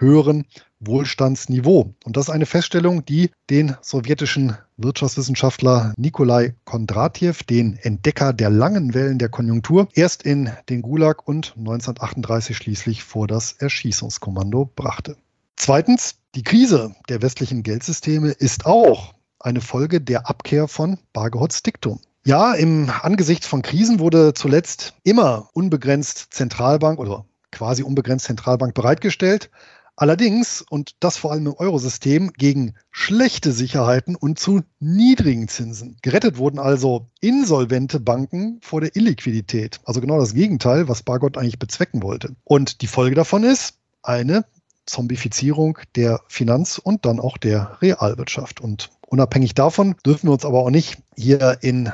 höheren 0.04 0.44
Wohlstandsniveau. 0.80 1.94
Und 2.04 2.16
das 2.16 2.28
ist 2.28 2.34
eine 2.34 2.46
Feststellung, 2.46 3.04
die 3.04 3.30
den 3.50 3.76
sowjetischen 3.80 4.56
Wirtschaftswissenschaftler 4.76 5.94
Nikolai 5.96 6.54
Kondratjew, 6.64 7.34
den 7.48 7.78
Entdecker 7.82 8.32
der 8.32 8.50
langen 8.50 8.94
Wellen 8.94 9.18
der 9.18 9.28
Konjunktur, 9.28 9.88
erst 9.94 10.22
in 10.24 10.50
den 10.68 10.82
Gulag 10.82 11.26
und 11.26 11.54
1938 11.56 12.56
schließlich 12.56 13.04
vor 13.04 13.26
das 13.26 13.52
Erschießungskommando 13.52 14.70
brachte. 14.76 15.16
Zweitens, 15.56 16.16
die 16.34 16.42
Krise 16.42 16.94
der 17.08 17.22
westlichen 17.22 17.62
Geldsysteme 17.62 18.30
ist 18.30 18.66
auch 18.66 19.14
eine 19.38 19.60
Folge 19.60 20.00
der 20.00 20.28
Abkehr 20.28 20.68
von 20.68 20.98
Bargeholz 21.12 21.62
Diktum. 21.62 22.00
Ja, 22.26 22.54
im 22.54 22.90
Angesicht 23.02 23.44
von 23.44 23.62
Krisen 23.62 24.00
wurde 24.00 24.32
zuletzt 24.32 24.94
immer 25.04 25.50
unbegrenzt 25.52 26.28
Zentralbank 26.30 26.98
oder 26.98 27.26
quasi 27.52 27.82
unbegrenzt 27.82 28.24
Zentralbank 28.26 28.74
bereitgestellt. 28.74 29.50
Allerdings, 29.96 30.64
und 30.68 30.96
das 30.98 31.16
vor 31.16 31.30
allem 31.30 31.46
im 31.46 31.54
Eurosystem, 31.54 32.32
gegen 32.32 32.74
schlechte 32.90 33.52
Sicherheiten 33.52 34.16
und 34.16 34.38
zu 34.38 34.62
niedrigen 34.80 35.46
Zinsen. 35.46 35.98
Gerettet 36.02 36.36
wurden 36.36 36.58
also 36.58 37.06
insolvente 37.20 38.00
Banken 38.00 38.58
vor 38.60 38.80
der 38.80 38.96
Illiquidität. 38.96 39.80
Also 39.84 40.00
genau 40.00 40.18
das 40.18 40.34
Gegenteil, 40.34 40.88
was 40.88 41.04
Bargott 41.04 41.38
eigentlich 41.38 41.60
bezwecken 41.60 42.02
wollte. 42.02 42.34
Und 42.42 42.82
die 42.82 42.88
Folge 42.88 43.14
davon 43.14 43.44
ist 43.44 43.76
eine 44.02 44.44
Zombifizierung 44.86 45.78
der 45.94 46.20
Finanz- 46.26 46.78
und 46.78 47.06
dann 47.06 47.20
auch 47.20 47.38
der 47.38 47.78
Realwirtschaft. 47.80 48.60
Und 48.60 48.90
unabhängig 49.06 49.54
davon 49.54 49.94
dürfen 50.04 50.28
wir 50.28 50.32
uns 50.32 50.44
aber 50.44 50.58
auch 50.58 50.70
nicht 50.70 50.98
hier 51.16 51.58
in 51.60 51.92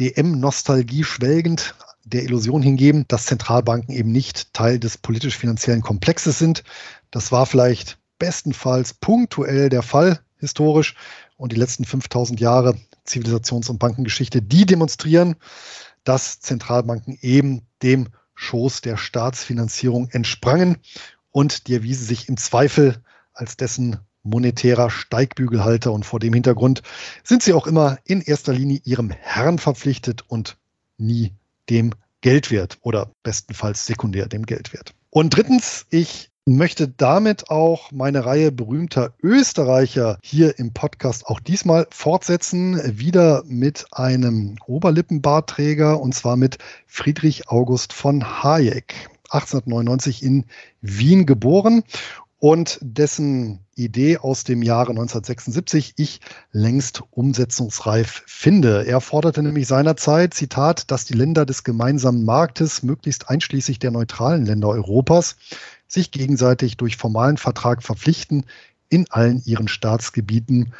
DM-Nostalgie 0.00 1.04
schwelgend 1.04 1.74
der 2.04 2.22
Illusion 2.22 2.62
hingeben, 2.62 3.06
dass 3.08 3.26
Zentralbanken 3.26 3.94
eben 3.94 4.12
nicht 4.12 4.52
Teil 4.52 4.78
des 4.78 4.98
politisch-finanziellen 4.98 5.80
Komplexes 5.80 6.38
sind. 6.38 6.62
Das 7.14 7.30
war 7.30 7.46
vielleicht 7.46 8.00
bestenfalls 8.18 8.92
punktuell 8.92 9.68
der 9.68 9.82
Fall 9.82 10.18
historisch 10.38 10.96
und 11.36 11.52
die 11.52 11.56
letzten 11.56 11.84
5000 11.84 12.40
Jahre 12.40 12.76
Zivilisations- 13.06 13.70
und 13.70 13.78
Bankengeschichte, 13.78 14.42
die 14.42 14.66
demonstrieren, 14.66 15.36
dass 16.02 16.40
Zentralbanken 16.40 17.16
eben 17.20 17.68
dem 17.84 18.08
Schoß 18.34 18.80
der 18.80 18.96
Staatsfinanzierung 18.96 20.08
entsprangen 20.10 20.78
und 21.30 21.68
die 21.68 21.74
erwiesen 21.74 22.04
sich 22.04 22.28
im 22.28 22.36
Zweifel 22.36 23.00
als 23.32 23.56
dessen 23.56 24.00
monetärer 24.24 24.90
Steigbügelhalter 24.90 25.92
und 25.92 26.04
vor 26.04 26.18
dem 26.18 26.32
Hintergrund 26.32 26.82
sind 27.22 27.44
sie 27.44 27.52
auch 27.52 27.68
immer 27.68 27.96
in 28.04 28.22
erster 28.22 28.52
Linie 28.52 28.80
ihrem 28.82 29.10
Herrn 29.10 29.60
verpflichtet 29.60 30.24
und 30.26 30.56
nie 30.98 31.32
dem 31.70 31.92
Geldwert 32.22 32.78
oder 32.80 33.12
bestenfalls 33.22 33.86
sekundär 33.86 34.26
dem 34.26 34.46
Geldwert. 34.46 34.94
Und 35.10 35.36
drittens, 35.36 35.86
ich 35.90 36.32
möchte 36.46 36.88
damit 36.88 37.50
auch 37.50 37.90
meine 37.90 38.26
Reihe 38.26 38.52
berühmter 38.52 39.14
Österreicher 39.22 40.18
hier 40.22 40.58
im 40.58 40.72
Podcast 40.72 41.26
auch 41.26 41.40
diesmal 41.40 41.86
fortsetzen, 41.90 42.98
wieder 42.98 43.44
mit 43.46 43.86
einem 43.92 44.56
Oberlippenbartträger 44.66 46.00
und 46.00 46.14
zwar 46.14 46.36
mit 46.36 46.58
Friedrich 46.86 47.48
August 47.48 47.92
von 47.92 48.42
Hayek. 48.42 49.08
1899 49.30 50.22
in 50.22 50.44
Wien 50.80 51.26
geboren 51.26 51.82
und 52.38 52.78
dessen 52.82 53.60
Idee 53.74 54.18
aus 54.18 54.44
dem 54.44 54.62
Jahre 54.62 54.90
1976 54.90 55.94
ich 55.96 56.20
längst 56.52 57.02
umsetzungsreif 57.10 58.22
finde. 58.26 58.86
Er 58.86 59.00
forderte 59.00 59.42
nämlich 59.42 59.66
seinerzeit, 59.66 60.34
Zitat, 60.34 60.90
dass 60.90 61.06
die 61.06 61.14
Länder 61.14 61.46
des 61.46 61.64
gemeinsamen 61.64 62.24
Marktes, 62.24 62.82
möglichst 62.82 63.30
einschließlich 63.30 63.78
der 63.78 63.92
neutralen 63.92 64.44
Länder 64.44 64.68
Europas, 64.68 65.36
sich 65.86 66.10
gegenseitig 66.10 66.76
durch 66.76 66.96
formalen 66.96 67.36
Vertrag 67.36 67.82
verpflichten, 67.82 68.44
in 68.88 69.06
allen 69.10 69.42
ihren 69.44 69.68
Staatsgebieten 69.68 70.72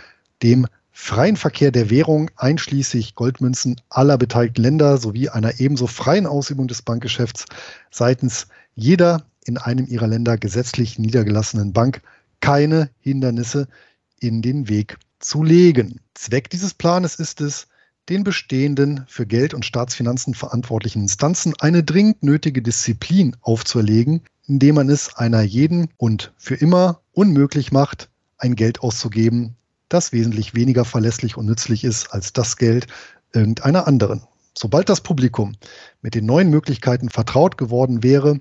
dem 0.42 0.66
freien 0.92 1.36
Verkehr 1.36 1.72
der 1.72 1.90
Währung 1.90 2.30
einschließlich 2.36 3.14
Goldmünzen 3.16 3.80
aller 3.88 4.16
beteiligten 4.16 4.62
Länder 4.62 4.98
sowie 4.98 5.28
einer 5.28 5.58
ebenso 5.58 5.88
freien 5.88 6.26
Ausübung 6.26 6.68
des 6.68 6.82
Bankgeschäfts 6.82 7.46
seitens 7.90 8.46
jeder 8.76 9.26
in 9.44 9.58
einem 9.58 9.86
ihrer 9.86 10.06
Länder 10.06 10.38
gesetzlich 10.38 10.98
niedergelassenen 10.98 11.72
Bank 11.72 12.00
keine 12.40 12.90
Hindernisse 13.00 13.68
in 14.20 14.40
den 14.40 14.68
Weg 14.68 14.98
zu 15.18 15.42
legen. 15.42 16.00
Zweck 16.14 16.50
dieses 16.50 16.74
Planes 16.74 17.16
ist 17.16 17.40
es, 17.40 17.66
den 18.08 18.22
bestehenden 18.22 19.04
für 19.08 19.26
Geld- 19.26 19.54
und 19.54 19.64
Staatsfinanzen 19.64 20.34
verantwortlichen 20.34 21.02
Instanzen 21.02 21.54
eine 21.58 21.82
dringend 21.82 22.22
nötige 22.22 22.62
Disziplin 22.62 23.34
aufzuerlegen, 23.40 24.22
indem 24.46 24.74
man 24.76 24.88
es 24.88 25.16
einer 25.16 25.42
jeden 25.42 25.88
und 25.96 26.32
für 26.36 26.54
immer 26.54 27.00
unmöglich 27.12 27.72
macht, 27.72 28.10
ein 28.38 28.56
Geld 28.56 28.80
auszugeben, 28.80 29.56
das 29.88 30.12
wesentlich 30.12 30.54
weniger 30.54 30.84
verlässlich 30.84 31.36
und 31.36 31.46
nützlich 31.46 31.84
ist 31.84 32.12
als 32.12 32.32
das 32.32 32.56
Geld 32.56 32.86
irgendeiner 33.32 33.86
anderen. 33.86 34.22
Sobald 34.56 34.88
das 34.88 35.00
Publikum 35.00 35.56
mit 36.00 36.14
den 36.14 36.26
neuen 36.26 36.48
Möglichkeiten 36.48 37.08
vertraut 37.08 37.58
geworden 37.58 38.02
wäre, 38.02 38.40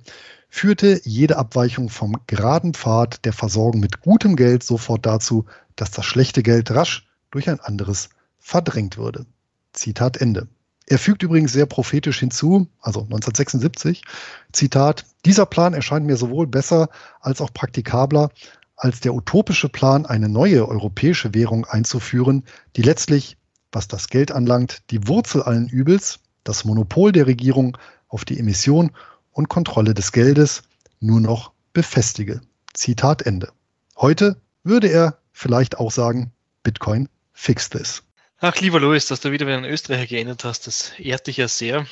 führte 0.50 1.02
jede 1.04 1.38
Abweichung 1.38 1.90
vom 1.90 2.16
geraden 2.28 2.74
Pfad 2.76 3.26
der 3.26 3.34
Versorgung 3.34 3.80
mit 3.80 4.02
gutem 4.02 4.36
Geld 4.36 4.64
sofort 4.64 5.06
dazu, 5.06 5.46
dass 5.76 5.90
das 5.90 6.06
schlechte 6.06 6.44
Geld 6.44 6.70
rasch 6.70 7.08
durch 7.32 7.50
ein 7.50 7.60
anderes 7.60 8.10
verdrängt 8.38 8.98
würde. 8.98 9.26
Zitat 9.74 10.18
Ende. 10.18 10.48
Er 10.88 11.00
fügt 11.00 11.24
übrigens 11.24 11.54
sehr 11.54 11.66
prophetisch 11.66 12.20
hinzu, 12.20 12.68
also 12.82 13.02
1976, 13.02 14.04
Zitat, 14.52 15.06
dieser 15.26 15.46
Plan 15.46 15.74
erscheint 15.74 16.06
mir 16.06 16.18
sowohl 16.18 16.48
besser 16.48 16.90
als 17.22 17.42
auch 17.42 17.54
praktikabler 17.54 18.30
als 18.76 19.00
der 19.00 19.14
utopische 19.14 19.70
Plan, 19.70 20.06
eine 20.06 20.28
neue 20.28 20.68
europäische 20.68 21.34
Währung 21.34 21.66
einzuführen, 21.66 22.44
die 22.76 22.82
letztlich, 22.82 23.38
was 23.72 23.88
das 23.88 24.10
Geld 24.10 24.32
anlangt, 24.32 24.84
die 24.92 25.08
Wurzel 25.08 25.42
allen 25.42 25.70
Übels, 25.70 26.20
das 26.44 26.66
Monopol 26.66 27.12
der 27.14 27.28
Regierung 27.28 27.78
auf 28.10 28.26
die 28.26 28.38
Emission 28.38 28.92
und 29.32 29.48
Kontrolle 29.48 29.94
des 29.94 30.12
Geldes 30.12 30.64
nur 31.00 31.22
noch 31.22 31.52
befestige. 31.72 32.42
Zitat 32.74 33.22
Ende. 33.22 33.52
Heute 33.96 34.38
würde 34.64 34.88
er 34.88 35.18
vielleicht 35.32 35.80
auch 35.80 35.92
sagen, 35.92 36.32
Bitcoin 36.64 37.08
fix 37.32 37.70
this. 37.70 38.04
Ach, 38.46 38.60
lieber 38.60 38.82
Louis, 38.82 39.06
dass 39.06 39.22
du 39.22 39.32
wieder 39.32 39.48
einen 39.48 39.64
Österreicher 39.64 40.06
geändert 40.06 40.44
hast, 40.44 40.68
das 40.68 41.00
ehrt 41.00 41.28
dich 41.28 41.38
ja 41.38 41.48
sehr. 41.48 41.88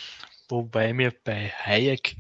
Wobei 0.50 0.92
mir 0.92 1.14
bei 1.24 1.48
Hayek 1.48 2.18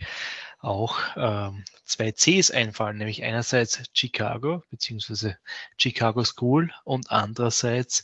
auch 0.61 1.01
ähm, 1.17 1.65
zwei 1.83 2.13
Cs 2.13 2.49
einfallen, 2.49 2.97
nämlich 2.97 3.25
einerseits 3.25 3.83
Chicago 3.91 4.63
bzw. 4.69 5.33
Chicago 5.77 6.23
School 6.23 6.71
und 6.85 7.11
andererseits 7.11 8.03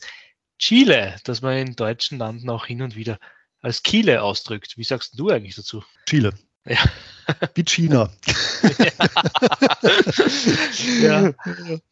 Chile, 0.58 1.16
das 1.24 1.40
man 1.40 1.56
in 1.56 1.76
deutschen 1.76 2.18
Landen 2.18 2.50
auch 2.50 2.66
hin 2.66 2.82
und 2.82 2.94
wieder 2.94 3.18
als 3.62 3.82
Chile 3.82 4.22
ausdrückt. 4.22 4.76
Wie 4.76 4.84
sagst 4.84 5.18
du 5.18 5.30
eigentlich 5.30 5.54
dazu? 5.54 5.82
Chile. 6.04 6.34
Ja. 6.66 6.76
Wie 7.54 7.64
China. 7.64 8.10
ja. 11.02 11.32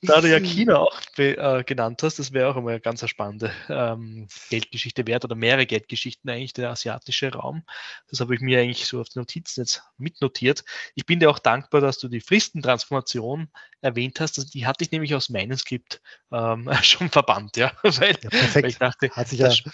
Da 0.02 0.20
du 0.20 0.30
ja 0.30 0.40
China 0.40 0.78
auch 0.78 1.00
äh, 1.16 1.64
genannt 1.64 2.02
hast, 2.02 2.18
das 2.18 2.32
wäre 2.32 2.48
auch 2.48 2.56
immer 2.56 2.70
eine 2.70 2.80
ganz 2.80 3.06
spannende 3.08 3.52
ähm, 3.68 4.28
Geldgeschichte 4.50 5.06
wert 5.06 5.24
oder 5.24 5.34
mehrere 5.34 5.66
Geldgeschichten 5.66 6.30
eigentlich, 6.30 6.52
der 6.52 6.70
asiatische 6.70 7.32
Raum. 7.32 7.64
Das 8.08 8.20
habe 8.20 8.34
ich 8.34 8.40
mir 8.40 8.60
eigentlich 8.60 8.86
so 8.86 9.00
auf 9.00 9.08
den 9.08 9.20
Notizen 9.20 9.60
jetzt 9.60 9.82
mitnotiert. 9.98 10.64
Ich 10.94 11.06
bin 11.06 11.20
dir 11.20 11.30
auch 11.30 11.38
dankbar, 11.38 11.80
dass 11.80 11.98
du 11.98 12.08
die 12.08 12.20
Fristentransformation 12.20 13.48
erwähnt 13.80 14.20
hast. 14.20 14.38
Also 14.38 14.50
die 14.50 14.66
hatte 14.66 14.84
ich 14.84 14.90
nämlich 14.90 15.14
aus 15.14 15.28
meinem 15.28 15.56
Skript 15.56 16.00
ähm, 16.32 16.70
schon 16.82 17.10
verbannt, 17.10 17.56
ja. 17.56 17.72
Weil, 17.82 18.16
ja 18.22 18.30
perfekt. 18.30 18.54
Weil 18.54 18.70
ich 18.70 18.78
dachte, 18.78 19.10
Hat 19.10 19.28
sich 19.28 19.38
das, 19.38 19.60
ja 19.60 19.70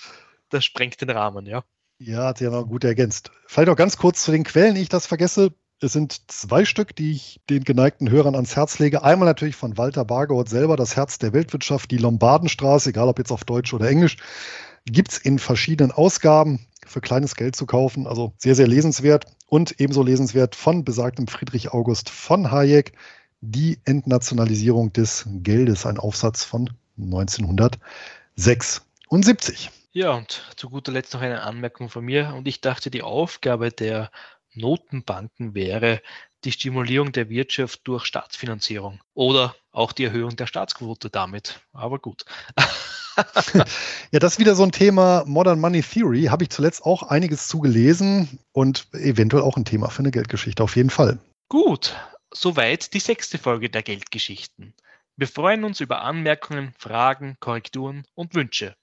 das 0.52 0.64
sprengt 0.64 1.01
den 1.01 1.10
Rahmen, 1.10 1.47
ja. 1.47 1.64
Ja, 2.04 2.24
hat 2.24 2.38
sich 2.38 2.46
ja 2.46 2.50
noch 2.50 2.66
gut 2.66 2.82
ergänzt. 2.82 3.30
Vielleicht 3.46 3.68
auch 3.68 3.76
ganz 3.76 3.96
kurz 3.96 4.24
zu 4.24 4.32
den 4.32 4.42
Quellen, 4.42 4.74
ich 4.74 4.88
das 4.88 5.06
vergesse. 5.06 5.54
Es 5.80 5.92
sind 5.92 6.32
zwei 6.32 6.64
Stück, 6.64 6.96
die 6.96 7.12
ich 7.12 7.40
den 7.48 7.62
geneigten 7.62 8.10
Hörern 8.10 8.34
ans 8.34 8.56
Herz 8.56 8.80
lege. 8.80 9.04
Einmal 9.04 9.28
natürlich 9.28 9.54
von 9.54 9.78
Walter 9.78 10.04
Bargott 10.04 10.48
selber, 10.48 10.76
das 10.76 10.96
Herz 10.96 11.18
der 11.18 11.32
Weltwirtschaft, 11.32 11.92
die 11.92 11.98
Lombardenstraße, 11.98 12.90
egal 12.90 13.06
ob 13.06 13.18
jetzt 13.18 13.30
auf 13.30 13.44
Deutsch 13.44 13.72
oder 13.72 13.88
Englisch, 13.88 14.16
gibt 14.84 15.12
es 15.12 15.18
in 15.18 15.38
verschiedenen 15.38 15.92
Ausgaben 15.92 16.66
für 16.84 17.00
kleines 17.00 17.36
Geld 17.36 17.54
zu 17.54 17.66
kaufen. 17.66 18.08
Also 18.08 18.32
sehr, 18.36 18.56
sehr 18.56 18.66
lesenswert 18.66 19.26
und 19.46 19.80
ebenso 19.80 20.02
lesenswert 20.02 20.56
von 20.56 20.84
besagtem 20.84 21.28
Friedrich 21.28 21.72
August 21.72 22.10
von 22.10 22.50
Hayek, 22.50 22.94
die 23.40 23.78
Entnationalisierung 23.84 24.92
des 24.92 25.28
Geldes, 25.28 25.86
ein 25.86 25.98
Aufsatz 25.98 26.42
von 26.42 26.68
1976. 26.98 29.70
Ja, 29.94 30.12
und 30.12 30.43
zu 30.56 30.70
guter 30.70 30.90
Letzt 30.90 31.12
noch 31.12 31.20
eine 31.20 31.43
Anmerkung 31.43 31.90
von 31.90 32.05
mir. 32.05 32.32
Und 32.35 32.48
ich 32.48 32.62
dachte, 32.62 32.90
die 32.90 33.02
Aufgabe 33.02 33.70
der 33.70 34.10
Notenbanken 34.55 35.55
wäre 35.55 36.01
die 36.44 36.52
Stimulierung 36.52 37.12
der 37.12 37.28
Wirtschaft 37.28 37.82
durch 37.85 38.06
Staatsfinanzierung 38.06 39.01
oder 39.14 39.55
auch 39.70 39.93
die 39.93 40.05
Erhöhung 40.05 40.35
der 40.35 40.47
Staatsquote 40.47 41.10
damit. 41.10 41.60
Aber 41.73 41.98
gut. 41.98 42.24
ja, 44.12 44.19
das 44.19 44.35
ist 44.35 44.39
wieder 44.39 44.55
so 44.55 44.62
ein 44.62 44.73
Thema 44.73 45.24
Modern 45.27 45.60
Money 45.60 45.82
Theory. 45.82 46.24
Habe 46.24 46.44
ich 46.44 46.51
zuletzt 46.51 46.85
auch 46.85 47.05
einiges 47.05 47.47
zugelesen 47.48 48.40
und 48.52 48.86
eventuell 48.94 49.43
auch 49.43 49.56
ein 49.56 49.64
Thema 49.64 49.90
für 49.90 50.01
eine 50.01 50.10
Geldgeschichte 50.10 50.62
auf 50.62 50.74
jeden 50.74 50.90
Fall. 50.90 51.19
Gut, 51.48 51.94
soweit 52.32 52.94
die 52.94 53.01
sechste 53.01 53.39
Folge 53.39 53.69
der 53.69 53.82
Geldgeschichten. 53.82 54.74
Wir 55.16 55.28
freuen 55.28 55.64
uns 55.64 55.81
über 55.81 56.02
Anmerkungen, 56.02 56.74
Fragen, 56.78 57.36
Korrekturen 57.39 58.06
und 58.14 58.35
Wünsche. 58.35 58.74